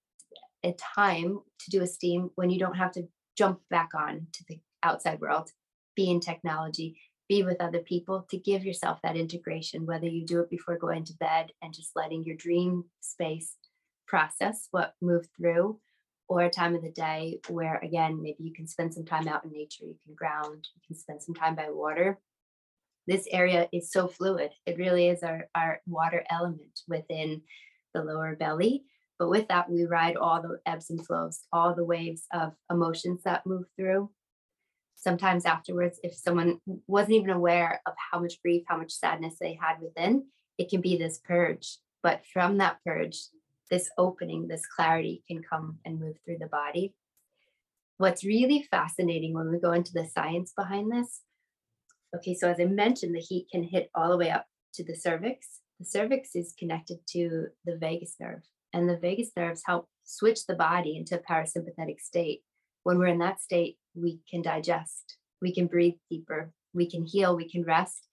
a 0.63 0.73
time 0.95 1.39
to 1.59 1.69
do 1.69 1.81
a 1.81 1.87
steam 1.87 2.29
when 2.35 2.49
you 2.49 2.59
don't 2.59 2.77
have 2.77 2.91
to 2.93 3.07
jump 3.37 3.59
back 3.69 3.89
on 3.95 4.27
to 4.33 4.43
the 4.47 4.59
outside 4.83 5.19
world, 5.19 5.51
be 5.95 6.09
in 6.09 6.19
technology, 6.19 6.99
be 7.29 7.43
with 7.43 7.61
other 7.61 7.79
people 7.79 8.25
to 8.29 8.37
give 8.37 8.63
yourself 8.63 8.99
that 9.03 9.15
integration, 9.15 9.85
whether 9.85 10.07
you 10.07 10.25
do 10.25 10.39
it 10.41 10.49
before 10.49 10.77
going 10.77 11.05
to 11.05 11.13
bed 11.13 11.51
and 11.61 11.73
just 11.73 11.91
letting 11.95 12.23
your 12.23 12.35
dream 12.35 12.83
space 13.01 13.55
process 14.07 14.67
what 14.71 14.93
moved 15.01 15.29
through, 15.37 15.79
or 16.27 16.41
a 16.41 16.49
time 16.49 16.75
of 16.75 16.81
the 16.81 16.91
day 16.91 17.39
where, 17.49 17.77
again, 17.77 18.21
maybe 18.21 18.43
you 18.43 18.53
can 18.53 18.67
spend 18.67 18.93
some 18.93 19.05
time 19.05 19.27
out 19.27 19.43
in 19.45 19.51
nature, 19.51 19.85
you 19.85 19.95
can 20.05 20.15
ground, 20.15 20.67
you 20.75 20.81
can 20.87 20.95
spend 20.95 21.21
some 21.21 21.35
time 21.35 21.55
by 21.55 21.69
water. 21.69 22.19
This 23.05 23.27
area 23.31 23.67
is 23.73 23.91
so 23.91 24.07
fluid. 24.07 24.51
It 24.65 24.77
really 24.77 25.09
is 25.09 25.23
our, 25.23 25.47
our 25.53 25.81
water 25.85 26.23
element 26.29 26.79
within 26.87 27.41
the 27.93 28.03
lower 28.03 28.35
belly. 28.35 28.85
But 29.19 29.29
with 29.29 29.47
that, 29.49 29.69
we 29.69 29.83
ride 29.83 30.15
all 30.15 30.41
the 30.41 30.59
ebbs 30.65 30.89
and 30.89 31.05
flows, 31.05 31.41
all 31.51 31.75
the 31.75 31.85
waves 31.85 32.23
of 32.33 32.53
emotions 32.69 33.21
that 33.23 33.45
move 33.45 33.65
through 33.77 34.09
sometimes 35.03 35.45
afterwards, 35.45 35.99
if 36.03 36.15
someone 36.15 36.59
wasn't 36.87 37.13
even 37.13 37.29
aware 37.29 37.81
of 37.85 37.93
how 38.11 38.19
much 38.19 38.41
grief, 38.41 38.63
how 38.67 38.77
much 38.77 38.91
sadness 38.91 39.35
they 39.39 39.57
had 39.61 39.75
within, 39.81 40.25
it 40.57 40.69
can 40.69 40.81
be 40.81 40.97
this 40.97 41.19
purge. 41.19 41.77
But 42.01 42.21
from 42.31 42.57
that 42.57 42.77
purge, 42.85 43.17
this 43.73 43.89
opening, 43.97 44.47
this 44.47 44.67
clarity 44.67 45.23
can 45.27 45.41
come 45.41 45.79
and 45.83 45.99
move 45.99 46.15
through 46.23 46.37
the 46.39 46.45
body. 46.45 46.93
What's 47.97 48.23
really 48.23 48.67
fascinating 48.69 49.33
when 49.33 49.49
we 49.49 49.57
go 49.57 49.71
into 49.71 49.93
the 49.93 50.05
science 50.05 50.53
behind 50.55 50.91
this, 50.91 51.21
okay, 52.15 52.35
so 52.35 52.51
as 52.51 52.59
I 52.59 52.65
mentioned, 52.65 53.15
the 53.15 53.19
heat 53.19 53.47
can 53.51 53.63
hit 53.63 53.89
all 53.95 54.11
the 54.11 54.17
way 54.17 54.29
up 54.29 54.45
to 54.75 54.83
the 54.83 54.93
cervix. 54.93 55.61
The 55.79 55.87
cervix 55.87 56.35
is 56.35 56.53
connected 56.59 56.99
to 57.13 57.47
the 57.65 57.75
vagus 57.75 58.15
nerve, 58.19 58.43
and 58.73 58.87
the 58.87 58.97
vagus 58.97 59.31
nerves 59.35 59.63
help 59.65 59.87
switch 60.03 60.45
the 60.45 60.53
body 60.53 60.95
into 60.95 61.15
a 61.15 61.23
parasympathetic 61.23 61.99
state. 61.99 62.43
When 62.83 62.99
we're 62.99 63.07
in 63.07 63.19
that 63.19 63.41
state, 63.41 63.77
we 63.95 64.19
can 64.29 64.43
digest, 64.43 65.17
we 65.41 65.51
can 65.51 65.65
breathe 65.65 65.95
deeper, 66.11 66.53
we 66.75 66.87
can 66.87 67.07
heal, 67.07 67.35
we 67.35 67.49
can 67.49 67.63
rest. 67.63 68.07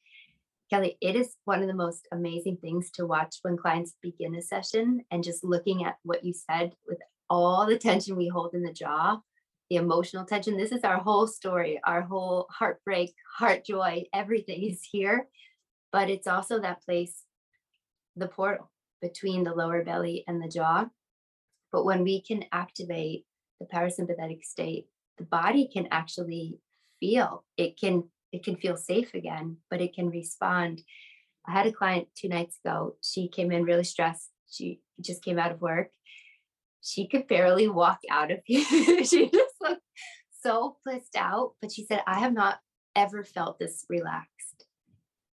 Kelly, 0.71 0.97
it 1.01 1.17
is 1.17 1.37
one 1.47 1.63
of 1.63 1.67
the 1.67 1.75
most 1.75 2.07
amazing 2.13 2.59
things 2.59 2.93
to 2.93 3.05
watch 3.05 3.39
when 3.43 3.57
clients 3.57 3.97
begin 4.01 4.37
a 4.37 4.43
session 4.43 5.05
and 5.11 5.25
just 5.25 5.43
looking 5.43 5.85
at 5.85 5.97
what 6.05 6.25
you 6.25 6.33
said 6.33 6.73
with 6.87 6.99
all 7.29 7.67
the 7.67 7.79
tension 7.89 8.17
we 8.17 8.29
hold 8.29 8.55
in 8.55 8.63
the 8.63 8.73
jaw, 8.73 9.19
the 9.69 9.77
emotional 9.77 10.25
tension. 10.25 10.57
This 10.57 10.71
is 10.71 10.85
our 10.85 10.99
whole 10.99 11.27
story, 11.27 11.81
our 11.85 12.03
whole 12.03 12.47
heartbreak, 12.51 13.13
heart 13.37 13.65
joy, 13.65 14.05
everything 14.15 14.63
is 14.71 14.81
here. 14.91 15.27
But 15.93 16.09
it's 16.09 16.29
also 16.29 16.61
that 16.61 16.85
place, 16.85 17.25
the 18.15 18.29
portal 18.29 18.71
between 19.03 19.43
the 19.43 19.55
lower 19.55 19.83
belly 19.83 20.23
and 20.29 20.41
the 20.41 20.49
jaw. 20.49 20.87
But 21.73 21.85
when 21.85 22.05
we 22.05 22.23
can 22.23 22.45
activate 22.53 23.25
the 23.59 23.67
parasympathetic 23.67 24.45
state, 24.45 24.87
the 25.19 25.25
body 25.25 25.69
can 25.73 25.89
actually 25.91 26.61
feel 27.01 27.45
it 27.57 27.81
can 27.81 28.05
it 28.33 28.45
can 28.45 28.57
feel 28.57 28.77
safe 28.77 29.15
again 29.15 29.57
but 29.71 29.81
it 29.81 29.95
can 29.95 30.11
respond. 30.11 30.83
I 31.47 31.53
had 31.53 31.67
a 31.67 31.73
client 31.73 32.09
two 32.15 32.29
nights 32.29 32.59
ago 32.65 32.97
she 33.03 33.29
came 33.29 33.51
in 33.53 33.65
really 33.65 33.85
stressed 33.85 34.31
she 34.51 34.81
just 35.01 35.23
came 35.23 35.39
out 35.39 35.53
of 35.53 35.61
work. 35.61 35.91
She 36.83 37.07
could 37.07 37.29
barely 37.29 37.69
walk 37.69 38.01
out 38.11 38.31
of 38.31 38.41
here. 38.45 38.65
She 39.05 39.31
just 39.31 39.55
looked 39.61 39.83
so 40.43 40.79
blissed 40.85 41.17
out 41.17 41.53
but 41.61 41.71
she 41.71 41.85
said 41.85 42.03
i 42.07 42.19
have 42.19 42.33
not 42.33 42.59
ever 42.97 43.25
felt 43.25 43.59
this 43.59 43.85
relaxed. 43.89 44.67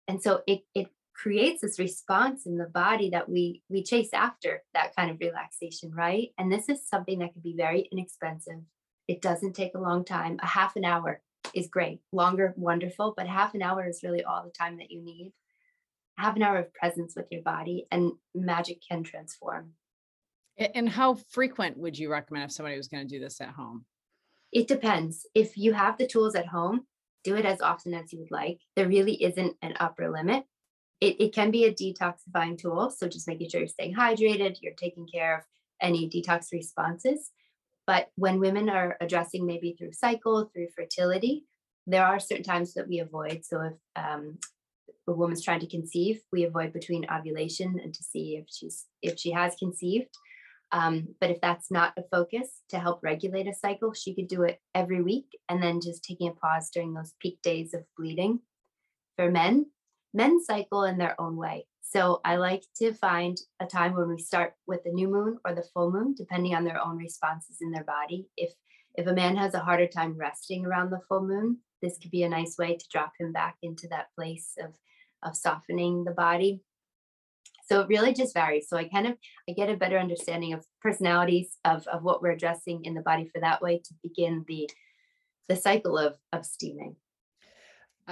And 0.09 0.23
so 0.23 0.43
it 0.47 0.61
it 0.75 0.89
creates 1.15 1.61
this 1.61 1.79
response 1.79 2.47
in 2.47 2.57
the 2.57 2.67
body 2.67 3.11
that 3.11 3.29
we 3.29 3.63
we 3.69 3.83
chase 3.83 4.11
after 4.13 4.63
that 4.75 4.95
kind 4.97 5.11
of 5.11 5.21
relaxation 5.21 5.93
right? 5.95 6.31
And 6.39 6.51
this 6.51 6.69
is 6.69 6.89
something 6.89 7.19
that 7.21 7.33
can 7.33 7.43
be 7.43 7.55
very 7.57 7.89
inexpensive. 7.93 8.61
It 9.09 9.21
doesn't 9.21 9.55
take 9.55 9.75
a 9.75 9.81
long 9.81 10.05
time. 10.05 10.39
A 10.43 10.47
half 10.47 10.77
an 10.77 10.85
hour 10.85 11.21
is 11.55 11.69
great. 11.69 12.01
Longer, 12.13 12.55
wonderful, 12.57 13.15
but 13.17 13.27
half 13.27 13.55
an 13.55 13.63
hour 13.63 13.87
is 13.87 14.03
really 14.03 14.25
all 14.25 14.45
the 14.45 14.51
time 14.51 14.79
that 14.79 14.91
you 14.91 15.03
need. 15.03 15.33
Half 16.19 16.37
an 16.37 16.43
hour 16.43 16.59
of 16.59 16.75
presence 16.75 17.15
with 17.17 17.27
your 17.31 17.43
body, 17.43 17.87
and 17.91 18.13
magic 18.35 18.79
can 18.87 19.03
transform. 19.03 19.73
And 20.59 20.89
how 20.89 21.15
frequent 21.31 21.79
would 21.79 21.99
you 21.99 22.11
recommend 22.11 22.45
if 22.45 22.53
somebody 22.53 22.77
was 22.77 22.89
going 22.89 23.09
to 23.09 23.15
do 23.15 23.21
this 23.23 23.41
at 23.41 23.49
home? 23.49 23.87
It 24.53 24.69
depends. 24.69 25.27
If 25.35 25.57
you 25.57 25.73
have 25.73 25.97
the 25.97 26.07
tools 26.07 26.35
at 26.35 26.47
home, 26.47 26.87
do 27.25 27.37
it 27.37 27.47
as 27.47 27.63
often 27.63 27.95
as 27.95 28.13
you 28.13 28.19
would 28.21 28.31
like. 28.31 28.61
There 28.77 28.89
really 28.89 29.23
isn't 29.23 29.57
an 29.63 29.75
upper 29.81 30.11
limit. 30.11 30.45
It, 31.01 31.21
it 31.21 31.35
can 31.35 31.51
be 31.51 31.65
a 31.65 31.73
detoxifying 31.73 32.59
tool. 32.59 32.91
So 32.91 33.09
just 33.09 33.27
making 33.27 33.49
sure 33.49 33.61
you're 33.61 33.69
staying 33.69 33.95
hydrated, 33.95 34.59
you're 34.61 34.75
taking 34.75 35.07
care 35.07 35.39
of 35.39 35.45
any 35.81 36.09
detox 36.09 36.53
responses. 36.53 37.31
But 37.87 38.09
when 38.17 38.41
women 38.41 38.69
are 38.69 38.97
addressing 39.01 39.47
maybe 39.47 39.75
through 39.77 39.93
cycle, 39.93 40.51
through 40.53 40.69
fertility, 40.77 41.47
there 41.87 42.07
are 42.07 42.21
certain 42.21 42.45
times 42.45 42.75
that 42.75 42.89
we 42.89 43.01
avoid. 43.01 43.45
So 43.45 43.61
if 43.61 43.73
um, 43.97 44.39
a 45.09 45.13
woman's 45.13 45.43
trying 45.43 45.61
to 45.61 45.67
conceive, 45.67 46.21
we 46.33 46.45
avoid 46.45 46.73
between 46.73 47.07
ovulation 47.11 47.81
and 47.83 47.93
to 47.93 48.03
see 48.03 48.37
if 48.37 48.47
she's 48.49 48.87
if 49.03 49.19
she 49.19 49.33
has 49.33 49.57
conceived. 49.57 50.17
Um, 50.71 51.09
but 51.21 51.31
if 51.31 51.41
that's 51.41 51.71
not 51.71 51.93
a 51.99 52.03
focus 52.11 52.49
to 52.71 52.79
help 52.79 53.01
regulate 53.03 53.47
a 53.47 53.55
cycle, 53.55 53.93
she 53.93 54.15
could 54.15 54.29
do 54.29 54.43
it 54.43 54.59
every 54.75 55.03
week 55.03 55.27
and 55.49 55.63
then 55.63 55.83
just 55.83 56.03
taking 56.03 56.29
a 56.29 56.33
pause 56.33 56.71
during 56.73 56.95
those 56.95 57.13
peak 57.21 57.39
days 57.43 57.75
of 57.75 57.85
bleeding. 57.99 58.41
For 59.17 59.31
men, 59.31 59.67
men 60.15 60.43
cycle 60.43 60.85
in 60.85 60.97
their 60.97 61.21
own 61.21 61.37
way. 61.37 61.67
So 61.83 62.21
I 62.25 62.37
like 62.37 62.65
to 62.77 62.95
find 62.95 63.39
a 63.61 63.67
time 63.67 63.95
when 63.95 64.09
we 64.09 64.19
start 64.19 64.55
with 64.67 64.83
the 64.85 64.93
new 64.93 65.09
moon 65.09 65.39
or 65.45 65.55
the 65.55 65.67
full 65.75 65.91
moon, 65.91 66.15
depending 66.17 66.55
on 66.55 66.65
their 66.65 66.81
own 66.81 66.97
responses 66.97 67.59
in 67.61 67.71
their 67.71 67.85
body. 67.85 68.29
If 68.37 68.53
if 68.95 69.07
a 69.07 69.13
man 69.13 69.37
has 69.37 69.55
a 69.55 69.61
harder 69.61 69.87
time 69.87 70.17
resting 70.17 70.67
around 70.67 70.91
the 70.91 71.01
full 71.09 71.23
moon, 71.27 71.59
this 71.81 71.99
could 71.99 72.11
be 72.11 72.23
a 72.23 72.29
nice 72.29 72.57
way 72.59 72.77
to 72.77 72.89
drop 72.91 73.13
him 73.19 73.33
back 73.33 73.57
into 73.63 73.89
that 73.89 74.07
place 74.15 74.55
of 74.63 74.75
of 75.23 75.37
softening 75.37 76.05
the 76.05 76.13
body. 76.13 76.63
So 77.67 77.81
it 77.81 77.89
really 77.89 78.13
just 78.13 78.35
varies. 78.35 78.69
So 78.69 78.77
I 78.77 78.85
kind 78.85 79.07
of 79.07 79.17
I 79.49 79.53
get 79.53 79.71
a 79.71 79.77
better 79.77 79.99
understanding 79.99 80.53
of 80.53 80.67
personalities 80.81 81.59
of, 81.65 81.87
of 81.89 82.03
what 82.03 82.23
we're 82.23 82.33
addressing 82.33 82.85
in 82.85 82.95
the 82.95 83.03
body 83.03 83.29
for 83.29 83.41
that 83.41 83.63
way 83.63 83.79
to 83.79 83.95
begin 84.03 84.45
the 84.47 84.69
the 85.49 85.57
cycle 85.57 85.99
of 85.99 86.17
of 86.33 86.47
steaming. 86.47 86.97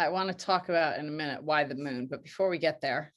I 0.00 0.08
want 0.08 0.28
to 0.28 0.34
talk 0.46 0.70
about 0.70 0.98
in 0.98 1.08
a 1.08 1.10
minute 1.10 1.42
why 1.42 1.64
the 1.64 1.74
moon, 1.74 2.06
but 2.10 2.24
before 2.24 2.48
we 2.48 2.56
get 2.56 2.80
there, 2.80 3.12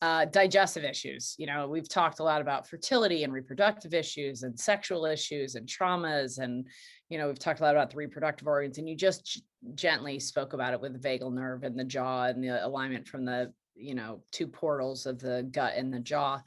uh, 0.00 0.24
digestive 0.24 0.82
issues. 0.82 1.34
You 1.36 1.44
know, 1.44 1.68
we've 1.68 1.88
talked 1.88 2.20
a 2.20 2.24
lot 2.24 2.40
about 2.40 2.66
fertility 2.66 3.22
and 3.22 3.32
reproductive 3.32 3.92
issues 3.92 4.42
and 4.42 4.58
sexual 4.58 5.04
issues 5.04 5.56
and 5.56 5.68
traumas. 5.68 6.38
And, 6.38 6.66
you 7.10 7.18
know, 7.18 7.26
we've 7.26 7.38
talked 7.38 7.60
a 7.60 7.64
lot 7.64 7.74
about 7.74 7.90
the 7.90 7.98
reproductive 7.98 8.48
organs 8.48 8.78
and 8.78 8.88
you 8.88 8.96
just 8.96 9.26
g- 9.26 9.42
gently 9.74 10.18
spoke 10.18 10.54
about 10.54 10.72
it 10.72 10.80
with 10.80 10.94
the 10.94 11.08
vagal 11.08 11.34
nerve 11.34 11.64
and 11.64 11.78
the 11.78 11.84
jaw 11.84 12.24
and 12.24 12.42
the 12.42 12.64
alignment 12.64 13.06
from 13.06 13.26
the, 13.26 13.52
you 13.74 13.94
know, 13.94 14.22
two 14.32 14.46
portals 14.46 15.04
of 15.04 15.18
the 15.18 15.46
gut 15.50 15.74
and 15.76 15.92
the 15.92 16.00
jaw. 16.00 16.40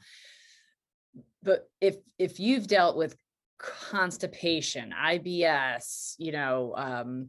But 1.44 1.68
if, 1.80 1.96
if 2.18 2.40
you've 2.40 2.66
dealt 2.66 2.96
with 2.96 3.16
constipation, 3.60 4.92
IBS, 5.00 6.16
you 6.18 6.32
know, 6.32 6.74
um, 6.76 7.28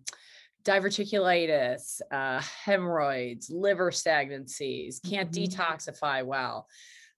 diverticulitis, 0.65 2.01
uh, 2.12 2.41
hemorrhoids, 2.63 3.49
liver 3.49 3.91
stagnancies, 3.91 4.99
can't 4.99 5.32
mm-hmm. 5.32 5.62
detoxify 5.62 6.25
well. 6.25 6.67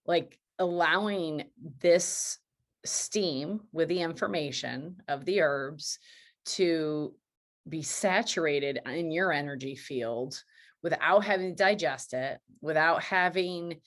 Like 0.05 0.37
allowing 0.59 1.45
this 1.79 2.39
steam 2.85 3.61
with 3.71 3.87
the 3.89 4.01
information 4.01 4.97
of 5.07 5.25
the 5.25 5.41
herbs 5.41 5.99
to 6.45 7.13
be 7.67 7.81
saturated 7.81 8.79
in 8.85 9.11
your 9.11 9.31
energy 9.31 9.75
field 9.75 10.41
without 10.83 11.23
having 11.25 11.49
to 11.49 11.55
digest 11.55 12.13
it, 12.13 12.39
without 12.61 13.01
having 13.03 13.79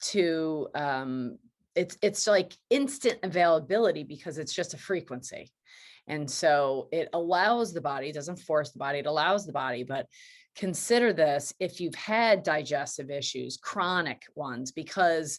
to 0.00 0.68
um, 0.74 1.38
it's 1.74 1.96
it's 2.02 2.26
like 2.26 2.54
instant 2.70 3.18
availability 3.22 4.02
because 4.02 4.38
it's 4.38 4.52
just 4.52 4.74
a 4.74 4.78
frequency 4.78 5.52
and 6.08 6.30
so 6.30 6.88
it 6.90 7.08
allows 7.12 7.72
the 7.72 7.80
body, 7.80 8.10
doesn't 8.12 8.40
force 8.40 8.72
the 8.72 8.78
body, 8.78 8.98
it 8.98 9.06
allows 9.06 9.46
the 9.46 9.52
body, 9.52 9.84
but 9.84 10.06
consider 10.56 11.12
this 11.12 11.54
if 11.60 11.80
you've 11.80 11.94
had 11.94 12.42
digestive 12.42 13.10
issues, 13.10 13.56
chronic 13.56 14.24
ones, 14.34 14.72
because 14.72 15.38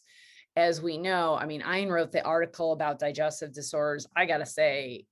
as 0.55 0.81
we 0.81 0.97
know, 0.97 1.35
I 1.35 1.45
mean, 1.45 1.61
Ian 1.61 1.91
wrote 1.91 2.11
the 2.11 2.23
article 2.23 2.71
about 2.71 2.99
digestive 2.99 3.53
disorders. 3.53 4.07
I 4.15 4.25
got 4.25 4.37
to 4.37 4.45
say, 4.45 5.05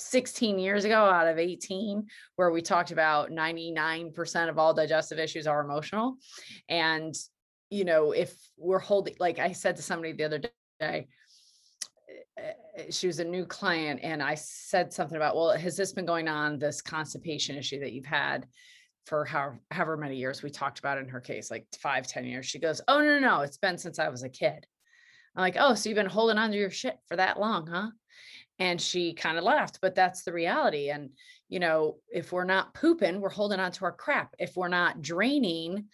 16 0.00 0.58
years 0.58 0.84
ago 0.84 0.96
out 0.96 1.28
of 1.28 1.38
18, 1.38 2.06
where 2.36 2.50
we 2.50 2.62
talked 2.62 2.90
about 2.90 3.30
99% 3.30 4.48
of 4.48 4.58
all 4.58 4.72
digestive 4.72 5.18
issues 5.18 5.46
are 5.46 5.60
emotional. 5.60 6.16
And, 6.68 7.14
you 7.70 7.84
know, 7.84 8.12
if 8.12 8.34
we're 8.56 8.78
holding, 8.78 9.16
like 9.20 9.38
I 9.38 9.52
said 9.52 9.76
to 9.76 9.82
somebody 9.82 10.12
the 10.12 10.24
other 10.24 10.40
day, 10.80 11.08
Eh, 12.40 12.84
she 12.90 13.06
was 13.06 13.18
a 13.18 13.24
new 13.24 13.44
client 13.44 14.00
and 14.02 14.22
I 14.22 14.34
said 14.34 14.92
something 14.92 15.16
about, 15.16 15.36
well, 15.36 15.50
has 15.52 15.76
this 15.76 15.92
been 15.92 16.06
going 16.06 16.28
on, 16.28 16.58
this 16.58 16.80
constipation 16.80 17.56
issue 17.56 17.80
that 17.80 17.92
you've 17.92 18.06
had 18.06 18.46
for 19.06 19.24
how, 19.24 19.54
however 19.70 19.96
many 19.96 20.16
years 20.16 20.42
we 20.42 20.50
talked 20.50 20.78
about 20.78 20.98
in 20.98 21.08
her 21.08 21.20
case, 21.20 21.50
like 21.50 21.66
five, 21.80 22.06
ten 22.06 22.24
years. 22.24 22.46
She 22.46 22.58
goes, 22.58 22.80
oh, 22.88 22.98
no, 22.98 23.18
no, 23.18 23.18
no, 23.18 23.40
it's 23.40 23.58
been 23.58 23.78
since 23.78 23.98
I 23.98 24.08
was 24.08 24.22
a 24.22 24.28
kid. 24.28 24.66
I'm 25.36 25.42
like, 25.42 25.56
oh, 25.58 25.74
so 25.74 25.88
you've 25.88 25.96
been 25.96 26.06
holding 26.06 26.38
on 26.38 26.50
to 26.50 26.56
your 26.56 26.70
shit 26.70 26.96
for 27.06 27.16
that 27.16 27.38
long, 27.38 27.66
huh? 27.66 27.90
And 28.58 28.80
she 28.80 29.14
kind 29.14 29.38
of 29.38 29.44
laughed, 29.44 29.78
but 29.80 29.94
that's 29.94 30.22
the 30.22 30.32
reality. 30.32 30.90
And, 30.90 31.10
you 31.48 31.60
know, 31.60 31.96
if 32.12 32.30
we're 32.30 32.44
not 32.44 32.74
pooping, 32.74 33.20
we're 33.20 33.30
holding 33.30 33.58
on 33.58 33.72
to 33.72 33.84
our 33.84 33.92
crap. 33.92 34.34
If 34.38 34.56
we're 34.56 34.68
not 34.68 35.00
draining, 35.00 35.86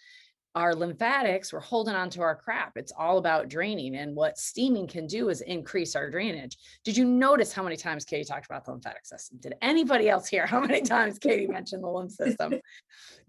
our 0.57 0.73
lymphatics, 0.73 1.53
we're 1.53 1.59
holding 1.59 1.93
on 1.93 2.09
to 2.09 2.21
our 2.21 2.35
crap. 2.35 2.77
It's 2.77 2.91
all 2.97 3.19
about 3.19 3.47
draining. 3.47 3.95
And 3.95 4.15
what 4.15 4.39
steaming 4.39 4.87
can 4.87 5.05
do 5.05 5.29
is 5.29 5.41
increase 5.41 5.95
our 5.95 6.09
drainage. 6.09 6.57
Did 6.83 6.97
you 6.97 7.05
notice 7.05 7.53
how 7.53 7.61
many 7.61 7.77
times 7.77 8.05
Katie 8.05 8.23
talked 8.23 8.47
about 8.47 8.65
the 8.65 8.71
lymphatic 8.71 9.05
system? 9.05 9.37
Did 9.39 9.53
anybody 9.61 10.09
else 10.09 10.27
hear 10.27 10.47
how 10.47 10.59
many 10.59 10.81
times 10.81 11.19
Katie 11.19 11.45
mentioned 11.45 11.83
the 11.83 11.89
lymph 11.89 12.11
system? 12.11 12.55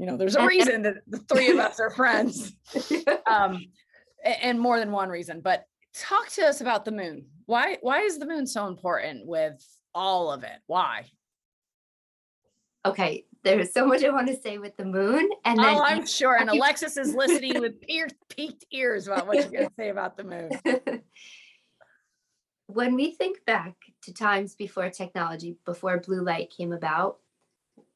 You 0.01 0.07
know, 0.07 0.17
there's 0.17 0.37
a 0.37 0.47
reason 0.47 0.83
that 0.83 0.99
the 1.09 1.19
three 1.19 1.51
of 1.51 1.59
us 1.59 1.81
are 1.81 1.91
friends. 1.91 2.53
Um, 3.27 3.67
and 4.25 4.59
more 4.59 4.79
than 4.79 4.93
one 4.93 5.09
reason. 5.09 5.41
But 5.41 5.65
talk 5.93 6.29
to 6.31 6.47
us 6.47 6.61
about 6.61 6.85
the 6.85 6.93
moon. 6.93 7.27
Why 7.47 7.79
why 7.81 8.03
is 8.03 8.19
the 8.19 8.27
moon 8.27 8.47
so 8.47 8.69
important 8.69 9.27
with 9.27 9.63
all 9.95 10.31
of 10.33 10.45
it? 10.45 10.59
Why? 10.67 11.11
Okay, 12.87 13.25
there's 13.43 13.73
so 13.73 13.87
much 13.87 14.05
I 14.05 14.11
want 14.11 14.29
to 14.29 14.37
say 14.37 14.59
with 14.59 14.77
the 14.77 14.85
moon. 14.85 15.29
And 15.45 15.59
then 15.59 15.77
oh, 15.77 15.83
I'm 15.83 16.07
sure. 16.07 16.37
And 16.37 16.51
Alexis 16.51 16.97
is 16.97 17.15
listening 17.15 17.61
with 17.61 17.81
peaked 17.81 18.67
ears 18.71 19.07
about 19.07 19.27
what 19.27 19.37
you're 19.37 19.51
going 19.51 19.69
to 19.69 19.75
say 19.77 19.89
about 19.91 20.17
the 20.17 20.25
moon. 20.25 20.51
when 22.67 22.95
we 22.95 23.13
think 23.13 23.45
back 23.45 23.75
to 24.03 24.13
times 24.13 24.55
before 24.55 24.91
technology, 24.91 25.57
before 25.65 25.99
blue 25.99 26.23
light 26.23 26.53
came 26.57 26.73
about, 26.73 27.19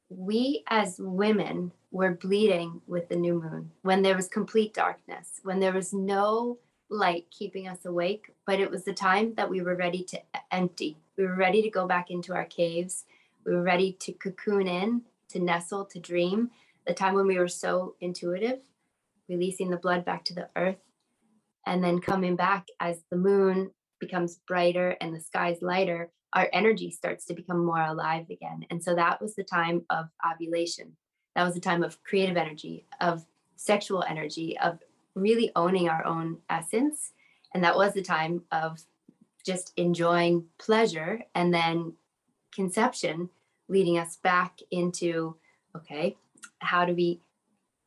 we 0.09 0.63
as 0.67 0.97
women 0.99 1.71
were 1.91 2.15
bleeding 2.15 2.81
with 2.87 3.09
the 3.09 3.15
new 3.15 3.41
moon 3.41 3.71
when 3.81 4.01
there 4.01 4.15
was 4.15 4.27
complete 4.27 4.73
darkness, 4.73 5.39
when 5.43 5.59
there 5.59 5.73
was 5.73 5.93
no 5.93 6.57
light 6.89 7.25
keeping 7.31 7.67
us 7.67 7.85
awake, 7.85 8.33
but 8.45 8.59
it 8.59 8.69
was 8.69 8.83
the 8.83 8.93
time 8.93 9.33
that 9.35 9.49
we 9.49 9.61
were 9.61 9.75
ready 9.75 10.03
to 10.03 10.19
empty. 10.51 10.97
We 11.17 11.25
were 11.25 11.35
ready 11.35 11.61
to 11.63 11.69
go 11.69 11.87
back 11.87 12.11
into 12.11 12.33
our 12.33 12.45
caves. 12.45 13.05
We 13.45 13.53
were 13.53 13.63
ready 13.63 13.93
to 14.01 14.13
cocoon 14.13 14.67
in 14.67 15.01
to 15.33 15.39
nestle, 15.39 15.85
to 15.85 15.99
dream, 15.99 16.49
the 16.87 16.93
time 16.93 17.13
when 17.13 17.27
we 17.27 17.37
were 17.37 17.47
so 17.47 17.95
intuitive, 18.01 18.59
releasing 19.29 19.69
the 19.69 19.77
blood 19.77 20.05
back 20.05 20.25
to 20.25 20.33
the 20.33 20.49
earth, 20.55 20.81
and 21.65 21.83
then 21.83 21.99
coming 21.99 22.35
back 22.35 22.67
as 22.79 23.03
the 23.09 23.17
moon 23.17 23.71
becomes 23.99 24.39
brighter 24.47 24.97
and 24.99 25.15
the 25.15 25.19
sky's 25.19 25.61
lighter, 25.61 26.11
our 26.33 26.49
energy 26.51 26.91
starts 26.91 27.25
to 27.25 27.33
become 27.33 27.63
more 27.63 27.81
alive 27.81 28.25
again. 28.29 28.65
And 28.69 28.83
so 28.83 28.95
that 28.95 29.21
was 29.21 29.35
the 29.35 29.43
time 29.43 29.85
of 29.89 30.07
ovulation. 30.29 30.97
That 31.35 31.43
was 31.43 31.53
the 31.53 31.61
time 31.61 31.83
of 31.83 32.01
creative 32.03 32.37
energy, 32.37 32.85
of 32.99 33.25
sexual 33.55 34.03
energy, 34.03 34.57
of 34.59 34.79
really 35.15 35.51
owning 35.55 35.89
our 35.89 36.05
own 36.05 36.39
essence. 36.49 37.13
And 37.53 37.63
that 37.63 37.77
was 37.77 37.93
the 37.93 38.01
time 38.01 38.43
of 38.51 38.79
just 39.45 39.73
enjoying 39.77 40.45
pleasure 40.57 41.21
and 41.35 41.53
then 41.53 41.93
conception 42.53 43.29
leading 43.73 43.97
us 43.97 44.17
back 44.17 44.59
into 44.71 45.35
okay, 45.75 46.15
how 46.59 46.85
do 46.85 46.93
we 46.93 47.19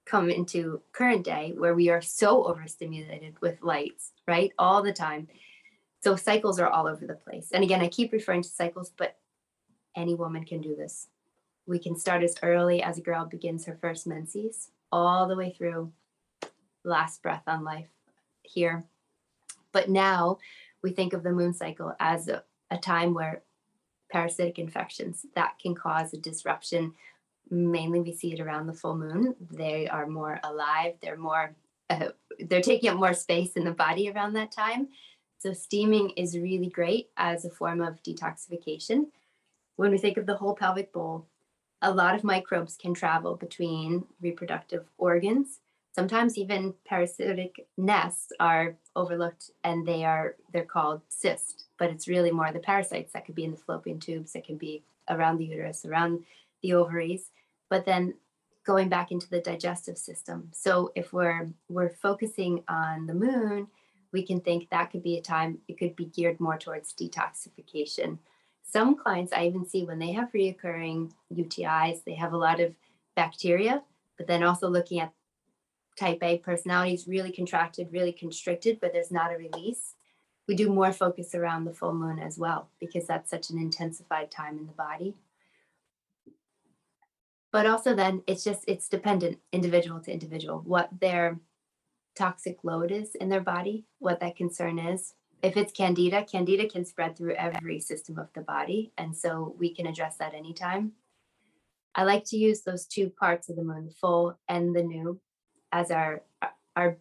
come 0.04 0.28
into 0.30 0.82
current 0.92 1.24
day 1.24 1.54
where 1.56 1.74
we 1.74 1.88
are 1.88 2.02
so 2.02 2.44
overstimulated 2.44 3.34
with 3.40 3.62
lights, 3.62 4.12
right? 4.26 4.52
All 4.58 4.82
the 4.82 4.92
time. 4.92 5.28
So 6.02 6.16
cycles 6.16 6.60
are 6.60 6.68
all 6.68 6.86
over 6.86 7.06
the 7.06 7.14
place. 7.14 7.50
And 7.52 7.64
again, 7.64 7.80
I 7.80 7.88
keep 7.88 8.12
referring 8.12 8.42
to 8.42 8.48
cycles, 8.48 8.92
but 8.96 9.16
any 9.96 10.14
woman 10.14 10.44
can 10.44 10.60
do 10.60 10.76
this. 10.76 11.08
We 11.66 11.78
can 11.78 11.96
start 11.96 12.22
as 12.22 12.36
early 12.42 12.82
as 12.82 12.98
a 12.98 13.02
girl 13.02 13.24
begins 13.24 13.64
her 13.64 13.78
first 13.80 14.06
menses, 14.06 14.70
all 14.92 15.26
the 15.26 15.36
way 15.36 15.52
through 15.52 15.92
last 16.84 17.22
breath 17.22 17.42
on 17.46 17.64
life 17.64 17.88
here. 18.42 18.84
But 19.72 19.90
now 19.90 20.38
we 20.82 20.92
think 20.92 21.12
of 21.12 21.24
the 21.24 21.32
moon 21.32 21.52
cycle 21.52 21.94
as 21.98 22.28
a, 22.28 22.44
a 22.70 22.78
time 22.78 23.14
where 23.14 23.42
parasitic 24.10 24.58
infections 24.58 25.26
that 25.34 25.58
can 25.60 25.74
cause 25.74 26.12
a 26.12 26.18
disruption. 26.18 26.92
Mainly, 27.50 28.00
we 28.00 28.12
see 28.12 28.32
it 28.32 28.40
around 28.40 28.66
the 28.66 28.72
full 28.72 28.96
moon. 28.96 29.34
They 29.50 29.88
are 29.88 30.06
more 30.06 30.40
alive. 30.42 30.94
They're 31.00 31.16
more. 31.16 31.54
Uh, 31.88 32.08
they're 32.40 32.60
taking 32.60 32.90
up 32.90 32.96
more 32.96 33.14
space 33.14 33.52
in 33.52 33.64
the 33.64 33.70
body 33.72 34.10
around 34.10 34.32
that 34.34 34.52
time. 34.52 34.88
So 35.38 35.52
steaming 35.52 36.10
is 36.10 36.36
really 36.36 36.68
great 36.68 37.10
as 37.16 37.44
a 37.44 37.50
form 37.50 37.80
of 37.80 38.02
detoxification. 38.02 39.06
When 39.76 39.90
we 39.90 39.98
think 39.98 40.16
of 40.16 40.26
the 40.26 40.36
whole 40.36 40.56
pelvic 40.56 40.92
bowl, 40.92 41.26
a 41.82 41.92
lot 41.92 42.14
of 42.14 42.24
microbes 42.24 42.76
can 42.76 42.94
travel 42.94 43.36
between 43.36 44.04
reproductive 44.20 44.86
organs 44.98 45.60
sometimes 45.96 46.36
even 46.36 46.74
parasitic 46.84 47.66
nests 47.78 48.30
are 48.38 48.76
overlooked 48.94 49.50
and 49.64 49.86
they 49.86 50.04
are 50.04 50.36
they're 50.52 50.72
called 50.76 51.00
cysts 51.08 51.65
but 51.78 51.90
it's 51.90 52.08
really 52.08 52.30
more 52.30 52.52
the 52.52 52.58
parasites 52.58 53.12
that 53.12 53.26
could 53.26 53.34
be 53.34 53.44
in 53.44 53.50
the 53.50 53.56
fallopian 53.56 54.00
tubes 54.00 54.32
that 54.32 54.44
can 54.44 54.56
be 54.56 54.82
around 55.08 55.38
the 55.38 55.44
uterus 55.44 55.84
around 55.84 56.24
the 56.62 56.72
ovaries. 56.72 57.30
But 57.68 57.84
then 57.84 58.14
going 58.64 58.88
back 58.88 59.12
into 59.12 59.28
the 59.28 59.40
digestive 59.40 59.98
system. 59.98 60.50
So 60.52 60.92
if 60.94 61.12
we're 61.12 61.48
we're 61.68 61.90
focusing 61.90 62.62
on 62.68 63.06
the 63.06 63.14
moon 63.14 63.68
we 64.12 64.22
can 64.22 64.40
think 64.40 64.70
that 64.70 64.90
could 64.90 65.02
be 65.02 65.18
a 65.18 65.22
time 65.22 65.58
it 65.68 65.78
could 65.78 65.94
be 65.96 66.06
geared 66.06 66.40
more 66.40 66.58
towards 66.58 66.92
detoxification. 66.92 68.18
Some 68.62 68.96
clients 68.96 69.32
i 69.32 69.46
even 69.46 69.64
see 69.64 69.84
when 69.84 69.98
they 69.98 70.12
have 70.12 70.32
reoccurring 70.32 71.12
utis 71.32 72.02
they 72.04 72.14
have 72.14 72.32
a 72.32 72.38
lot 72.38 72.60
of 72.60 72.74
bacteria 73.14 73.82
but 74.16 74.26
then 74.26 74.42
also 74.42 74.68
looking 74.68 75.00
at 75.00 75.12
type 75.96 76.22
A 76.22 76.38
personalities 76.38 77.08
really 77.08 77.32
contracted, 77.32 77.88
really 77.90 78.12
constricted, 78.12 78.78
but 78.80 78.92
there's 78.92 79.10
not 79.10 79.32
a 79.32 79.36
release. 79.36 79.94
We 80.48 80.54
do 80.54 80.68
more 80.68 80.92
focus 80.92 81.34
around 81.34 81.64
the 81.64 81.74
full 81.74 81.94
moon 81.94 82.18
as 82.18 82.38
well 82.38 82.68
because 82.78 83.06
that's 83.06 83.30
such 83.30 83.50
an 83.50 83.58
intensified 83.58 84.30
time 84.30 84.58
in 84.58 84.66
the 84.66 84.72
body. 84.72 85.14
But 87.50 87.66
also 87.66 87.94
then 87.94 88.22
it's 88.26 88.44
just 88.44 88.64
it's 88.68 88.88
dependent 88.88 89.38
individual 89.52 90.00
to 90.00 90.12
individual 90.12 90.62
what 90.64 90.88
their 91.00 91.40
toxic 92.14 92.58
load 92.62 92.90
is 92.90 93.14
in 93.14 93.28
their 93.28 93.40
body, 93.40 93.86
what 93.98 94.20
that 94.20 94.36
concern 94.36 94.78
is. 94.78 95.14
If 95.42 95.56
it's 95.56 95.72
candida, 95.72 96.24
candida 96.24 96.68
can 96.68 96.84
spread 96.84 97.16
through 97.16 97.34
every 97.34 97.80
system 97.80 98.18
of 98.18 98.28
the 98.34 98.40
body 98.40 98.92
and 98.96 99.16
so 99.16 99.54
we 99.58 99.74
can 99.74 99.86
address 99.86 100.16
that 100.18 100.34
anytime. 100.34 100.92
I 101.94 102.04
like 102.04 102.24
to 102.26 102.36
use 102.36 102.60
those 102.60 102.84
two 102.84 103.08
parts 103.08 103.48
of 103.48 103.56
the 103.56 103.64
moon, 103.64 103.86
the 103.86 103.94
full 103.94 104.38
and 104.48 104.76
the 104.76 104.82
new, 104.82 105.18
as 105.72 105.90
our 105.90 106.22
our 106.76 106.98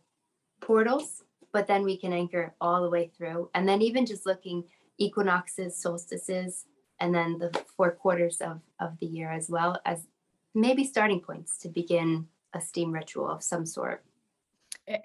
portals, 0.62 1.25
but 1.56 1.68
then 1.68 1.86
we 1.86 1.96
can 1.96 2.12
anchor 2.12 2.42
it 2.42 2.52
all 2.60 2.84
the 2.84 2.90
way 2.90 3.10
through. 3.16 3.50
And 3.56 3.66
then 3.66 3.82
even 3.82 4.06
just 4.06 4.26
looking 4.26 4.66
equinoxes, 4.98 5.82
solstices, 5.82 6.66
and 7.00 7.16
then 7.16 7.38
the 7.40 7.50
four 7.78 7.92
quarters 7.92 8.42
of, 8.42 8.60
of 8.82 9.00
the 9.00 9.06
year 9.06 9.32
as 9.32 9.50
well 9.50 9.80
as 9.86 10.06
maybe 10.54 10.84
starting 10.84 11.22
points 11.22 11.58
to 11.60 11.70
begin 11.70 12.28
a 12.54 12.60
steam 12.60 12.92
ritual 12.92 13.30
of 13.30 13.42
some 13.42 13.66
sort. 13.66 14.04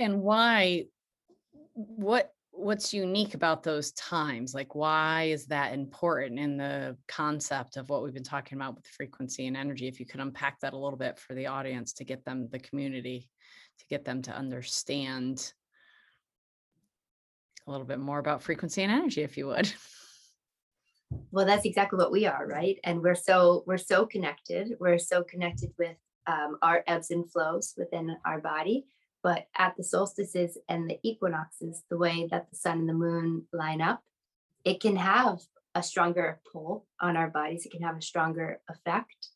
And 0.01 0.23
why 0.23 0.87
what 1.75 2.35
what's 2.51 2.93
unique 2.93 3.35
about 3.35 3.63
those 3.63 3.93
times? 3.93 4.53
Like 4.53 4.75
why 4.75 5.29
is 5.31 5.47
that 5.47 5.73
important 5.73 6.41
in 6.41 6.57
the 6.57 6.97
concept 7.07 7.77
of 7.77 7.89
what 7.91 8.03
we've 8.03 8.13
been 8.13 8.25
talking 8.25 8.59
about 8.59 8.75
with 8.75 8.89
frequency 8.89 9.47
and 9.47 9.57
energy? 9.57 9.87
If 9.87 10.01
you 10.01 10.07
could 10.07 10.19
unpack 10.19 10.59
that 10.61 10.73
a 10.73 10.79
little 10.79 10.99
bit 10.99 11.17
for 11.17 11.35
the 11.37 11.47
audience 11.47 11.93
to 11.93 12.05
get 12.05 12.25
them 12.25 12.49
the 12.51 12.59
community 12.59 13.31
to 13.79 13.87
get 13.87 14.05
them 14.05 14.21
to 14.23 14.33
understand 14.33 15.53
a 17.71 17.73
little 17.73 17.87
bit 17.87 18.01
more 18.01 18.19
about 18.19 18.43
frequency 18.43 18.83
and 18.83 18.93
energy 18.93 19.23
if 19.23 19.37
you 19.39 19.47
would. 19.47 19.73
Well 21.31 21.47
that's 21.47 21.65
exactly 21.65 21.97
what 21.97 22.13
we 22.13 22.27
are 22.27 22.47
right? 22.47 22.79
And 22.85 23.01
we're 23.03 23.15
so 23.15 23.65
we're 23.67 23.79
so 23.79 24.07
connected. 24.07 24.77
We're 24.79 24.99
so 24.99 25.23
connected 25.23 25.71
with 25.79 25.97
um, 26.27 26.59
our 26.63 26.83
ebbs 26.87 27.11
and 27.11 27.31
flows 27.31 27.75
within 27.77 28.17
our 28.25 28.41
body. 28.41 28.87
But 29.23 29.47
at 29.57 29.77
the 29.77 29.85
solstices 29.85 30.59
and 30.69 30.89
the 30.89 30.99
equinoxes 31.03 31.83
the 31.91 31.99
way 31.99 32.27
that 32.31 32.51
the 32.51 32.57
sun 32.57 32.81
and 32.81 32.89
the 32.89 32.95
moon 32.95 33.47
line 33.53 33.81
up 33.81 34.03
it 34.65 34.81
can 34.81 34.97
have 34.97 35.41
a 35.75 35.83
stronger 35.83 36.41
pull 36.53 36.87
on 37.01 37.17
our 37.17 37.31
bodies. 37.31 37.65
It 37.65 37.73
can 37.73 37.83
have 37.83 37.97
a 37.97 38.03
stronger 38.03 38.61
effect. 38.69 39.29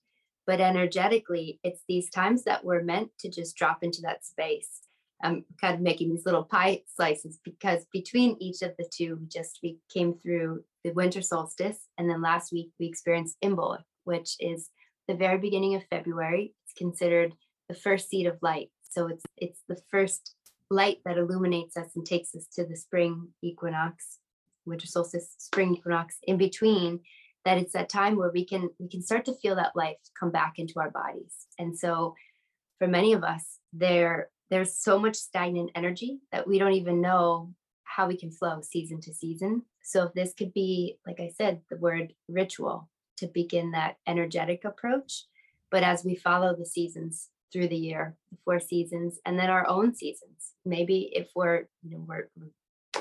But 0.47 0.61
energetically 0.61 1.61
it's 1.63 1.83
these 1.89 2.11
times 2.11 2.45
that 2.45 2.65
we're 2.65 2.83
meant 2.83 3.11
to 3.21 3.31
just 3.31 3.57
drop 3.57 3.83
into 3.83 4.03
that 4.03 4.25
space 4.25 4.84
i'm 5.23 5.45
kind 5.61 5.75
of 5.75 5.81
making 5.81 6.11
these 6.11 6.27
little 6.27 6.45
pie 6.45 6.81
slices 6.95 7.39
because 7.45 7.87
between 7.93 8.37
each 8.41 8.63
of 8.63 8.73
the 8.79 8.89
two 8.93 9.17
we 9.21 9.27
just 9.27 9.61
we 9.63 9.79
came 9.93 10.15
through 10.15 10.63
the 10.83 10.93
winter 10.93 11.23
solstice 11.23 11.89
and 11.99 12.09
then 12.09 12.23
last 12.23 12.53
week 12.53 12.71
we 12.79 12.87
experienced 12.87 13.37
imbolc 13.43 13.83
which 14.05 14.37
is 14.41 14.71
the 15.09 15.15
very 15.15 15.39
beginning 15.39 15.75
of 15.75 15.85
february. 15.91 16.55
It's 16.65 16.73
considered 16.79 17.35
the 17.69 17.75
first 17.75 18.09
seed 18.09 18.27
of 18.27 18.39
light. 18.43 18.71
So 18.89 19.09
it's 19.09 19.25
it's 19.37 19.61
the 19.69 19.81
first 19.91 20.35
light 20.71 20.99
that 21.05 21.19
illuminates 21.19 21.77
us 21.77 21.89
and 21.95 22.07
takes 22.07 22.35
us 22.35 22.47
to 22.55 22.65
the 22.65 22.77
spring 22.77 23.29
equinox 23.43 24.19
winter 24.67 24.87
solstice, 24.87 25.35
spring 25.39 25.75
equinox, 25.75 26.17
in 26.23 26.39
between, 26.39 27.01
that 27.45 27.59
it's 27.59 27.75
that 27.75 27.91
time 27.91 28.17
where 28.17 28.31
we 28.33 28.47
can 28.47 28.71
we 28.79 28.89
can 28.89 29.03
start 29.03 29.25
to 29.27 29.35
feel 29.35 29.57
that 29.57 29.77
life 29.77 29.97
come 30.19 30.31
back 30.31 30.55
into 30.57 30.75
our 30.79 30.91
bodies. 30.91 31.47
And 31.59 31.79
so 31.79 32.15
for 32.79 32.89
many 32.89 33.13
of 33.13 33.23
us, 33.23 33.59
there 33.73 34.31
there's 34.55 34.73
so 34.73 35.01
much 35.01 35.17
stagnant 35.17 35.73
energy 35.75 36.21
that 36.31 36.47
we 36.47 36.61
don't 36.61 36.75
even 36.75 37.01
know 37.01 37.53
how 37.83 38.07
we 38.07 38.17
can 38.17 38.31
flow 38.31 38.61
season 38.61 39.01
to 39.01 39.13
season. 39.13 39.63
So 39.83 40.05
if 40.05 40.15
this 40.15 40.33
could 40.33 40.55
be, 40.55 40.97
like 41.05 41.19
I 41.19 41.33
said, 41.37 41.61
the 41.69 41.77
word 41.77 42.13
ritual 42.29 42.89
to 43.17 43.27
begin 43.27 43.73
that 43.73 43.97
energetic 44.07 44.65
approach. 44.65 45.25
But 45.73 45.83
as 45.83 46.05
we 46.05 46.15
follow 46.15 46.55
the 46.55 46.67
seasons 46.67 47.31
through 47.53 47.67
the 47.67 47.77
year, 47.77 48.15
the 48.31 48.39
four 48.45 48.61
seasons, 48.61 49.19
and 49.27 49.37
then 49.37 49.51
our 49.51 49.67
own 49.67 49.93
seasons, 49.93 50.53
maybe 50.65 51.11
if 51.13 51.31
we're, 51.35 51.67
you 51.83 51.91
know, 51.91 52.05
we're, 52.07 52.29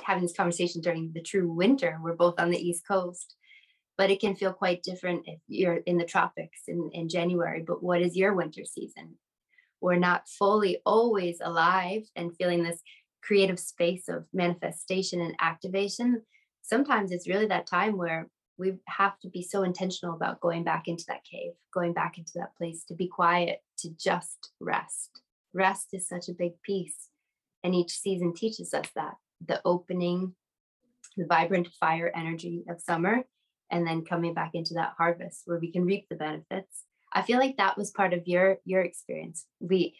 having 0.01 0.23
this 0.23 0.35
conversation 0.35 0.81
during 0.81 1.11
the 1.13 1.21
true 1.21 1.49
winter, 1.49 1.99
we're 2.01 2.15
both 2.15 2.39
on 2.39 2.49
the 2.49 2.57
East 2.57 2.85
Coast, 2.85 3.35
but 3.95 4.09
it 4.09 4.19
can 4.19 4.35
feel 4.35 4.51
quite 4.51 4.81
different 4.81 5.21
if 5.27 5.39
you're 5.47 5.75
in 5.75 5.97
the 5.97 6.03
tropics 6.03 6.63
in, 6.67 6.89
in 6.93 7.07
January. 7.07 7.63
But 7.65 7.83
what 7.83 8.01
is 8.01 8.17
your 8.17 8.33
winter 8.33 8.65
season? 8.65 9.15
We're 9.83 9.97
not 9.97 10.29
fully 10.29 10.77
always 10.85 11.39
alive 11.43 12.03
and 12.15 12.33
feeling 12.37 12.63
this 12.63 12.79
creative 13.21 13.59
space 13.59 14.07
of 14.07 14.23
manifestation 14.31 15.19
and 15.19 15.35
activation. 15.41 16.21
Sometimes 16.61 17.11
it's 17.11 17.27
really 17.27 17.47
that 17.47 17.67
time 17.67 17.97
where 17.97 18.29
we 18.57 18.75
have 18.87 19.19
to 19.19 19.29
be 19.29 19.43
so 19.43 19.63
intentional 19.63 20.15
about 20.15 20.39
going 20.39 20.63
back 20.63 20.87
into 20.87 21.03
that 21.09 21.25
cave, 21.29 21.51
going 21.73 21.91
back 21.91 22.17
into 22.17 22.31
that 22.35 22.55
place 22.57 22.85
to 22.85 22.95
be 22.95 23.09
quiet, 23.09 23.59
to 23.79 23.89
just 23.99 24.51
rest. 24.61 25.21
Rest 25.53 25.89
is 25.91 26.07
such 26.07 26.29
a 26.29 26.33
big 26.33 26.53
piece. 26.61 27.09
And 27.61 27.75
each 27.75 27.91
season 27.91 28.33
teaches 28.33 28.73
us 28.73 28.87
that 28.95 29.15
the 29.45 29.59
opening, 29.65 30.33
the 31.17 31.25
vibrant 31.25 31.67
fire 31.77 32.09
energy 32.15 32.63
of 32.69 32.79
summer, 32.79 33.23
and 33.69 33.85
then 33.85 34.05
coming 34.05 34.33
back 34.33 34.51
into 34.53 34.75
that 34.75 34.93
harvest 34.97 35.41
where 35.43 35.59
we 35.59 35.73
can 35.73 35.83
reap 35.83 36.07
the 36.09 36.15
benefits. 36.15 36.85
I 37.13 37.21
feel 37.21 37.39
like 37.39 37.57
that 37.57 37.77
was 37.77 37.91
part 37.91 38.13
of 38.13 38.27
your 38.27 38.57
your 38.65 38.81
experience. 38.81 39.45
We 39.59 39.95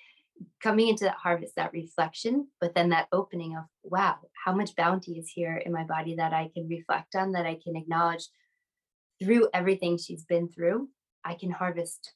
coming 0.61 0.87
into 0.87 1.05
that 1.05 1.17
harvest, 1.21 1.55
that 1.55 1.73
reflection, 1.73 2.47
but 2.59 2.73
then 2.73 2.89
that 2.89 3.07
opening 3.11 3.55
of 3.55 3.65
wow, 3.83 4.17
how 4.43 4.53
much 4.53 4.75
bounty 4.75 5.19
is 5.19 5.29
here 5.29 5.57
in 5.57 5.71
my 5.71 5.83
body 5.83 6.15
that 6.15 6.33
I 6.33 6.49
can 6.53 6.67
reflect 6.67 7.15
on, 7.15 7.33
that 7.33 7.45
I 7.45 7.59
can 7.63 7.75
acknowledge 7.75 8.27
through 9.23 9.49
everything 9.53 9.97
she's 9.97 10.25
been 10.25 10.49
through, 10.49 10.89
I 11.23 11.35
can 11.35 11.51
harvest 11.51 12.13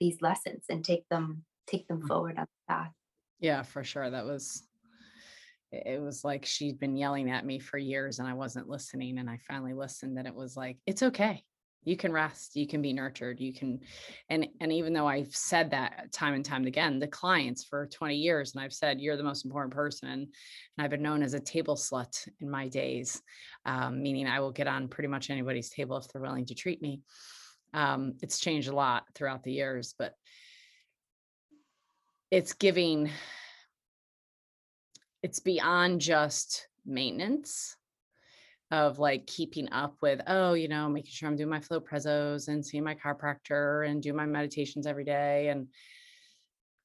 these 0.00 0.20
lessons 0.20 0.64
and 0.68 0.84
take 0.84 1.08
them 1.08 1.44
take 1.66 1.86
them 1.88 2.02
mm. 2.02 2.08
forward 2.08 2.38
on 2.38 2.46
the 2.46 2.74
path. 2.74 2.92
Yeah, 3.38 3.62
for 3.62 3.84
sure. 3.84 4.10
That 4.10 4.26
was 4.26 4.66
it 5.70 6.02
was 6.02 6.22
like 6.22 6.44
she'd 6.44 6.78
been 6.78 6.96
yelling 6.96 7.30
at 7.30 7.46
me 7.46 7.58
for 7.58 7.78
years 7.78 8.18
and 8.18 8.28
I 8.28 8.34
wasn't 8.34 8.68
listening 8.68 9.18
and 9.18 9.30
I 9.30 9.38
finally 9.48 9.72
listened 9.72 10.18
and 10.18 10.26
it 10.26 10.34
was 10.34 10.56
like 10.56 10.78
it's 10.86 11.02
okay 11.02 11.44
you 11.84 11.96
can 11.96 12.12
rest 12.12 12.54
you 12.56 12.66
can 12.66 12.80
be 12.80 12.92
nurtured 12.92 13.40
you 13.40 13.52
can 13.52 13.80
and 14.30 14.46
and 14.60 14.72
even 14.72 14.92
though 14.92 15.06
i've 15.06 15.34
said 15.34 15.70
that 15.70 16.12
time 16.12 16.34
and 16.34 16.44
time 16.44 16.66
again 16.66 16.98
the 16.98 17.06
clients 17.06 17.64
for 17.64 17.86
20 17.86 18.16
years 18.16 18.54
and 18.54 18.62
i've 18.62 18.72
said 18.72 19.00
you're 19.00 19.16
the 19.16 19.22
most 19.22 19.44
important 19.44 19.74
person 19.74 20.08
and 20.08 20.28
i've 20.78 20.90
been 20.90 21.02
known 21.02 21.22
as 21.22 21.34
a 21.34 21.40
table 21.40 21.76
slut 21.76 22.28
in 22.40 22.50
my 22.50 22.68
days 22.68 23.20
um, 23.66 24.02
meaning 24.02 24.26
i 24.26 24.40
will 24.40 24.52
get 24.52 24.68
on 24.68 24.88
pretty 24.88 25.08
much 25.08 25.30
anybody's 25.30 25.70
table 25.70 25.96
if 25.96 26.08
they're 26.08 26.22
willing 26.22 26.46
to 26.46 26.54
treat 26.54 26.80
me. 26.82 27.00
Um, 27.74 28.16
it's 28.20 28.38
changed 28.38 28.68
a 28.68 28.74
lot 28.74 29.04
throughout 29.14 29.42
the 29.44 29.52
years 29.52 29.94
but 29.98 30.14
it's 32.30 32.52
giving 32.52 33.10
it's 35.22 35.40
beyond 35.40 36.00
just 36.00 36.68
maintenance 36.84 37.76
of 38.72 38.98
like 38.98 39.26
keeping 39.26 39.70
up 39.70 39.96
with, 40.00 40.22
oh, 40.26 40.54
you 40.54 40.66
know, 40.66 40.88
making 40.88 41.10
sure 41.10 41.28
I'm 41.28 41.36
doing 41.36 41.50
my 41.50 41.60
flow 41.60 41.78
prezos 41.78 42.48
and 42.48 42.64
seeing 42.64 42.82
my 42.82 42.94
chiropractor 42.94 43.86
and 43.86 44.02
do 44.02 44.14
my 44.14 44.24
meditations 44.24 44.86
every 44.86 45.04
day. 45.04 45.48
And 45.48 45.68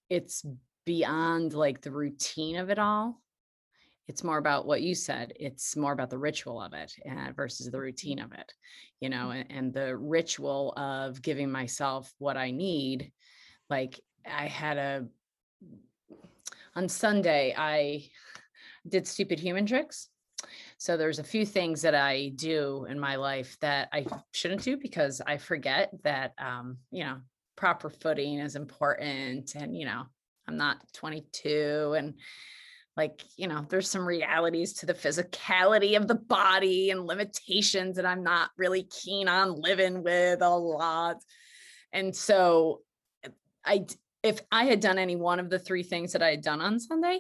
it's 0.10 0.46
beyond 0.86 1.54
like 1.54 1.82
the 1.82 1.92
routine 1.92 2.58
of 2.58 2.70
it 2.70 2.78
all. 2.78 3.22
It's 4.10 4.24
more 4.24 4.38
about 4.38 4.66
what 4.68 4.82
you 4.82 4.96
said. 4.96 5.32
It's 5.40 5.78
more 5.78 5.94
about 5.94 6.10
the 6.10 6.18
ritual 6.18 6.62
of 6.62 6.74
it 6.74 6.94
uh, 7.10 7.32
versus 7.34 7.72
the 7.72 7.80
routine 7.80 8.20
of 8.20 8.34
it, 8.34 8.54
you 9.00 9.08
know, 9.10 9.32
and, 9.32 9.50
and 9.50 9.74
the 9.74 9.96
ritual 9.96 10.74
of 10.76 11.22
giving 11.22 11.50
myself 11.50 12.14
what 12.18 12.36
I 12.36 12.52
need. 12.52 13.14
Like 13.70 14.00
I 14.30 14.48
had 14.48 14.78
a, 14.78 15.06
on 16.76 16.90
Sunday, 16.90 17.56
I 17.58 18.10
did 18.88 19.08
stupid 19.08 19.40
human 19.40 19.66
tricks 19.66 20.10
so 20.78 20.96
there's 20.96 21.20
a 21.20 21.24
few 21.24 21.46
things 21.46 21.82
that 21.82 21.96
I 21.96 22.30
do 22.36 22.86
in 22.90 23.00
my 23.00 23.16
life 23.16 23.58
that 23.62 23.90
I 23.92 24.06
shouldn't 24.32 24.64
do 24.64 24.78
because 24.78 25.22
I 25.26 25.38
forget 25.38 25.92
that 26.04 26.34
um, 26.38 26.78
you 26.92 27.04
know, 27.04 27.18
proper 27.56 27.90
footing 27.90 28.40
is 28.40 28.56
important 28.56 29.56
and 29.56 29.76
you 29.76 29.86
know, 29.86 30.04
I'm 30.48 30.58
not 30.58 30.78
22 30.94 31.96
and 31.98 32.14
like, 32.96 33.24
you 33.38 33.48
know, 33.48 33.66
there's 33.70 33.90
some 33.90 34.08
realities 34.08 34.74
to 34.74 34.88
the 34.88 34.94
physicality 34.94 35.98
of 35.98 36.08
the 36.08 36.16
body 36.16 36.90
and 36.90 37.06
limitations 37.06 37.96
that 37.96 38.08
I'm 38.08 38.24
not 38.24 38.50
really 38.58 38.84
keen 38.84 39.28
on 39.28 39.62
living 39.62 40.04
with 40.04 40.42
a 40.42 40.50
lot. 40.50 41.18
And 41.94 42.16
so 42.16 42.82
I 43.66 43.86
if 44.24 44.42
I 44.52 44.66
had 44.66 44.80
done 44.80 44.98
any 44.98 45.16
one 45.16 45.40
of 45.40 45.50
the 45.50 45.60
three 45.60 45.84
things 45.84 46.14
that 46.14 46.24
I 46.24 46.32
had 46.32 46.42
done 46.42 46.62
on 46.62 46.80
Sunday, 46.80 47.20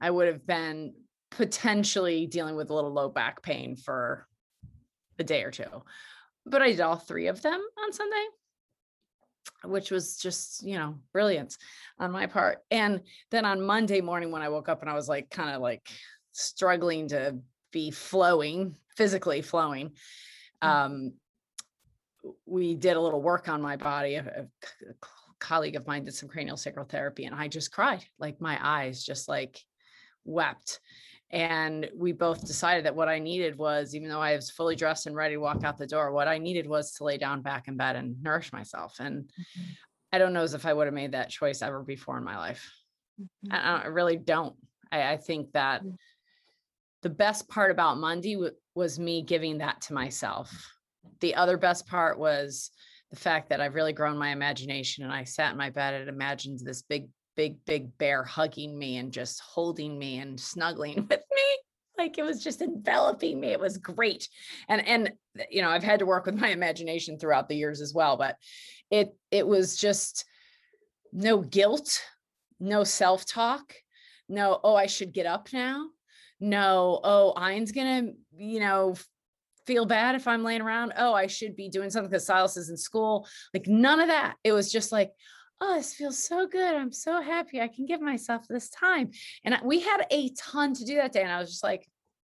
I 0.00 0.10
would 0.10 0.28
have 0.28 0.46
been 0.46 0.94
potentially 1.30 2.26
dealing 2.26 2.56
with 2.56 2.70
a 2.70 2.74
little 2.74 2.92
low 2.92 3.08
back 3.08 3.42
pain 3.42 3.76
for 3.76 4.26
a 5.18 5.24
day 5.24 5.42
or 5.42 5.50
two. 5.50 5.82
But 6.46 6.62
I 6.62 6.70
did 6.70 6.80
all 6.80 6.96
three 6.96 7.28
of 7.28 7.42
them 7.42 7.60
on 7.82 7.92
Sunday, 7.92 8.24
which 9.64 9.90
was 9.90 10.16
just, 10.16 10.66
you 10.66 10.76
know, 10.76 10.96
brilliant 11.12 11.56
on 11.98 12.10
my 12.10 12.26
part. 12.26 12.58
And 12.70 13.02
then 13.30 13.44
on 13.44 13.62
Monday 13.62 14.00
morning, 14.00 14.30
when 14.30 14.42
I 14.42 14.48
woke 14.48 14.68
up 14.68 14.80
and 14.80 14.90
I 14.90 14.94
was 14.94 15.08
like, 15.08 15.30
kind 15.30 15.54
of 15.54 15.60
like 15.60 15.88
struggling 16.32 17.08
to 17.08 17.38
be 17.72 17.90
flowing, 17.90 18.76
physically 18.96 19.42
flowing, 19.42 19.92
mm. 20.62 20.68
um, 20.68 21.12
we 22.46 22.74
did 22.74 22.96
a 22.96 23.00
little 23.00 23.22
work 23.22 23.48
on 23.48 23.62
my 23.62 23.76
body. 23.76 24.16
A, 24.16 24.46
a 24.88 24.94
colleague 25.38 25.76
of 25.76 25.86
mine 25.86 26.04
did 26.04 26.14
some 26.14 26.28
cranial 26.28 26.56
sacral 26.56 26.86
therapy, 26.86 27.24
and 27.24 27.34
I 27.34 27.48
just 27.48 27.72
cried. 27.72 28.04
Like 28.18 28.40
my 28.40 28.58
eyes 28.60 29.04
just 29.04 29.28
like 29.28 29.58
wept 30.24 30.80
and 31.32 31.88
we 31.96 32.12
both 32.12 32.44
decided 32.44 32.84
that 32.86 32.96
what 32.96 33.08
I 33.08 33.20
needed 33.20 33.56
was, 33.56 33.94
even 33.94 34.08
though 34.08 34.20
I 34.20 34.34
was 34.34 34.50
fully 34.50 34.74
dressed 34.74 35.06
and 35.06 35.14
ready 35.14 35.34
to 35.34 35.40
walk 35.40 35.62
out 35.62 35.78
the 35.78 35.86
door, 35.86 36.10
what 36.10 36.26
I 36.26 36.38
needed 36.38 36.66
was 36.66 36.92
to 36.94 37.04
lay 37.04 37.18
down 37.18 37.40
back 37.40 37.68
in 37.68 37.76
bed 37.76 37.94
and 37.94 38.20
nourish 38.20 38.52
myself. 38.52 38.96
And 38.98 39.24
mm-hmm. 39.24 39.62
I 40.12 40.18
don't 40.18 40.32
know 40.32 40.42
as 40.42 40.54
if 40.54 40.66
I 40.66 40.72
would 40.72 40.88
have 40.88 40.94
made 40.94 41.12
that 41.12 41.30
choice 41.30 41.62
ever 41.62 41.82
before 41.82 42.18
in 42.18 42.24
my 42.24 42.36
life. 42.36 42.68
Mm-hmm. 43.20 43.52
I, 43.54 43.82
I, 43.82 43.86
really 43.86 44.16
don't. 44.16 44.56
I, 44.90 45.12
I 45.12 45.16
think 45.18 45.52
that 45.52 45.82
mm-hmm. 45.82 45.94
the 47.02 47.10
best 47.10 47.48
part 47.48 47.70
about 47.70 47.98
Monday 47.98 48.34
w- 48.34 48.54
was 48.74 48.98
me 48.98 49.22
giving 49.22 49.58
that 49.58 49.82
to 49.82 49.94
myself. 49.94 50.50
The 51.20 51.36
other 51.36 51.56
best 51.56 51.86
part 51.86 52.18
was 52.18 52.72
the 53.10 53.16
fact 53.16 53.50
that 53.50 53.60
I've 53.60 53.76
really 53.76 53.92
grown 53.92 54.18
my 54.18 54.30
imagination 54.30 55.04
and 55.04 55.12
I 55.12 55.24
sat 55.24 55.52
in 55.52 55.58
my 55.58 55.70
bed 55.70 55.94
and 55.94 56.08
imagined 56.08 56.58
this 56.60 56.82
big 56.82 57.08
big, 57.36 57.64
big 57.64 57.96
bear 57.98 58.22
hugging 58.22 58.78
me 58.78 58.96
and 58.96 59.12
just 59.12 59.40
holding 59.40 59.98
me 59.98 60.18
and 60.18 60.38
snuggling 60.38 60.96
with 61.10 61.22
me. 61.34 61.58
Like 61.98 62.18
it 62.18 62.22
was 62.22 62.42
just 62.42 62.62
enveloping 62.62 63.40
me. 63.40 63.48
It 63.48 63.60
was 63.60 63.76
great. 63.76 64.28
And 64.68 64.86
and 64.86 65.12
you 65.50 65.62
know, 65.62 65.68
I've 65.68 65.82
had 65.82 65.98
to 65.98 66.06
work 66.06 66.26
with 66.26 66.34
my 66.34 66.48
imagination 66.48 67.18
throughout 67.18 67.48
the 67.48 67.56
years 67.56 67.80
as 67.80 67.92
well, 67.92 68.16
but 68.16 68.36
it 68.90 69.14
it 69.30 69.46
was 69.46 69.76
just 69.76 70.24
no 71.12 71.38
guilt, 71.40 72.00
no 72.58 72.84
self-talk, 72.84 73.74
no, 74.30 74.60
oh, 74.62 74.76
I 74.76 74.86
should 74.86 75.12
get 75.12 75.26
up 75.26 75.48
now. 75.52 75.88
No, 76.38 77.00
oh, 77.02 77.34
Ian's 77.36 77.72
gonna, 77.72 78.12
you 78.36 78.60
know, 78.60 78.94
feel 79.66 79.84
bad 79.84 80.14
if 80.14 80.26
I'm 80.28 80.44
laying 80.44 80.62
around. 80.62 80.92
Oh, 80.96 81.12
I 81.12 81.26
should 81.26 81.56
be 81.56 81.68
doing 81.68 81.90
something 81.90 82.08
because 82.08 82.26
Silas 82.26 82.56
is 82.56 82.70
in 82.70 82.76
school. 82.76 83.26
Like 83.52 83.66
none 83.66 84.00
of 84.00 84.08
that. 84.08 84.36
It 84.44 84.52
was 84.52 84.72
just 84.72 84.92
like, 84.92 85.10
oh, 85.60 85.74
this 85.74 85.94
feels 85.94 86.18
so 86.18 86.46
good. 86.46 86.74
I'm 86.74 86.92
so 86.92 87.20
happy. 87.20 87.60
I 87.60 87.68
can 87.68 87.86
give 87.86 88.00
myself 88.00 88.46
this 88.48 88.70
time. 88.70 89.10
And 89.44 89.56
we 89.64 89.80
had 89.80 90.06
a 90.10 90.30
ton 90.30 90.74
to 90.74 90.84
do 90.84 90.96
that 90.96 91.12
day. 91.12 91.22
And 91.22 91.30
I 91.30 91.38
was 91.38 91.50
just 91.50 91.62
like, 91.62 91.86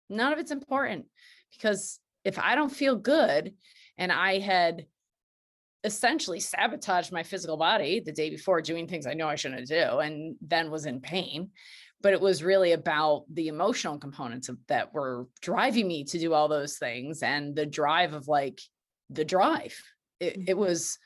none 0.09 0.31
of 0.31 0.39
it's 0.39 0.51
important 0.51 1.05
because 1.51 1.99
if 2.23 2.37
I 2.37 2.55
don't 2.55 2.69
feel 2.69 2.95
good 2.95 3.53
and 3.97 4.11
I 4.11 4.39
had 4.39 4.85
essentially 5.83 6.39
sabotaged 6.39 7.11
my 7.11 7.23
physical 7.23 7.57
body 7.57 7.99
the 7.99 8.11
day 8.11 8.29
before 8.29 8.61
doing 8.61 8.87
things 8.87 9.05
I 9.05 9.13
know 9.13 9.27
I 9.27 9.35
shouldn't 9.35 9.67
do 9.67 9.99
and 9.99 10.35
then 10.41 10.71
was 10.71 10.85
in 10.85 11.01
pain. 11.01 11.49
But 12.01 12.13
it 12.13 12.21
was 12.21 12.43
really 12.43 12.73
about 12.73 13.23
the 13.33 13.47
emotional 13.47 13.97
components 13.97 14.49
of 14.49 14.57
that 14.67 14.93
were 14.93 15.27
driving 15.41 15.87
me 15.87 16.03
to 16.05 16.19
do 16.19 16.33
all 16.33 16.49
those 16.49 16.77
things 16.77 17.23
and 17.23 17.55
the 17.55 17.65
drive 17.65 18.13
of 18.13 18.27
like 18.27 18.59
the 19.09 19.23
drive. 19.23 19.81
It, 20.19 20.33
it 20.33 20.39
mm-hmm. 20.49 20.59
was 20.59 20.99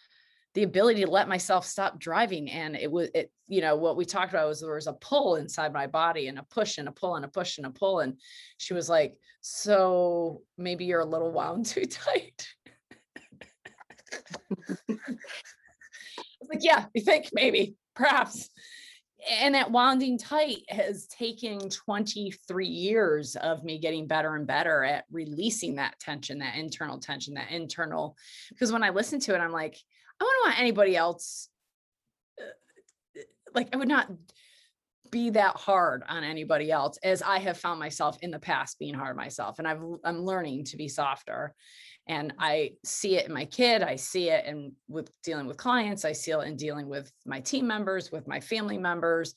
the 0.57 0.63
ability 0.63 1.05
to 1.05 1.11
let 1.11 1.27
myself 1.27 1.67
stop 1.67 1.99
driving 1.99 2.49
and 2.49 2.75
it 2.75 2.91
was 2.91 3.09
it 3.13 3.31
you 3.47 3.61
know 3.61 3.75
what 3.75 3.95
we 3.95 4.03
talked 4.03 4.33
about 4.33 4.47
was 4.47 4.59
there 4.59 4.73
was 4.73 4.87
a 4.87 4.93
pull 4.93 5.35
inside 5.35 5.71
my 5.71 5.85
body 5.85 6.29
and 6.29 6.39
a 6.39 6.43
push 6.49 6.79
and 6.79 6.87
a 6.87 6.91
pull 6.91 7.15
and 7.15 7.23
a 7.23 7.27
push 7.27 7.59
and 7.59 7.67
a 7.67 7.69
pull 7.69 7.99
and 7.99 8.19
she 8.57 8.73
was 8.73 8.89
like 8.89 9.13
so 9.41 10.41
maybe 10.57 10.83
you're 10.83 11.01
a 11.01 11.05
little 11.05 11.31
wound 11.31 11.63
too 11.67 11.85
tight. 11.85 12.47
I 14.11 14.95
was 16.39 16.49
like 16.49 16.63
yeah 16.63 16.85
you 16.95 17.03
think 17.03 17.29
maybe 17.33 17.75
perhaps. 17.95 18.49
And 19.29 19.53
that 19.53 19.71
wounding 19.71 20.17
tight 20.17 20.63
has 20.69 21.05
taken 21.07 21.69
23 21.69 22.67
years 22.67 23.35
of 23.35 23.63
me 23.63 23.77
getting 23.77 24.07
better 24.07 24.35
and 24.35 24.47
better 24.47 24.83
at 24.83 25.05
releasing 25.11 25.75
that 25.75 25.99
tension 25.99 26.39
that 26.39 26.55
internal 26.55 26.97
tension 26.99 27.35
that 27.35 27.51
internal 27.51 28.15
because 28.49 28.71
when 28.71 28.83
i 28.83 28.89
listen 28.89 29.19
to 29.19 29.33
it 29.33 29.39
i'm 29.39 29.51
like 29.51 29.77
i 30.19 30.23
wouldn't 30.23 30.45
want 30.45 30.59
anybody 30.59 30.95
else 30.95 31.49
uh, 32.41 33.21
like 33.53 33.69
i 33.73 33.77
would 33.77 33.87
not 33.87 34.11
be 35.09 35.29
that 35.29 35.55
hard 35.55 36.03
on 36.09 36.23
anybody 36.23 36.69
else 36.69 36.97
as 37.03 37.21
i 37.21 37.39
have 37.39 37.57
found 37.57 37.79
myself 37.79 38.17
in 38.21 38.31
the 38.31 38.39
past 38.39 38.77
being 38.77 38.93
hard 38.93 39.15
myself 39.15 39.59
and 39.59 39.67
i've 39.67 39.81
i'm 40.03 40.23
learning 40.23 40.63
to 40.63 40.77
be 40.77 40.87
softer. 40.87 41.53
And 42.09 42.33
i 42.39 42.71
see 42.85 43.17
it 43.17 43.25
in 43.25 43.33
my 43.33 43.45
kid 43.45 43.83
i 43.83 43.95
see 43.95 44.29
it 44.29 44.45
in 44.45 44.73
with 44.87 45.09
dealing 45.23 45.45
with 45.45 45.57
clients 45.57 46.05
i 46.05 46.13
see 46.13 46.31
it 46.31 46.39
in 46.39 46.55
dealing 46.55 46.87
with 46.87 47.11
my 47.25 47.39
team 47.39 47.67
members 47.67 48.11
with 48.11 48.27
my 48.27 48.39
family 48.39 48.77
members 48.77 49.33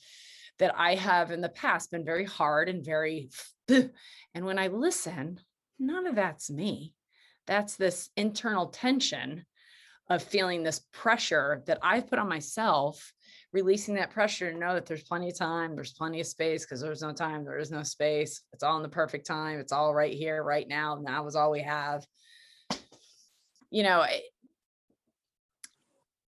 that 0.58 0.74
i 0.76 0.94
have 0.94 1.30
in 1.30 1.40
the 1.40 1.48
past 1.48 1.90
been 1.90 2.04
very 2.04 2.24
hard 2.24 2.68
and 2.68 2.84
very 2.84 3.30
and 3.68 4.44
when 4.44 4.58
i 4.58 4.68
listen 4.68 5.40
none 5.80 6.06
of 6.06 6.14
that's 6.14 6.50
me. 6.50 6.94
That's 7.46 7.76
this 7.76 8.10
internal 8.16 8.66
tension 8.66 9.46
of 10.10 10.22
feeling 10.22 10.62
this 10.62 10.82
pressure 10.92 11.62
that 11.66 11.78
i've 11.82 12.08
put 12.08 12.18
on 12.18 12.28
myself 12.28 13.12
releasing 13.52 13.94
that 13.94 14.10
pressure 14.10 14.52
to 14.52 14.58
know 14.58 14.74
that 14.74 14.86
there's 14.86 15.02
plenty 15.02 15.28
of 15.28 15.38
time 15.38 15.74
there's 15.74 15.94
plenty 15.94 16.20
of 16.20 16.26
space 16.26 16.64
because 16.64 16.80
there's 16.80 17.02
no 17.02 17.12
time 17.12 17.44
there 17.44 17.58
is 17.58 17.70
no 17.70 17.82
space 17.82 18.42
it's 18.52 18.62
all 18.62 18.76
in 18.76 18.82
the 18.82 18.88
perfect 18.88 19.26
time 19.26 19.58
it's 19.58 19.72
all 19.72 19.94
right 19.94 20.12
here 20.12 20.42
right 20.42 20.68
now 20.68 20.98
now 21.02 21.26
is 21.26 21.34
all 21.34 21.50
we 21.50 21.62
have 21.62 22.04
you 23.70 23.84
know, 23.84 24.02
eh, 24.02 24.20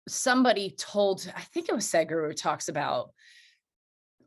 somebody 0.08 0.74
told, 0.76 1.30
I 1.34 1.40
think 1.40 1.68
it 1.68 1.74
was 1.74 1.86
Sadhguru 1.86 2.28
who 2.28 2.34
talks 2.34 2.68
about 2.68 3.10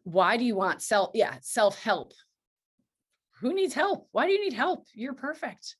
why 0.03 0.37
do 0.37 0.43
you 0.43 0.55
want 0.55 0.81
self, 0.81 1.11
yeah, 1.13 1.35
self-help. 1.41 2.13
Who 3.39 3.53
needs 3.53 3.73
help? 3.73 4.07
Why 4.11 4.25
do 4.25 4.33
you 4.33 4.41
need 4.41 4.53
help? 4.53 4.85
You're 4.93 5.13
perfect. 5.13 5.75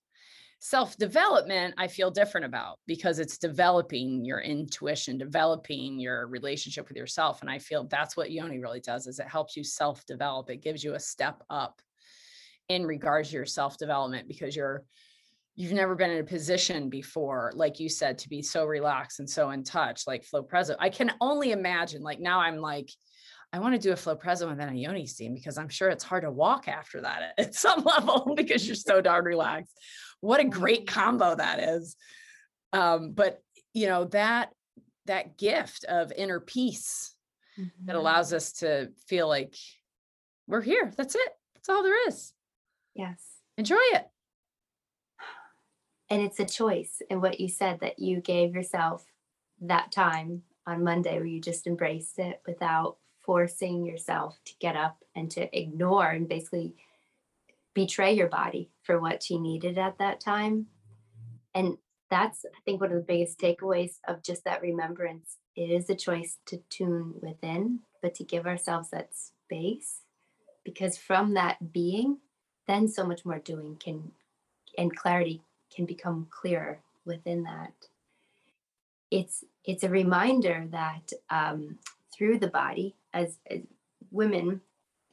Self-development, 0.66 1.74
I 1.78 1.90
feel 1.90 2.10
different 2.10 2.46
about 2.46 2.80
because 2.88 3.20
it's 3.20 3.38
developing 3.38 4.24
your 4.24 4.40
intuition, 4.40 5.18
developing 5.18 6.00
your 6.00 6.26
relationship 6.28 6.88
with 6.88 6.96
yourself. 6.96 7.42
And 7.42 7.52
I 7.52 7.60
feel 7.60 7.84
that's 7.84 8.16
what 8.16 8.32
Yoni 8.32 8.60
really 8.60 8.80
does 8.80 9.06
is 9.06 9.20
it 9.20 9.28
helps 9.28 9.58
you 9.58 9.66
self-develop. 9.66 10.50
It 10.50 10.64
gives 10.64 10.82
you 10.82 10.94
a 10.94 11.00
step 11.02 11.44
up 11.50 11.82
in 12.70 12.86
regards 12.86 13.28
to 13.32 13.36
your 13.36 13.46
self-development 13.46 14.30
because 14.30 14.56
you're 14.56 14.86
you've 15.56 15.74
never 15.74 15.96
been 15.96 16.12
in 16.12 16.22
a 16.22 16.24
position 16.24 16.90
before 16.90 17.52
like 17.56 17.82
you 17.82 17.90
said 17.90 18.18
to 18.18 18.30
be 18.30 18.42
so 18.42 18.66
relaxed 18.66 19.20
and 19.20 19.30
so 19.30 19.50
in 19.50 19.66
touch 19.66 20.08
like 20.08 20.24
flow 20.24 20.42
present 20.42 20.80
i 20.82 20.90
can 20.90 21.12
only 21.22 21.52
imagine 21.52 22.02
like 22.02 22.20
now 22.20 22.40
i'm 22.40 22.58
like 22.58 22.90
i 23.52 23.60
want 23.60 23.76
to 23.76 23.80
do 23.80 23.92
a 23.92 23.96
flow 23.96 24.16
present 24.16 24.50
with 24.50 24.68
a 24.68 24.74
yoni 24.74 25.06
steam 25.06 25.36
because 25.36 25.60
i'm 25.60 25.70
sure 25.70 25.90
it's 25.90 26.04
hard 26.04 26.24
to 26.24 26.32
walk 26.32 26.68
after 26.68 27.02
that 27.02 27.34
at 27.38 27.54
some 27.66 27.84
level 27.84 28.34
because 28.38 28.66
you're 28.66 28.76
so 28.76 29.00
darn 29.00 29.26
relaxed 29.26 29.78
what 30.24 30.40
a 30.40 30.46
great 30.46 30.88
combo 30.88 31.36
that 31.36 31.60
is. 31.60 31.98
Um, 32.72 33.12
but 33.12 33.42
you 33.74 33.88
know 33.88 34.06
that 34.06 34.52
that 35.06 35.38
gift 35.38 35.84
of 35.84 36.14
inner 36.16 36.40
peace 36.40 37.14
mm-hmm. 37.60 37.86
that 37.86 37.98
allows 37.98 38.32
us 38.32 38.54
to 38.54 38.92
feel 39.08 39.28
like 39.28 39.56
we're 40.48 40.62
here 40.62 40.92
that's 40.96 41.16
it 41.16 41.30
that's 41.54 41.68
all 41.70 41.84
there 41.84 42.08
is. 42.08 42.34
Yes. 42.96 43.22
Enjoy 43.58 43.76
it. 43.80 44.08
And 46.10 46.22
it's 46.22 46.40
a 46.40 46.46
choice 46.46 47.02
and 47.10 47.22
what 47.22 47.40
you 47.40 47.50
said 47.50 47.82
that 47.82 48.00
you 48.00 48.22
gave 48.22 48.56
yourself 48.56 49.06
that 49.62 49.92
time 49.92 50.44
on 50.66 50.84
monday 50.84 51.16
where 51.16 51.26
you 51.26 51.40
just 51.40 51.68
embraced 51.68 52.20
it 52.20 52.42
without 52.46 52.98
forcing 53.22 53.86
yourself 53.86 54.38
to 54.46 54.54
get 54.60 54.76
up 54.76 54.98
and 55.16 55.32
to 55.32 55.58
ignore 55.58 56.10
and 56.10 56.28
basically 56.28 56.76
betray 57.74 58.14
your 58.14 58.28
body 58.28 58.70
for 58.84 59.00
what 59.00 59.24
she 59.24 59.38
needed 59.38 59.78
at 59.78 59.98
that 59.98 60.20
time 60.20 60.68
and 61.56 61.78
that's 62.10 62.46
i 62.46 62.60
think 62.66 62.82
one 62.82 62.92
of 62.92 62.98
the 62.98 63.04
biggest 63.04 63.40
takeaways 63.40 64.00
of 64.08 64.22
just 64.22 64.44
that 64.44 64.62
remembrance 64.62 65.38
it 65.56 65.70
is 65.70 65.90
a 65.90 65.96
choice 65.96 66.38
to 66.46 66.58
tune 66.70 67.14
within 67.22 67.80
but 68.02 68.14
to 68.14 68.24
give 68.24 68.46
ourselves 68.46 68.90
that 68.90 69.10
space 69.14 70.02
because 70.64 70.98
from 70.98 71.34
that 71.34 71.74
being 71.74 72.18
then 72.68 72.88
so 72.88 73.06
much 73.06 73.26
more 73.26 73.40
doing 73.40 73.76
can 73.76 74.12
and 74.78 74.96
clarity 74.96 75.42
can 75.74 75.86
become 75.86 76.28
clearer 76.30 76.80
within 77.06 77.44
that. 77.44 77.74
It's 79.12 79.44
it's 79.64 79.84
a 79.84 79.90
reminder 79.90 80.68
that 80.72 81.12
um, 81.30 81.78
through 82.16 82.40
the 82.40 82.48
body, 82.48 82.96
as, 83.14 83.38
as 83.50 83.60
women, 84.12 84.62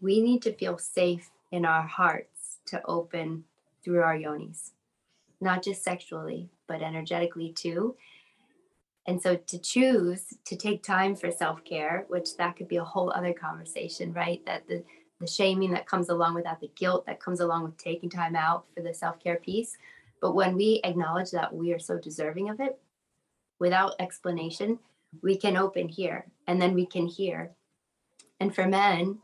we 0.00 0.20
need 0.20 0.42
to 0.42 0.54
feel 0.54 0.78
safe 0.78 1.30
in 1.52 1.64
our 1.64 1.86
hearts 1.86 2.39
to 2.70 2.84
open 2.86 3.44
through 3.84 4.02
our 4.02 4.16
yonis, 4.16 4.70
not 5.40 5.62
just 5.62 5.82
sexually, 5.82 6.50
but 6.66 6.82
energetically 6.82 7.52
too. 7.52 7.96
And 9.06 9.20
so 9.20 9.36
to 9.36 9.58
choose 9.58 10.34
to 10.44 10.56
take 10.56 10.82
time 10.82 11.16
for 11.16 11.30
self-care, 11.30 12.04
which 12.08 12.36
that 12.36 12.56
could 12.56 12.68
be 12.68 12.76
a 12.76 12.84
whole 12.84 13.10
other 13.10 13.32
conversation, 13.32 14.12
right? 14.12 14.44
That 14.46 14.68
the 14.68 14.84
the 15.20 15.26
shaming 15.26 15.70
that 15.72 15.86
comes 15.86 16.08
along 16.08 16.34
with 16.34 16.44
that, 16.44 16.60
the 16.60 16.70
guilt 16.74 17.04
that 17.06 17.20
comes 17.20 17.40
along 17.40 17.64
with 17.64 17.76
taking 17.76 18.08
time 18.08 18.34
out 18.34 18.64
for 18.74 18.82
the 18.82 18.94
self-care 18.94 19.36
piece, 19.36 19.76
but 20.20 20.34
when 20.34 20.56
we 20.56 20.80
acknowledge 20.82 21.30
that 21.30 21.54
we 21.54 21.72
are 21.72 21.78
so 21.78 21.98
deserving 21.98 22.48
of 22.48 22.58
it 22.60 22.78
without 23.58 23.94
explanation, 24.00 24.78
we 25.22 25.36
can 25.36 25.56
open 25.56 25.88
here 25.88 26.26
and 26.46 26.60
then 26.60 26.74
we 26.74 26.86
can 26.86 27.06
hear. 27.06 27.50
And 28.40 28.54
for 28.54 28.66
men, 28.66 29.18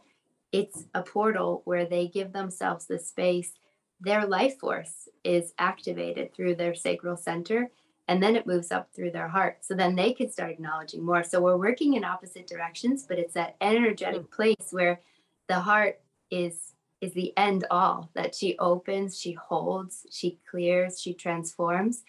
it's 0.56 0.86
a 0.94 1.02
portal 1.02 1.60
where 1.66 1.84
they 1.84 2.08
give 2.08 2.32
themselves 2.32 2.86
the 2.86 2.98
space. 2.98 3.52
Their 4.00 4.26
life 4.26 4.58
force 4.58 5.06
is 5.22 5.52
activated 5.58 6.32
through 6.32 6.54
their 6.54 6.74
sacral 6.74 7.18
center 7.18 7.68
and 8.08 8.22
then 8.22 8.36
it 8.36 8.46
moves 8.46 8.72
up 8.72 8.88
through 8.94 9.10
their 9.10 9.28
heart. 9.28 9.58
So 9.60 9.74
then 9.74 9.96
they 9.96 10.14
could 10.14 10.32
start 10.32 10.50
acknowledging 10.50 11.04
more. 11.04 11.22
So 11.24 11.42
we're 11.42 11.58
working 11.58 11.92
in 11.94 12.04
opposite 12.04 12.46
directions, 12.46 13.04
but 13.06 13.18
it's 13.18 13.34
that 13.34 13.56
energetic 13.60 14.22
mm. 14.22 14.30
place 14.30 14.68
where 14.70 15.00
the 15.46 15.60
heart 15.60 16.00
is 16.30 16.72
is 17.02 17.12
the 17.12 17.36
end 17.36 17.66
all 17.70 18.10
that 18.14 18.34
she 18.34 18.56
opens, 18.58 19.20
she 19.20 19.32
holds, 19.32 20.06
she 20.10 20.38
clears, 20.50 20.98
she 20.98 21.12
transforms. 21.12 22.02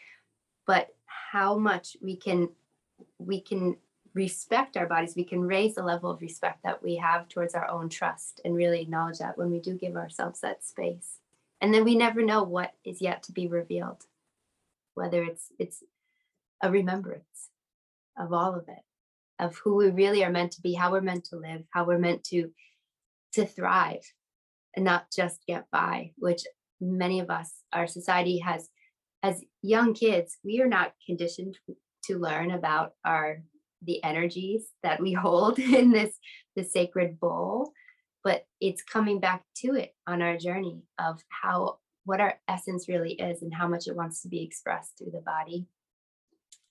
But 0.66 0.96
how 1.06 1.58
much 1.58 1.98
we 2.02 2.16
can 2.16 2.50
we 3.20 3.42
can 3.42 3.76
respect 4.18 4.76
our 4.76 4.88
bodies, 4.88 5.16
we 5.16 5.24
can 5.24 5.42
raise 5.42 5.76
the 5.76 5.84
level 5.84 6.10
of 6.10 6.22
respect 6.22 6.64
that 6.64 6.82
we 6.82 6.96
have 6.96 7.30
towards 7.30 7.54
our 7.54 7.70
own 7.70 7.88
trust 7.88 8.42
and 8.44 8.56
really 8.56 8.82
acknowledge 8.82 9.20
that 9.20 9.38
when 9.38 9.52
we 9.52 9.60
do 9.60 9.76
give 9.76 9.96
ourselves 9.96 10.42
that 10.42 10.66
space. 10.66 11.20
And 11.62 11.72
then 11.72 11.84
we 11.84 11.96
never 11.96 12.24
know 12.24 12.42
what 12.44 12.72
is 12.84 13.00
yet 13.00 13.22
to 13.24 13.32
be 13.32 13.48
revealed, 13.48 14.06
whether 14.96 15.24
it's 15.24 15.52
it's 15.60 15.84
a 16.64 16.72
remembrance 16.72 17.50
of 18.18 18.34
all 18.34 18.56
of 18.56 18.68
it, 18.68 18.84
of 19.38 19.58
who 19.58 19.76
we 19.76 19.92
really 19.92 20.24
are 20.24 20.32
meant 20.32 20.52
to 20.54 20.62
be, 20.62 20.74
how 20.74 20.92
we're 20.92 21.02
meant 21.02 21.26
to 21.26 21.36
live, 21.36 21.64
how 21.70 21.86
we're 21.86 22.00
meant 22.00 22.24
to 22.26 22.52
to 23.34 23.46
thrive 23.46 24.14
and 24.76 24.84
not 24.84 25.12
just 25.16 25.46
get 25.46 25.70
by, 25.72 26.12
which 26.18 26.42
many 26.82 27.20
of 27.20 27.30
us, 27.30 27.52
our 27.72 27.86
society 27.86 28.40
has, 28.40 28.70
as 29.22 29.44
young 29.62 29.94
kids, 29.94 30.38
we 30.44 30.60
are 30.60 30.68
not 30.68 30.94
conditioned 31.06 31.58
to 32.06 32.18
learn 32.18 32.50
about 32.52 32.94
our 33.06 33.44
the 33.84 34.04
energies 34.04 34.66
that 34.84 35.02
we 35.02 35.14
hold 35.26 35.60
in 35.60 35.92
this 35.92 36.16
the 36.56 36.64
sacred 36.64 37.20
bowl 37.20 37.72
but 38.24 38.46
it's 38.60 38.82
coming 38.82 39.20
back 39.20 39.44
to 39.56 39.76
it 39.76 39.94
on 40.06 40.22
our 40.22 40.38
journey 40.38 40.82
of 41.00 41.22
how 41.30 41.78
what 42.06 42.22
our 42.22 42.36
essence 42.48 42.88
really 42.88 43.14
is 43.14 43.42
and 43.42 43.54
how 43.54 43.68
much 43.68 43.88
it 43.88 43.96
wants 43.96 44.22
to 44.22 44.30
be 44.30 44.44
expressed 44.44 44.98
through 44.98 45.12
the 45.12 45.22
body 45.22 45.66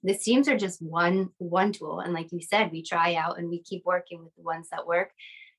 the 0.02 0.14
steams 0.14 0.48
are 0.48 0.58
just 0.58 0.82
one 0.82 1.30
one 1.38 1.72
tool 1.72 2.00
and 2.00 2.12
like 2.12 2.32
you 2.32 2.40
said 2.40 2.70
we 2.72 2.82
try 2.82 3.14
out 3.14 3.38
and 3.38 3.48
we 3.48 3.62
keep 3.62 3.84
working 3.84 4.22
with 4.22 4.34
the 4.36 4.42
ones 4.42 4.68
that 4.70 4.86
work 4.86 5.12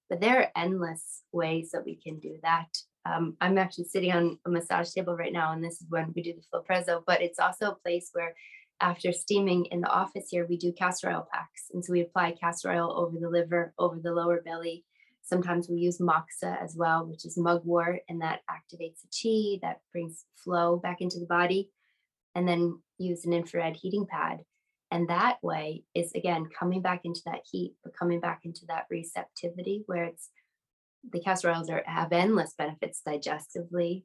but 0.09 0.21
there 0.21 0.39
are 0.39 0.51
endless 0.55 1.23
ways 1.31 1.71
that 1.71 1.85
we 1.85 1.95
can 1.95 2.19
do 2.19 2.37
that. 2.43 2.69
Um, 3.05 3.37
I'm 3.39 3.57
actually 3.57 3.85
sitting 3.85 4.11
on 4.11 4.37
a 4.45 4.49
massage 4.49 4.91
table 4.91 5.15
right 5.15 5.31
now, 5.31 5.53
and 5.53 5.63
this 5.63 5.81
is 5.81 5.87
when 5.89 6.11
we 6.15 6.21
do 6.21 6.33
the 6.33 6.41
flow 6.41 7.03
but 7.05 7.21
it's 7.21 7.39
also 7.39 7.71
a 7.71 7.75
place 7.75 8.09
where 8.13 8.35
after 8.79 9.11
steaming 9.11 9.65
in 9.65 9.81
the 9.81 9.89
office 9.89 10.27
here, 10.29 10.45
we 10.47 10.57
do 10.57 10.71
castor 10.71 11.09
oil 11.09 11.27
packs. 11.31 11.65
And 11.73 11.83
so 11.83 11.93
we 11.93 12.01
apply 12.01 12.35
castor 12.39 12.71
oil 12.71 12.93
over 12.95 13.17
the 13.19 13.29
liver, 13.29 13.73
over 13.79 13.99
the 13.99 14.13
lower 14.13 14.41
belly. 14.41 14.85
Sometimes 15.23 15.67
we 15.67 15.77
use 15.77 15.99
moxa 15.99 16.61
as 16.61 16.75
well, 16.75 17.05
which 17.05 17.25
is 17.25 17.37
mugwort, 17.37 17.99
and 18.07 18.21
that 18.21 18.41
activates 18.49 19.01
the 19.01 19.09
chi, 19.11 19.67
that 19.67 19.81
brings 19.91 20.25
flow 20.35 20.77
back 20.77 21.01
into 21.01 21.19
the 21.19 21.25
body. 21.25 21.69
And 22.35 22.47
then 22.47 22.79
use 22.97 23.25
an 23.25 23.33
infrared 23.33 23.75
heating 23.75 24.05
pad. 24.05 24.39
And 24.91 25.09
that 25.09 25.37
way 25.41 25.83
is 25.93 26.13
again 26.13 26.47
coming 26.57 26.81
back 26.81 27.01
into 27.03 27.21
that 27.25 27.41
heat, 27.49 27.75
but 27.83 27.97
coming 27.97 28.19
back 28.19 28.41
into 28.43 28.61
that 28.67 28.85
receptivity 28.89 29.83
where 29.85 30.05
it's 30.05 30.29
the 31.11 31.19
castor 31.19 31.49
oils 31.49 31.69
are 31.69 31.83
have 31.85 32.11
endless 32.11 32.53
benefits 32.57 33.01
digestively, 33.05 34.03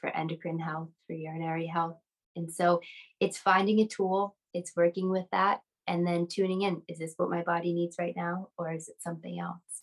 for 0.00 0.08
endocrine 0.10 0.58
health, 0.58 0.90
for 1.06 1.14
urinary 1.14 1.66
health. 1.66 1.96
And 2.36 2.52
so 2.52 2.80
it's 3.20 3.38
finding 3.38 3.80
a 3.80 3.86
tool, 3.86 4.36
it's 4.52 4.76
working 4.76 5.10
with 5.10 5.26
that, 5.32 5.60
and 5.86 6.06
then 6.06 6.26
tuning 6.26 6.62
in. 6.62 6.82
Is 6.88 6.98
this 6.98 7.14
what 7.16 7.30
my 7.30 7.42
body 7.42 7.72
needs 7.72 7.96
right 7.98 8.14
now, 8.16 8.48
or 8.58 8.72
is 8.72 8.88
it 8.88 8.96
something 9.00 9.38
else? 9.40 9.82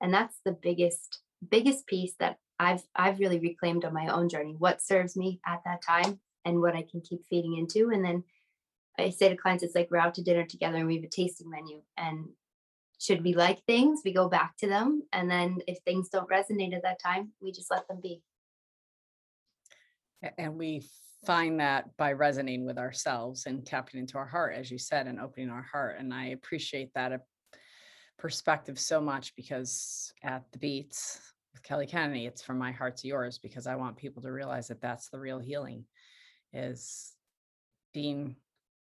And 0.00 0.12
that's 0.12 0.36
the 0.44 0.52
biggest, 0.52 1.20
biggest 1.48 1.86
piece 1.86 2.14
that 2.20 2.38
I've 2.58 2.82
I've 2.94 3.18
really 3.18 3.38
reclaimed 3.38 3.84
on 3.84 3.94
my 3.94 4.08
own 4.08 4.28
journey. 4.28 4.54
What 4.58 4.82
serves 4.82 5.16
me 5.16 5.40
at 5.46 5.62
that 5.64 5.82
time 5.82 6.20
and 6.44 6.60
what 6.60 6.74
I 6.74 6.84
can 6.90 7.00
keep 7.00 7.26
feeding 7.28 7.56
into. 7.56 7.90
And 7.90 8.04
then 8.04 8.24
I 8.98 9.10
say 9.10 9.28
to 9.28 9.36
clients, 9.36 9.62
it's 9.62 9.74
like 9.74 9.88
we're 9.90 9.98
out 9.98 10.14
to 10.14 10.22
dinner 10.22 10.44
together 10.44 10.78
and 10.78 10.86
we 10.86 10.96
have 10.96 11.04
a 11.04 11.08
tasting 11.08 11.50
menu. 11.50 11.80
And 11.96 12.28
should 12.98 13.24
we 13.24 13.34
like 13.34 13.64
things, 13.64 14.02
we 14.04 14.12
go 14.12 14.28
back 14.28 14.56
to 14.58 14.68
them. 14.68 15.02
And 15.12 15.30
then 15.30 15.60
if 15.66 15.78
things 15.78 16.08
don't 16.10 16.28
resonate 16.28 16.74
at 16.74 16.82
that 16.82 17.00
time, 17.02 17.32
we 17.40 17.52
just 17.52 17.70
let 17.70 17.88
them 17.88 18.00
be. 18.02 18.22
And 20.36 20.56
we 20.56 20.82
find 21.24 21.60
that 21.60 21.96
by 21.96 22.12
resonating 22.12 22.64
with 22.64 22.78
ourselves 22.78 23.46
and 23.46 23.66
tapping 23.66 24.00
into 24.00 24.16
our 24.16 24.26
heart, 24.26 24.54
as 24.54 24.70
you 24.70 24.78
said, 24.78 25.06
and 25.06 25.20
opening 25.20 25.50
our 25.50 25.62
heart. 25.62 25.96
And 25.98 26.14
I 26.14 26.26
appreciate 26.26 26.92
that 26.94 27.12
uh, 27.12 27.18
perspective 28.18 28.78
so 28.78 29.00
much 29.00 29.34
because 29.36 30.12
at 30.22 30.44
the 30.52 30.58
beats 30.58 31.20
with 31.52 31.62
Kelly 31.62 31.86
Kennedy, 31.86 32.26
it's 32.26 32.42
from 32.42 32.58
my 32.58 32.72
heart 32.72 32.96
to 32.98 33.08
yours 33.08 33.38
because 33.38 33.66
I 33.66 33.76
want 33.76 33.96
people 33.96 34.22
to 34.22 34.32
realize 34.32 34.68
that 34.68 34.80
that's 34.80 35.08
the 35.08 35.18
real 35.18 35.38
healing 35.38 35.84
is 36.52 37.12
being 37.92 38.36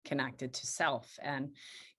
connected 0.05 0.53
to 0.53 0.67
self. 0.67 1.17
And 1.21 1.49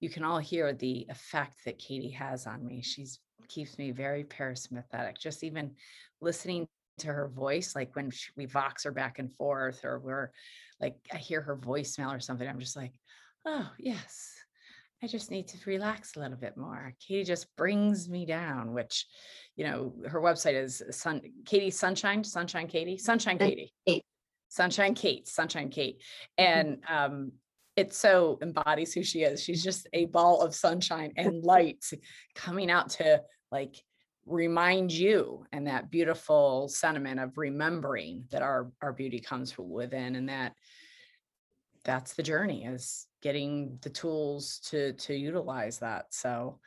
you 0.01 0.09
can 0.09 0.25
all 0.25 0.39
hear 0.39 0.73
the 0.73 1.07
effect 1.09 1.65
that 1.65 1.79
Katie 1.79 2.11
has 2.11 2.47
on 2.47 2.67
me. 2.67 2.83
She's 2.83 3.21
keeps 3.49 3.77
me 3.77 3.91
very 3.91 4.25
parasympathetic. 4.25 5.19
Just 5.21 5.45
even 5.45 5.73
listening 6.21 6.67
to 6.99 7.09
her 7.09 7.29
voice, 7.29 7.75
like 7.75 7.95
when 7.97 8.11
she, 8.11 8.31
we 8.37 8.47
Voxer 8.47 8.95
back 8.95 9.19
and 9.19 9.33
forth, 9.35 9.85
or 9.85 9.99
we're 9.99 10.31
like, 10.81 10.97
I 11.13 11.17
hear 11.17 11.41
her 11.41 11.57
voicemail 11.57 12.15
or 12.15 12.21
something. 12.21 12.49
I'm 12.49 12.61
just 12.61 12.77
like, 12.77 12.93
oh, 13.47 13.71
yes, 13.79 14.35
I 15.03 15.07
just 15.07 15.31
need 15.31 15.49
to 15.49 15.59
relax 15.67 16.17
a 16.17 16.21
little 16.21 16.37
bit 16.37 16.57
more. 16.57 16.95
Katie 17.01 17.25
just 17.25 17.55
brings 17.57 18.09
me 18.09 18.25
down, 18.27 18.73
which, 18.73 19.07
you 19.57 19.65
know, 19.65 19.95
her 20.09 20.21
website 20.21 20.63
is 20.63 20.83
Sun 20.91 21.23
Katie 21.45 21.71
Sunshine, 21.71 22.23
Sunshine 22.23 22.69
Katie, 22.69 22.99
Sunshine 22.99 23.39
Katie. 23.39 23.73
Sunshine 24.49 24.95
Kate, 24.95 25.27
Sunshine 25.27 25.71
Kate. 25.71 26.03
Mm-hmm. 26.39 26.61
And 26.61 26.79
um, 26.87 27.33
it 27.75 27.95
so 27.95 28.39
embodies 28.43 28.93
who 28.93 29.03
she 29.03 29.23
is. 29.23 29.43
She's 29.43 29.65
just 29.65 29.89
a 29.95 30.05
ball 30.07 30.43
of 30.43 30.55
sunshine 30.55 31.13
and 31.17 31.43
light 31.43 31.83
coming 32.35 32.71
out 32.71 32.91
to 32.91 33.23
like 33.51 33.83
remind 34.27 34.93
you 34.93 35.45
and 35.53 35.67
that 35.67 35.91
beautiful 35.91 36.69
sentiment 36.69 37.19
of 37.19 37.37
remembering 37.37 38.25
that 38.31 38.43
our 38.43 38.71
our 38.81 38.93
beauty 38.93 39.19
comes 39.19 39.51
from 39.51 39.69
within 39.69 40.15
and 40.15 40.29
that 40.29 40.55
that's 41.85 42.15
the 42.15 42.23
journey 42.23 42.65
is 42.65 43.09
getting 43.21 43.79
the 43.83 43.91
tools 43.91 44.61
to 44.65 44.93
to 44.95 45.15
utilize 45.15 45.79
that 45.79 46.07
so 46.11 46.59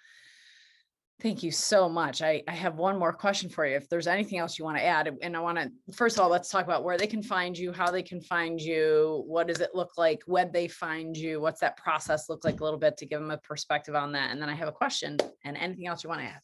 Thank 1.22 1.44
you 1.44 1.52
so 1.52 1.88
much. 1.88 2.22
I, 2.22 2.44
I 2.46 2.52
have 2.52 2.76
one 2.76 3.00
more 3.00 3.14
question 3.14 3.50
for 3.50 3.66
you. 3.66 3.78
If 3.78 3.88
there's 3.88 4.08
anything 4.08 4.38
else 4.38 4.60
you 4.60 4.66
want 4.66 4.78
to 4.78 4.84
add, 4.84 5.10
and 5.22 5.38
I 5.38 5.40
want 5.40 5.58
to, 5.58 5.72
first 5.94 6.18
of 6.18 6.22
all, 6.22 6.30
let's 6.30 6.50
talk 6.50 6.66
about 6.66 6.84
where 6.84 6.98
they 6.98 7.08
can 7.08 7.24
find 7.24 7.58
you, 7.58 7.72
how 7.72 7.90
they 7.90 8.04
can 8.04 8.20
find 8.20 8.60
you, 8.60 9.24
what 9.26 9.48
does 9.48 9.62
it 9.62 9.74
look 9.74 9.98
like, 9.98 10.24
when 10.26 10.52
they 10.52 10.68
find 10.68 11.16
you, 11.16 11.40
what's 11.40 11.62
that 11.62 11.78
process 11.78 12.28
look 12.28 12.44
like 12.44 12.60
a 12.60 12.64
little 12.64 12.80
bit 12.80 12.98
to 12.98 13.06
give 13.06 13.22
them 13.22 13.32
a 13.32 13.38
perspective 13.38 13.96
on 13.96 14.12
that. 14.12 14.32
And 14.32 14.42
then 14.42 14.50
I 14.50 14.56
have 14.56 14.68
a 14.68 14.74
question 14.74 15.18
and 15.46 15.56
anything 15.56 15.88
else 15.88 16.04
you 16.04 16.10
want 16.10 16.20
to 16.20 16.28
add. 16.28 16.42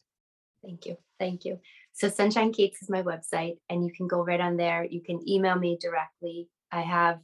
Thank 0.64 0.86
you. 0.86 0.96
Thank 1.18 1.44
you. 1.44 1.58
So 1.92 2.08
Sunshine 2.08 2.52
Kate's 2.52 2.82
is 2.82 2.90
my 2.90 3.02
website, 3.02 3.56
and 3.68 3.84
you 3.84 3.92
can 3.92 4.06
go 4.06 4.24
right 4.24 4.40
on 4.40 4.56
there. 4.56 4.84
You 4.84 5.02
can 5.02 5.28
email 5.28 5.56
me 5.56 5.78
directly. 5.80 6.48
I 6.70 6.80
have 6.82 7.18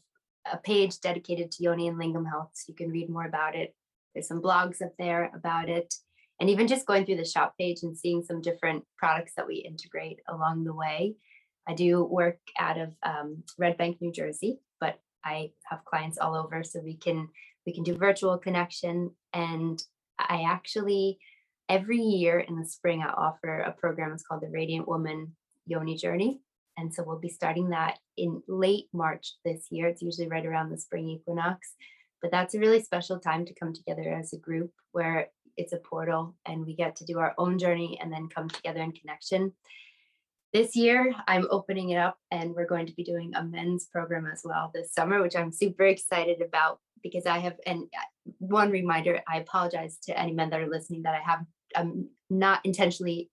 a 0.51 0.59
page 0.59 1.01
dedicated 1.01 1.51
to 1.53 1.63
Yoni 1.63 1.89
and 1.89 1.99
Lingam 1.99 2.29
Health, 2.29 2.51
so 2.55 2.65
you 2.69 2.75
can 2.75 2.91
read 2.91 3.09
more 3.09 3.27
about 3.27 3.55
it. 3.55 3.75
There's 4.15 4.29
some 4.29 4.43
blogs 4.43 4.83
up 4.83 4.93
there 4.99 5.31
about 5.35 5.69
it 5.69 5.95
and 6.41 6.51
even 6.51 6.69
just 6.69 6.87
going 6.87 7.05
through 7.05 7.17
the 7.17 7.25
shop 7.25 7.55
page 7.59 7.79
and 7.83 7.97
seeing 7.97 8.23
some 8.23 8.41
different 8.41 8.85
products 8.97 9.33
that 9.37 9.47
we 9.47 9.57
integrate 9.57 10.21
along 10.29 10.65
the 10.65 10.75
way. 10.75 11.17
I 11.67 11.75
do 11.75 12.05
work 12.05 12.39
out 12.59 12.79
of 12.79 12.95
um, 13.03 13.43
Red 13.59 13.77
Bank, 13.77 13.99
New 14.01 14.13
Jersey, 14.13 14.61
but 14.81 15.01
I 15.25 15.51
have 15.65 15.85
clients 15.85 16.19
all 16.19 16.35
over, 16.35 16.63
so 16.63 16.81
we 16.81 16.97
can 16.97 17.29
we 17.67 17.75
can 17.75 17.83
do 17.83 17.97
virtual 17.97 18.39
connection. 18.39 19.11
And 19.35 19.83
I 20.19 20.45
actually 20.49 21.19
every 21.69 21.99
year 21.99 22.41
in 22.41 22.59
the 22.59 22.67
spring 22.67 23.03
I 23.03 23.11
offer 23.11 23.61
a 23.61 23.73
program. 23.73 24.13
It's 24.13 24.23
called 24.23 24.43
the 24.43 24.49
Radiant 24.49 24.89
Woman 24.89 25.37
Yoni 25.67 25.97
Journey, 25.97 26.41
and 26.77 26.95
so 26.95 27.03
we'll 27.03 27.19
be 27.19 27.29
starting 27.29 27.71
that 27.71 27.99
in 28.17 28.43
late 28.49 28.87
March 28.93 29.35
this 29.45 29.67
year. 29.71 29.89
It's 29.89 30.03
usually 30.03 30.29
right 30.29 30.47
around 30.47 30.71
the 30.71 30.79
spring 30.79 31.09
equinox, 31.09 31.73
but 32.23 32.31
that's 32.31 32.55
a 32.55 32.61
really 32.61 32.83
special 32.83 33.19
time 33.19 33.45
to 33.47 33.55
come 33.55 33.73
together 33.73 34.15
as 34.15 34.33
a 34.33 34.39
group 34.39 34.71
where 34.93 35.29
it's 35.57 35.73
a 35.73 35.79
portal 35.79 36.37
and 36.47 36.65
we 36.65 36.75
get 36.75 36.97
to 36.97 37.05
do 37.05 37.19
our 37.19 37.35
own 37.37 37.59
journey 37.59 37.99
and 38.01 38.13
then 38.13 38.29
come 38.29 38.49
together 38.49 38.81
in 38.81 38.93
connection. 38.93 39.53
This 40.53 40.77
year, 40.77 41.15
I'm 41.27 41.47
opening 41.51 41.91
it 41.91 41.99
up 41.99 42.17
and 42.31 42.55
we're 42.55 42.67
going 42.67 42.87
to 42.87 42.95
be 42.95 43.05
doing 43.05 43.33
a 43.35 43.43
men's 43.43 43.87
program 43.87 44.27
as 44.27 44.43
well 44.45 44.71
this 44.73 44.95
summer, 44.95 45.21
which 45.21 45.37
I'm 45.37 45.53
super 45.53 45.85
excited 45.85 46.41
about 46.41 46.79
because 47.03 47.27
I 47.27 47.39
have, 47.41 47.57
and 47.67 47.83
uh, 47.83 48.31
one 48.39 48.71
reminder, 48.71 49.21
I 49.29 49.39
apologize 49.39 49.99
to 50.05 50.19
any 50.19 50.33
men 50.33 50.51
that 50.51 50.61
are 50.61 50.69
listening 50.69 51.03
that 51.03 51.15
I 51.15 51.21
have, 51.21 51.41
I'm 51.75 52.09
not 52.31 52.61
intentionally 52.65 53.31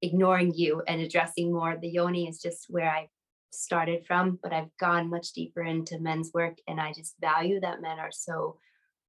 ignoring 0.00 0.52
you 0.54 0.82
and 0.86 1.00
addressing 1.00 1.52
more. 1.52 1.76
The 1.80 1.88
yoni 1.88 2.28
is 2.28 2.40
just 2.40 2.66
where 2.68 2.90
I 2.90 3.08
started 3.52 4.06
from, 4.06 4.38
but 4.42 4.52
I've 4.52 4.76
gone 4.78 5.10
much 5.10 5.32
deeper 5.32 5.62
into 5.62 6.00
men's 6.00 6.30
work 6.34 6.58
and 6.66 6.80
I 6.80 6.92
just 6.92 7.14
value 7.20 7.60
that 7.60 7.82
men 7.82 7.98
are 7.98 8.12
so 8.12 8.58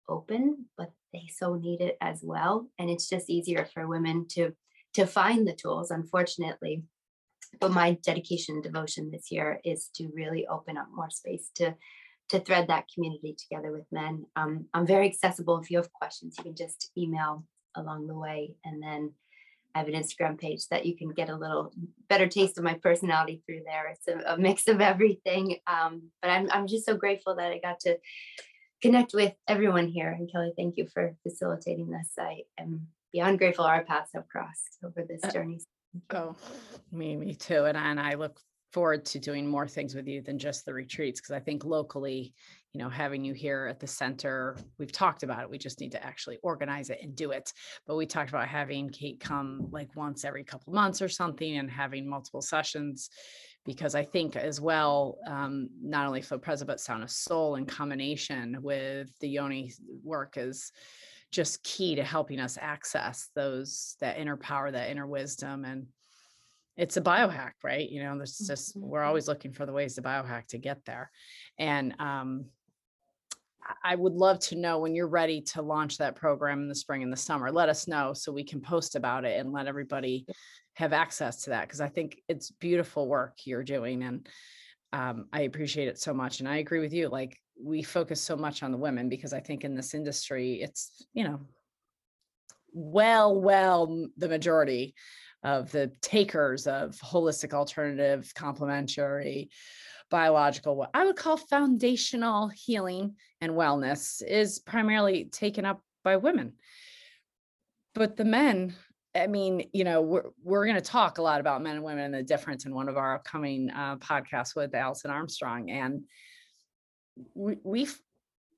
open, 0.07 0.65
but 0.77 0.91
they 1.13 1.29
so 1.33 1.55
need 1.55 1.81
it 1.81 1.97
as 2.01 2.19
well. 2.23 2.67
And 2.77 2.89
it's 2.89 3.09
just 3.09 3.29
easier 3.29 3.67
for 3.73 3.87
women 3.87 4.27
to 4.31 4.53
to 4.95 5.07
find 5.07 5.47
the 5.47 5.55
tools, 5.55 5.89
unfortunately. 5.89 6.83
But 7.59 7.71
my 7.71 7.97
dedication 8.03 8.55
and 8.55 8.63
devotion 8.63 9.09
this 9.09 9.31
year 9.31 9.59
is 9.63 9.89
to 9.95 10.11
really 10.13 10.45
open 10.47 10.77
up 10.77 10.87
more 10.93 11.09
space 11.09 11.49
to 11.55 11.75
to 12.29 12.39
thread 12.39 12.67
that 12.67 12.85
community 12.93 13.35
together 13.37 13.71
with 13.71 13.85
men. 13.91 14.25
Um, 14.35 14.65
I'm 14.73 14.87
very 14.87 15.07
accessible. 15.07 15.59
If 15.59 15.69
you 15.69 15.77
have 15.77 15.91
questions, 15.91 16.35
you 16.37 16.43
can 16.43 16.55
just 16.55 16.91
email 16.97 17.43
along 17.75 18.07
the 18.07 18.15
way. 18.15 18.55
And 18.65 18.81
then 18.81 19.13
I 19.75 19.79
have 19.79 19.87
an 19.87 19.95
Instagram 19.95 20.39
page 20.39 20.67
that 20.69 20.85
you 20.85 20.95
can 20.95 21.09
get 21.09 21.29
a 21.29 21.35
little 21.35 21.73
better 22.07 22.27
taste 22.27 22.57
of 22.57 22.63
my 22.63 22.75
personality 22.75 23.41
through 23.45 23.61
there. 23.65 23.87
It's 23.87 24.07
a, 24.07 24.33
a 24.33 24.37
mix 24.37 24.67
of 24.67 24.81
everything. 24.81 25.57
Um, 25.65 26.09
but 26.21 26.29
I'm, 26.29 26.49
I'm 26.51 26.67
just 26.67 26.85
so 26.85 26.95
grateful 26.95 27.35
that 27.35 27.51
I 27.51 27.59
got 27.59 27.79
to 27.81 27.97
connect 28.81 29.13
with 29.13 29.33
everyone 29.47 29.87
here. 29.87 30.09
And 30.11 30.31
Kelly, 30.31 30.53
thank 30.55 30.77
you 30.77 30.87
for 30.93 31.15
facilitating 31.23 31.89
this. 31.89 32.11
I 32.19 32.43
am 32.59 32.87
beyond 33.11 33.39
grateful 33.39 33.65
our 33.65 33.83
paths 33.83 34.11
have 34.13 34.27
crossed 34.27 34.77
over 34.83 35.05
this 35.07 35.23
uh, 35.23 35.31
journey. 35.31 35.59
Oh, 36.11 36.35
me, 36.91 37.15
me 37.15 37.33
too. 37.33 37.65
And, 37.65 37.77
and 37.77 37.99
I 37.99 38.15
look 38.15 38.39
forward 38.73 39.05
to 39.05 39.19
doing 39.19 39.47
more 39.47 39.67
things 39.67 39.95
with 39.95 40.07
you 40.07 40.21
than 40.21 40.39
just 40.39 40.65
the 40.65 40.73
retreats 40.73 41.21
because 41.21 41.31
I 41.33 41.39
think 41.39 41.63
locally, 41.63 42.33
you 42.73 42.79
know, 42.81 42.89
having 42.89 43.23
you 43.23 43.33
here 43.33 43.67
at 43.69 43.79
the 43.79 43.87
center, 43.87 44.57
we've 44.79 44.91
talked 44.91 45.21
about 45.21 45.43
it. 45.43 45.49
We 45.49 45.59
just 45.59 45.79
need 45.79 45.91
to 45.91 46.03
actually 46.03 46.39
organize 46.41 46.89
it 46.89 46.99
and 47.03 47.15
do 47.15 47.31
it. 47.31 47.53
But 47.85 47.95
we 47.95 48.07
talked 48.07 48.29
about 48.29 48.47
having 48.47 48.89
Kate 48.89 49.19
come 49.19 49.67
like 49.71 49.95
once 49.95 50.25
every 50.25 50.43
couple 50.43 50.73
months 50.73 51.01
or 51.01 51.07
something 51.07 51.57
and 51.57 51.69
having 51.69 52.09
multiple 52.09 52.41
sessions 52.41 53.11
because 53.65 53.95
I 53.95 54.03
think 54.03 54.35
as 54.35 54.59
well, 54.59 55.17
um, 55.27 55.69
not 55.81 56.07
only 56.07 56.21
Flow 56.21 56.37
Present, 56.37 56.67
but 56.67 56.79
Sound 56.79 57.03
of 57.03 57.11
Soul 57.11 57.55
in 57.55 57.65
combination 57.65 58.57
with 58.61 59.09
the 59.19 59.29
Yoni 59.29 59.71
work 60.03 60.33
is 60.37 60.71
just 61.31 61.63
key 61.63 61.95
to 61.95 62.03
helping 62.03 62.39
us 62.39 62.57
access 62.59 63.29
those 63.35 63.95
that 64.01 64.17
inner 64.17 64.35
power, 64.35 64.69
that 64.69 64.89
inner 64.89 65.07
wisdom. 65.07 65.63
And 65.63 65.87
it's 66.75 66.97
a 66.97 67.01
biohack, 67.01 67.53
right? 67.63 67.89
You 67.89 68.03
know, 68.03 68.17
there's 68.17 68.37
just 68.37 68.75
we're 68.75 68.99
mm-hmm. 68.99 69.07
always 69.07 69.27
looking 69.27 69.53
for 69.53 69.65
the 69.65 69.73
ways 69.73 69.95
to 69.95 70.01
biohack 70.01 70.47
to 70.47 70.57
get 70.57 70.83
there. 70.85 71.09
And 71.57 71.95
um, 71.99 72.45
I 73.83 73.95
would 73.95 74.13
love 74.13 74.39
to 74.39 74.55
know 74.55 74.79
when 74.79 74.95
you're 74.95 75.07
ready 75.07 75.41
to 75.41 75.61
launch 75.61 75.97
that 75.97 76.15
program 76.15 76.61
in 76.61 76.69
the 76.69 76.75
spring 76.75 77.03
and 77.03 77.11
the 77.11 77.17
summer. 77.17 77.51
Let 77.51 77.69
us 77.69 77.87
know 77.87 78.13
so 78.13 78.31
we 78.31 78.43
can 78.43 78.61
post 78.61 78.95
about 78.95 79.25
it 79.25 79.39
and 79.39 79.51
let 79.51 79.67
everybody 79.67 80.25
have 80.75 80.93
access 80.93 81.43
to 81.43 81.51
that 81.51 81.67
because 81.67 81.81
I 81.81 81.89
think 81.89 82.19
it's 82.27 82.51
beautiful 82.51 83.07
work 83.07 83.37
you're 83.45 83.63
doing 83.63 84.03
and 84.03 84.27
um, 84.91 85.27
I 85.33 85.41
appreciate 85.41 85.87
it 85.87 85.99
so 85.99 86.13
much. 86.13 86.39
And 86.39 86.47
I 86.47 86.57
agree 86.57 86.79
with 86.79 86.93
you. 86.93 87.09
Like 87.09 87.37
we 87.61 87.83
focus 87.83 88.21
so 88.21 88.35
much 88.35 88.63
on 88.63 88.71
the 88.71 88.77
women 88.77 89.09
because 89.09 89.33
I 89.33 89.39
think 89.39 89.63
in 89.63 89.75
this 89.75 89.93
industry, 89.93 90.61
it's 90.61 91.05
you 91.13 91.23
know, 91.23 91.39
well, 92.73 93.39
well, 93.39 94.07
the 94.17 94.29
majority 94.29 94.95
of 95.43 95.71
the 95.71 95.91
takers 96.01 96.67
of 96.67 96.97
holistic, 97.03 97.53
alternative, 97.53 98.31
complementary, 98.35 99.49
biological, 100.13 100.75
what 100.75 100.91
I 100.93 101.07
would 101.07 101.15
call 101.15 101.37
foundational 101.37 102.47
healing 102.49 103.15
and 103.41 103.53
wellness 103.53 104.21
is 104.21 104.59
primarily 104.59 105.25
taken 105.25 105.65
up 105.65 105.81
by 106.03 106.17
women. 106.17 106.53
But 107.95 108.15
the 108.15 108.23
men, 108.23 108.75
I 109.15 109.25
mean, 109.25 109.69
you 109.73 109.83
know, 109.83 110.01
we're 110.01 110.29
we're 110.43 110.65
going 110.65 110.75
to 110.75 110.81
talk 110.81 111.17
a 111.17 111.23
lot 111.23 111.39
about 111.39 111.63
men 111.63 111.77
and 111.77 111.83
women 111.83 112.05
and 112.05 112.13
the 112.13 112.21
difference 112.21 112.67
in 112.67 112.75
one 112.75 112.89
of 112.89 112.95
our 112.95 113.15
upcoming 113.15 113.71
uh, 113.71 113.95
podcasts 113.95 114.55
with 114.55 114.75
Alison 114.75 115.09
Armstrong, 115.09 115.71
and 115.71 116.03
we 117.33 117.57
we've 117.63 117.99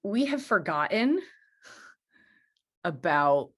we 0.04 0.26
have 0.26 0.44
forgotten 0.44 1.22
about 2.84 3.52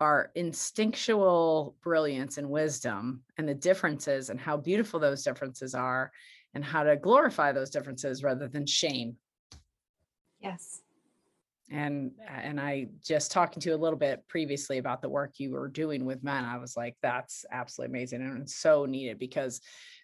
our 0.00 0.32
instinctual 0.34 1.76
brilliance 1.80 2.38
and 2.38 2.50
wisdom 2.50 3.22
and 3.38 3.48
the 3.48 3.54
differences 3.54 4.30
and 4.30 4.40
how 4.40 4.56
beautiful 4.56 4.98
those 4.98 5.22
differences 5.22 5.76
are 5.76 6.10
and 6.56 6.64
how 6.64 6.82
to 6.82 6.96
glorify 6.96 7.52
those 7.52 7.68
differences 7.68 8.24
rather 8.24 8.48
than 8.48 8.64
shame 8.66 9.14
Yes. 10.40 10.80
and 11.70 12.12
and 12.26 12.58
i 12.58 12.86
just 13.04 13.30
talking 13.30 13.60
to 13.60 13.68
you 13.68 13.74
a 13.74 13.84
little 13.84 13.98
bit 13.98 14.26
previously 14.26 14.78
about 14.78 15.02
the 15.02 15.08
work 15.08 15.34
you 15.36 15.50
were 15.52 15.68
doing 15.68 16.06
with 16.06 16.24
men 16.24 16.44
i 16.44 16.56
was 16.56 16.74
like 16.74 16.96
that's 17.02 17.44
absolutely 17.52 17.92
amazing 17.92 18.22
and 18.22 18.48
so 18.48 18.86
needed 18.86 19.18
because 19.18 19.60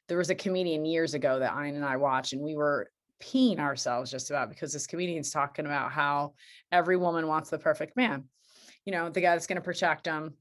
there 0.08 0.18
was 0.18 0.28
a 0.28 0.34
comedian 0.34 0.84
years 0.84 1.14
ago 1.14 1.38
that 1.38 1.54
Ian 1.54 1.76
and 1.76 1.84
i 1.86 1.96
watched 1.96 2.34
and 2.34 2.42
we 2.42 2.54
were 2.54 2.90
peeing 3.22 3.58
ourselves 3.58 4.10
just 4.10 4.28
about 4.30 4.50
because 4.50 4.74
this 4.74 4.86
comedian's 4.86 5.30
talking 5.30 5.64
about 5.64 5.90
how 5.90 6.34
every 6.70 6.98
woman 6.98 7.26
wants 7.26 7.48
the 7.48 7.58
perfect 7.58 7.96
man 7.96 8.24
you 8.84 8.92
know 8.92 9.08
the 9.08 9.22
guy 9.22 9.34
that's 9.34 9.46
going 9.46 9.56
to 9.56 9.62
protect 9.62 10.04
them 10.04 10.34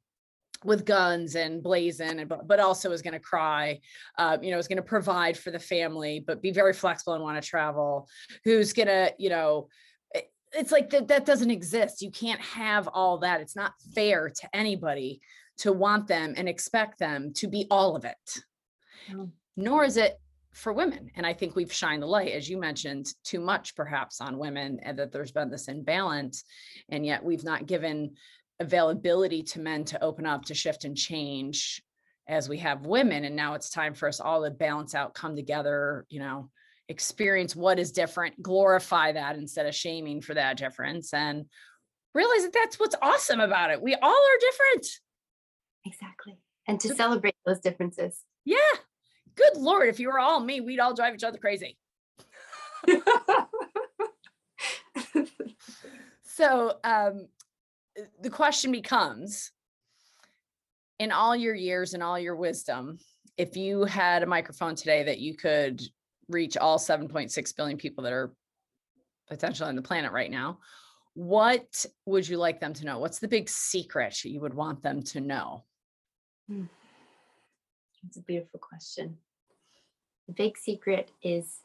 with 0.63 0.85
guns 0.85 1.35
and 1.35 1.63
blazing 1.63 2.19
and 2.19 2.29
but, 2.29 2.47
but 2.47 2.59
also 2.59 2.91
is 2.91 3.01
going 3.01 3.13
to 3.13 3.19
cry 3.19 3.79
uh, 4.17 4.37
you 4.41 4.51
know 4.51 4.57
is 4.57 4.67
going 4.67 4.77
to 4.77 4.83
provide 4.83 5.37
for 5.37 5.51
the 5.51 5.59
family 5.59 6.23
but 6.25 6.41
be 6.41 6.51
very 6.51 6.73
flexible 6.73 7.13
and 7.13 7.23
want 7.23 7.41
to 7.41 7.47
travel 7.49 8.07
who's 8.43 8.73
going 8.73 8.87
to 8.87 9.13
you 9.17 9.29
know 9.29 9.67
it- 10.13 10.31
it's 10.53 10.71
like 10.71 10.89
that 10.89 11.07
that 11.07 11.25
doesn't 11.25 11.49
exist. 11.51 12.01
You 12.01 12.11
can't 12.11 12.41
have 12.41 12.87
all 12.89 13.19
that. 13.19 13.39
It's 13.39 13.55
not 13.55 13.73
fair 13.95 14.29
to 14.29 14.49
anybody 14.53 15.21
to 15.59 15.71
want 15.71 16.07
them 16.07 16.33
and 16.35 16.49
expect 16.49 16.99
them 16.99 17.31
to 17.35 17.47
be 17.47 17.67
all 17.71 17.95
of 17.95 18.03
it. 18.05 18.17
No. 19.09 19.31
nor 19.57 19.83
is 19.83 19.97
it 19.97 20.19
for 20.53 20.73
women 20.73 21.09
and 21.15 21.25
i 21.25 21.33
think 21.33 21.55
we've 21.55 21.71
shined 21.71 22.03
the 22.03 22.07
light 22.07 22.33
as 22.33 22.49
you 22.49 22.57
mentioned 22.59 23.07
too 23.23 23.39
much 23.39 23.73
perhaps 23.75 24.19
on 24.21 24.37
women 24.37 24.79
and 24.83 24.99
that 24.99 25.11
there's 25.11 25.31
been 25.31 25.49
this 25.49 25.69
imbalance 25.69 26.43
and 26.89 27.05
yet 27.05 27.23
we've 27.23 27.43
not 27.45 27.65
given 27.65 28.11
availability 28.61 29.41
to 29.41 29.59
men 29.59 29.83
to 29.83 30.01
open 30.03 30.25
up 30.25 30.45
to 30.45 30.53
shift 30.53 30.85
and 30.85 30.95
change 30.95 31.81
as 32.27 32.47
we 32.47 32.59
have 32.59 32.85
women 32.85 33.25
and 33.25 33.35
now 33.35 33.55
it's 33.55 33.71
time 33.71 33.95
for 33.95 34.07
us 34.07 34.19
all 34.19 34.43
to 34.43 34.51
balance 34.51 34.93
out 34.93 35.15
come 35.15 35.35
together 35.35 36.05
you 36.09 36.19
know 36.19 36.47
experience 36.87 37.55
what 37.55 37.79
is 37.79 37.91
different 37.91 38.39
glorify 38.41 39.11
that 39.11 39.35
instead 39.35 39.65
of 39.65 39.73
shaming 39.73 40.21
for 40.21 40.35
that 40.35 40.57
difference 40.57 41.11
and 41.13 41.45
realize 42.13 42.43
that 42.43 42.53
that's 42.53 42.79
what's 42.79 42.95
awesome 43.01 43.39
about 43.39 43.71
it 43.71 43.81
we 43.81 43.95
all 43.95 44.09
are 44.11 44.39
different 44.39 44.87
Exactly. 45.83 46.37
And 46.67 46.79
to 46.81 46.93
celebrate 46.93 47.33
those 47.43 47.59
differences. 47.59 48.19
yeah 48.45 48.57
good 49.35 49.57
lord 49.57 49.89
if 49.89 49.99
you 49.99 50.09
were 50.09 50.19
all 50.19 50.39
me 50.39 50.61
we'd 50.61 50.79
all 50.79 50.93
drive 50.93 51.15
each 51.15 51.23
other 51.23 51.39
crazy 51.39 51.79
so 56.23 56.77
um 56.83 57.27
Uh, 57.99 58.03
the 58.21 58.29
question 58.29 58.71
becomes 58.71 59.51
in 60.99 61.11
all 61.11 61.35
your 61.35 61.55
years 61.55 61.93
and 61.93 62.03
all 62.03 62.19
your 62.19 62.35
wisdom 62.35 62.99
if 63.37 63.57
you 63.57 63.85
had 63.85 64.23
a 64.23 64.27
microphone 64.27 64.75
today 64.75 65.03
that 65.03 65.19
you 65.19 65.35
could 65.35 65.81
reach 66.29 66.57
all 66.57 66.77
7.6 66.77 67.55
billion 67.55 67.77
people 67.77 68.03
that 68.03 68.13
are 68.13 68.31
potentially 69.27 69.69
on 69.69 69.75
the 69.75 69.81
planet 69.81 70.11
right 70.11 70.31
now 70.31 70.59
what 71.13 71.85
would 72.05 72.27
you 72.27 72.37
like 72.37 72.59
them 72.59 72.73
to 72.73 72.85
know? 72.85 72.99
What's 72.99 73.19
the 73.19 73.27
big 73.27 73.49
secret 73.49 74.23
you 74.23 74.39
would 74.39 74.53
want 74.53 74.81
them 74.81 75.03
to 75.03 75.19
know? 75.19 75.63
Hmm. 76.47 76.65
It's 78.07 78.17
a 78.17 78.21
beautiful 78.21 78.59
question. 78.59 79.17
The 80.27 80.33
big 80.33 80.57
secret 80.57 81.11
is 81.21 81.59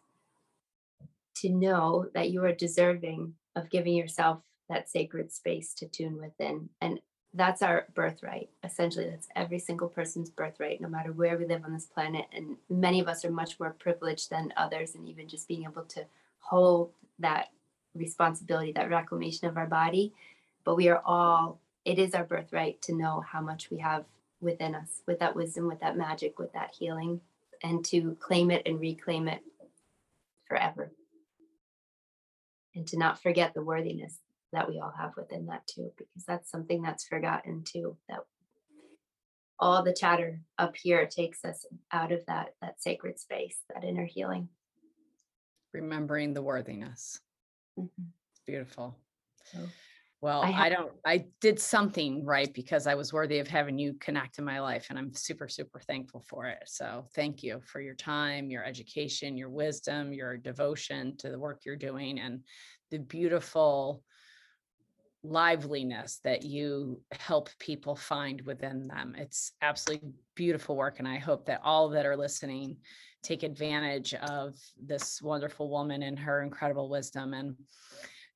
to 1.36 1.48
know 1.48 2.06
that 2.14 2.30
you 2.30 2.44
are 2.44 2.52
deserving 2.52 3.34
of 3.54 3.70
giving 3.70 3.94
yourself 3.94 4.40
that 4.68 4.88
sacred 4.88 5.32
space 5.32 5.74
to 5.74 5.86
tune 5.86 6.20
within. 6.20 6.68
And 6.80 7.00
that's 7.34 7.62
our 7.62 7.86
birthright. 7.94 8.48
Essentially, 8.64 9.08
that's 9.08 9.28
every 9.36 9.58
single 9.58 9.88
person's 9.88 10.30
birthright, 10.30 10.80
no 10.80 10.88
matter 10.88 11.12
where 11.12 11.36
we 11.36 11.46
live 11.46 11.64
on 11.64 11.72
this 11.72 11.86
planet. 11.86 12.24
And 12.32 12.56
many 12.70 13.00
of 13.00 13.08
us 13.08 13.24
are 13.24 13.30
much 13.30 13.60
more 13.60 13.76
privileged 13.78 14.30
than 14.30 14.54
others. 14.56 14.94
And 14.94 15.08
even 15.08 15.28
just 15.28 15.46
being 15.46 15.64
able 15.64 15.84
to 15.84 16.04
hold 16.38 16.92
that 17.18 17.50
responsibility, 17.94 18.72
that 18.72 18.90
reclamation 18.90 19.48
of 19.48 19.56
our 19.56 19.66
body. 19.66 20.12
But 20.64 20.76
we 20.76 20.88
are 20.88 21.02
all, 21.04 21.60
it 21.84 21.98
is 21.98 22.14
our 22.14 22.24
birthright 22.24 22.80
to 22.82 22.94
know 22.94 23.20
how 23.20 23.40
much 23.40 23.70
we 23.70 23.78
have 23.78 24.04
within 24.40 24.74
us 24.74 25.02
with 25.06 25.18
that 25.20 25.36
wisdom, 25.36 25.66
with 25.66 25.80
that 25.80 25.96
magic, 25.96 26.38
with 26.38 26.52
that 26.52 26.74
healing, 26.78 27.20
and 27.62 27.84
to 27.86 28.16
claim 28.20 28.50
it 28.50 28.62
and 28.66 28.80
reclaim 28.80 29.28
it 29.28 29.42
forever. 30.48 30.90
And 32.74 32.86
to 32.88 32.98
not 32.98 33.22
forget 33.22 33.54
the 33.54 33.62
worthiness 33.62 34.18
that 34.52 34.68
we 34.68 34.80
all 34.80 34.92
have 34.96 35.12
within 35.16 35.46
that 35.46 35.66
too, 35.66 35.92
because 35.96 36.24
that's 36.26 36.50
something 36.50 36.82
that's 36.82 37.06
forgotten 37.06 37.64
too. 37.64 37.98
That 38.08 38.20
all 39.58 39.82
the 39.82 39.94
chatter 39.94 40.42
up 40.58 40.76
here 40.76 41.06
takes 41.06 41.44
us 41.44 41.64
out 41.92 42.12
of 42.12 42.24
that 42.26 42.54
that 42.60 42.80
sacred 42.80 43.18
space, 43.18 43.62
that 43.72 43.84
inner 43.84 44.04
healing. 44.06 44.48
remembering 45.72 46.32
the 46.34 46.42
worthiness 46.42 47.20
Mhm. 47.76 48.12
it's 48.30 48.40
beautiful 48.46 48.98
So 49.44 49.74
Well, 50.22 50.50
I 50.52 50.52
I, 50.54 50.70
don't, 50.70 50.92
I 51.04 51.26
did 51.40 51.60
something 51.60 52.24
right 52.24 52.52
because 52.52 52.86
I 52.86 52.94
was 52.94 53.12
worthy 53.12 53.38
of 53.38 53.48
having 53.48 53.78
you 53.78 53.94
connect 53.94 54.38
in 54.38 54.44
my 54.44 54.60
life 54.60 54.86
and 54.88 54.98
I'm 54.98 55.12
super, 55.12 55.46
super 55.46 55.78
thankful 55.78 56.20
for 56.26 56.46
it. 56.46 56.62
So 56.66 57.06
thank 57.14 57.42
you 57.42 57.60
for 57.60 57.80
your 57.82 57.94
time, 57.94 58.48
your 58.50 58.64
education, 58.64 59.36
your 59.36 59.50
wisdom, 59.50 60.14
your 60.14 60.38
devotion 60.38 61.18
to 61.18 61.30
the 61.30 61.38
work 61.38 61.64
you're 61.66 61.76
doing 61.76 62.18
and 62.18 62.44
the 62.90 62.98
beautiful 62.98 64.02
liveliness 65.28 66.20
that 66.24 66.44
you 66.44 67.00
help 67.12 67.50
people 67.58 67.96
find 67.96 68.40
within 68.42 68.86
them. 68.86 69.14
It's 69.16 69.52
absolutely 69.62 70.10
beautiful 70.34 70.76
work. 70.76 70.98
And 70.98 71.08
I 71.08 71.18
hope 71.18 71.46
that 71.46 71.60
all 71.64 71.88
that 71.90 72.06
are 72.06 72.16
listening 72.16 72.78
take 73.22 73.42
advantage 73.42 74.14
of 74.14 74.54
this 74.80 75.20
wonderful 75.20 75.70
woman 75.70 76.02
and 76.02 76.18
her 76.18 76.42
incredible 76.42 76.88
wisdom. 76.88 77.34
And 77.34 77.56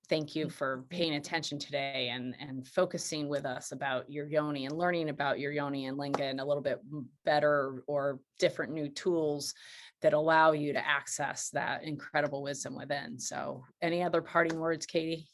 thank 0.09 0.35
you 0.35 0.49
for 0.49 0.85
paying 0.91 1.15
attention 1.15 1.59
today 1.59 2.11
and 2.13 2.35
and 2.41 2.67
focusing 2.67 3.29
with 3.29 3.47
us 3.47 3.71
about 3.71 4.11
your 4.11 4.27
yoni 4.27 4.67
and 4.67 4.77
learning 4.77 5.09
about 5.09 5.39
your 5.39 5.53
yoni 5.53 5.87
and 5.87 5.97
linga 5.97 6.25
and 6.25 6.41
a 6.41 6.45
little 6.45 6.63
bit 6.63 6.81
better 7.25 7.85
or 7.87 8.19
different 8.41 8.73
new 8.73 8.89
tools 8.89 9.55
that 10.03 10.13
allow 10.13 10.51
you 10.51 10.73
to 10.73 10.87
access 10.87 11.51
that 11.51 11.85
incredible 11.85 12.43
wisdom 12.43 12.75
within. 12.75 13.19
So 13.19 13.65
any 13.81 14.03
other 14.03 14.23
parting 14.23 14.59
words, 14.59 14.87
Katie? 14.87 15.29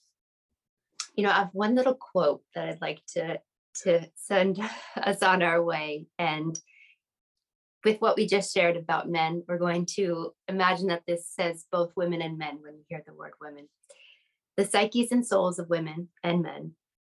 You 1.16 1.24
know, 1.24 1.30
I 1.30 1.38
have 1.38 1.50
one 1.52 1.74
little 1.74 1.94
quote 1.94 2.42
that 2.54 2.68
I'd 2.68 2.80
like 2.80 3.00
to 3.14 3.40
to 3.82 4.08
send 4.14 4.58
us 4.96 5.22
on 5.22 5.42
our 5.42 5.62
way. 5.62 6.06
And 6.18 6.58
with 7.84 8.00
what 8.00 8.16
we 8.16 8.26
just 8.26 8.52
shared 8.52 8.76
about 8.76 9.08
men, 9.08 9.42
we're 9.46 9.58
going 9.58 9.86
to 9.96 10.32
imagine 10.48 10.88
that 10.88 11.02
this 11.06 11.28
says 11.28 11.66
both 11.70 11.92
women 11.96 12.22
and 12.22 12.38
men 12.38 12.58
when 12.60 12.74
we 12.74 12.84
hear 12.88 13.02
the 13.06 13.14
word 13.14 13.32
women. 13.40 13.68
The 14.56 14.64
psyches 14.64 15.12
and 15.12 15.26
souls 15.26 15.58
of 15.58 15.68
women 15.68 16.08
and 16.22 16.42
men 16.42 16.72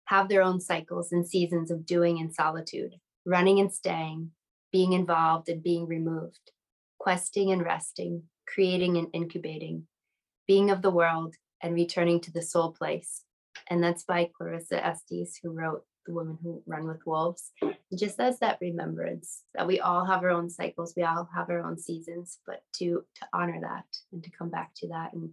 have 0.06 0.28
their 0.28 0.42
own 0.42 0.60
cycles 0.60 1.12
and 1.12 1.26
seasons 1.26 1.70
of 1.70 1.86
doing 1.86 2.18
in 2.18 2.32
solitude, 2.32 2.96
running 3.24 3.60
and 3.60 3.72
staying, 3.72 4.32
being 4.72 4.92
involved 4.92 5.48
and 5.48 5.62
being 5.62 5.86
removed, 5.86 6.50
questing 6.98 7.52
and 7.52 7.64
resting, 7.64 8.24
creating 8.46 8.96
and 8.96 9.08
incubating, 9.12 9.86
being 10.46 10.70
of 10.70 10.82
the 10.82 10.90
world 10.90 11.36
and 11.62 11.74
returning 11.74 12.20
to 12.20 12.32
the 12.32 12.42
soul 12.42 12.72
place 12.72 13.24
and 13.70 13.82
that's 13.82 14.04
by 14.04 14.30
Clarissa 14.36 14.84
Estes, 14.84 15.38
who 15.42 15.52
wrote 15.52 15.84
The 16.06 16.14
Women 16.14 16.38
Who 16.42 16.62
Run 16.66 16.86
with 16.86 17.06
Wolves. 17.06 17.52
And 17.62 17.76
just 17.96 18.20
as 18.20 18.38
that 18.40 18.58
remembrance 18.60 19.42
that 19.54 19.66
we 19.66 19.80
all 19.80 20.04
have 20.04 20.22
our 20.22 20.30
own 20.30 20.50
cycles, 20.50 20.94
we 20.96 21.02
all 21.02 21.28
have 21.34 21.50
our 21.50 21.60
own 21.60 21.78
seasons, 21.78 22.38
but 22.46 22.62
to 22.76 23.04
to 23.16 23.26
honor 23.32 23.60
that 23.60 23.86
and 24.12 24.22
to 24.24 24.30
come 24.30 24.50
back 24.50 24.72
to 24.76 24.88
that. 24.88 25.12
And 25.12 25.30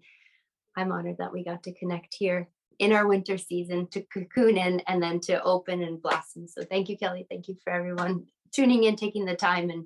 I'm 0.76 0.92
honored 0.92 1.18
that 1.20 1.34
we 1.34 1.44
got 1.44 1.64
to 1.64 1.74
connect 1.74 2.16
here 2.18 2.50
in 2.80 2.92
our 2.92 3.08
winter 3.08 3.38
season 3.38 3.88
to 3.88 4.02
cocoon 4.02 4.58
in 4.58 4.82
and 4.88 5.02
then 5.02 5.20
to 5.22 5.42
open 5.44 5.82
and 5.82 6.02
blossom. 6.02 6.48
So 6.48 6.64
thank 6.64 6.90
you, 6.90 6.98
Kelly. 6.98 7.26
Thank 7.30 7.48
you 7.48 7.56
for 7.64 7.72
everyone 7.72 8.26
tuning 8.52 8.84
in, 8.84 8.96
taking 8.96 9.26
the 9.26 9.36
time, 9.36 9.70
and 9.70 9.86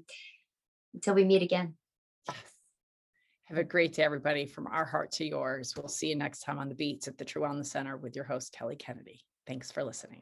until 0.93 1.13
we 1.13 1.23
meet 1.23 1.41
again. 1.41 1.75
Have 3.49 3.57
a 3.57 3.63
great 3.63 3.93
day, 3.93 4.03
everybody, 4.03 4.45
from 4.45 4.67
our 4.67 4.85
heart 4.85 5.11
to 5.13 5.25
yours. 5.25 5.73
We'll 5.75 5.87
see 5.87 6.09
you 6.09 6.15
next 6.15 6.41
time 6.41 6.59
on 6.59 6.69
the 6.69 6.75
Beats 6.75 7.07
at 7.07 7.17
the 7.17 7.25
True 7.25 7.41
Wellness 7.41 7.65
Center 7.65 7.97
with 7.97 8.15
your 8.15 8.25
host, 8.25 8.53
Kelly 8.53 8.75
Kennedy. 8.75 9.21
Thanks 9.47 9.71
for 9.71 9.83
listening. 9.83 10.21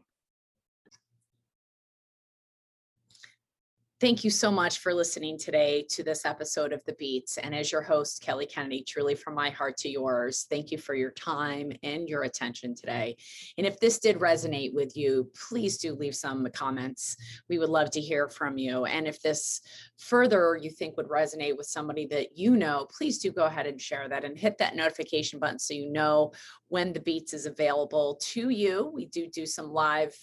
Thank 3.99 4.23
you 4.23 4.29
so 4.29 4.51
much 4.51 4.77
for 4.77 4.93
listening 4.93 5.39
today 5.39 5.83
to 5.89 6.03
this 6.03 6.23
episode 6.23 6.71
of 6.71 6.85
The 6.85 6.93
Beats. 6.93 7.39
And 7.39 7.55
as 7.55 7.71
your 7.71 7.81
host, 7.81 8.21
Kelly 8.21 8.45
Kennedy, 8.45 8.83
truly 8.83 9.15
from 9.15 9.33
my 9.33 9.49
heart 9.49 9.75
to 9.77 9.89
yours, 9.89 10.45
thank 10.51 10.69
you 10.69 10.77
for 10.77 10.93
your 10.93 11.09
time 11.09 11.71
and 11.81 12.07
your 12.07 12.21
attention 12.21 12.75
today. 12.75 13.17
And 13.57 13.65
if 13.65 13.79
this 13.79 13.97
did 13.97 14.19
resonate 14.19 14.71
with 14.71 14.95
you, 14.95 15.31
please 15.49 15.79
do 15.79 15.95
leave 15.95 16.15
some 16.15 16.47
comments. 16.53 17.17
We 17.49 17.57
would 17.57 17.69
love 17.69 17.89
to 17.89 17.99
hear 17.99 18.29
from 18.29 18.59
you. 18.59 18.85
And 18.85 19.07
if 19.07 19.19
this 19.19 19.61
further 19.97 20.59
you 20.61 20.69
think 20.69 20.95
would 20.95 21.09
resonate 21.09 21.57
with 21.57 21.65
somebody 21.65 22.05
that 22.11 22.37
you 22.37 22.55
know, 22.55 22.85
please 22.95 23.17
do 23.17 23.31
go 23.31 23.45
ahead 23.45 23.65
and 23.65 23.81
share 23.81 24.07
that 24.09 24.23
and 24.23 24.37
hit 24.37 24.59
that 24.59 24.75
notification 24.75 25.39
button 25.39 25.57
so 25.57 25.73
you 25.73 25.89
know 25.89 26.33
when 26.67 26.93
The 26.93 26.99
Beats 26.99 27.33
is 27.33 27.47
available 27.47 28.19
to 28.33 28.49
you. 28.49 28.91
We 28.93 29.07
do 29.07 29.25
do 29.25 29.47
some 29.47 29.71
live 29.71 30.15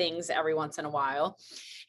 things 0.00 0.30
every 0.30 0.54
once 0.54 0.78
in 0.78 0.86
a 0.86 0.90
while. 0.90 1.36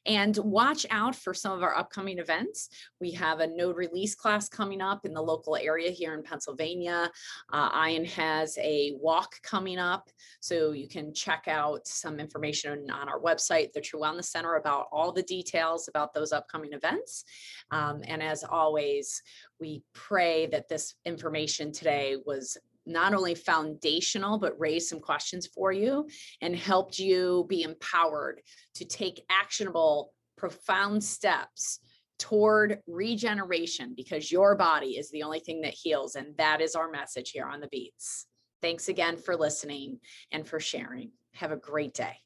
And 0.06 0.36
watch 0.38 0.86
out 0.90 1.16
for 1.16 1.34
some 1.34 1.52
of 1.52 1.64
our 1.64 1.76
upcoming 1.76 2.18
events. 2.18 2.70
We 3.00 3.12
have 3.12 3.40
a 3.40 3.48
node 3.48 3.78
release 3.78 4.16
class 4.16 4.50
coming 4.50 4.82
up 4.82 5.06
in 5.06 5.14
the 5.14 5.22
local 5.22 5.56
area 5.56 5.92
here 5.92 6.14
in 6.14 6.24
Pennsylvania. 6.24 7.12
Uh, 7.52 7.88
Ian 7.88 8.06
has 8.06 8.58
a 8.58 8.94
walk 9.00 9.42
coming 9.44 9.78
up, 9.78 10.10
so 10.40 10.72
you 10.72 10.88
can 10.88 11.14
check 11.14 11.44
out 11.48 11.88
some 11.88 12.20
information 12.20 12.90
on 12.90 13.10
our 13.10 13.20
website, 13.20 13.74
the 13.74 13.82
True 13.82 14.00
Wellness 14.00 14.26
Center, 14.26 14.56
about 14.56 14.88
all 14.92 15.12
the 15.12 15.24
details 15.24 15.88
about 15.88 16.14
those 16.14 16.32
upcoming 16.32 16.74
events. 16.74 17.24
Um, 17.70 18.02
and 18.08 18.24
as 18.24 18.44
always, 18.44 19.22
we 19.60 19.84
pray 19.94 20.48
that 20.48 20.68
this 20.68 20.96
information 21.06 21.72
today 21.72 22.18
was 22.26 22.58
not 22.92 23.14
only 23.14 23.36
foundational, 23.36 24.38
but 24.38 24.60
raised 24.60 24.90
some 24.90 25.00
questions 25.00 25.48
for 25.48 25.72
you 25.72 26.08
and 26.42 26.56
helped 26.56 27.00
you 27.00 27.46
be 27.50 27.64
empowered 27.64 28.42
to 28.76 28.86
take 28.86 29.24
actionable, 29.30 30.14
profound 30.38 31.04
steps 31.04 31.80
toward 32.18 32.80
regeneration 32.88 33.94
because 33.96 34.32
your 34.32 34.56
body 34.56 34.98
is 34.98 35.10
the 35.12 35.24
only 35.24 35.40
thing 35.40 35.62
that 35.62 35.74
heals. 35.74 36.16
And 36.16 36.38
that 36.38 36.62
is 36.62 36.76
our 36.76 36.90
message 36.90 37.32
here 37.32 37.46
on 37.46 37.60
the 37.60 37.68
Beats. 37.68 38.28
Thanks 38.62 38.90
again 38.90 39.18
for 39.18 39.36
listening 39.36 40.00
and 40.32 40.48
for 40.48 40.60
sharing. 40.60 41.12
Have 41.34 41.52
a 41.52 41.58
great 41.58 41.94
day. 41.94 42.18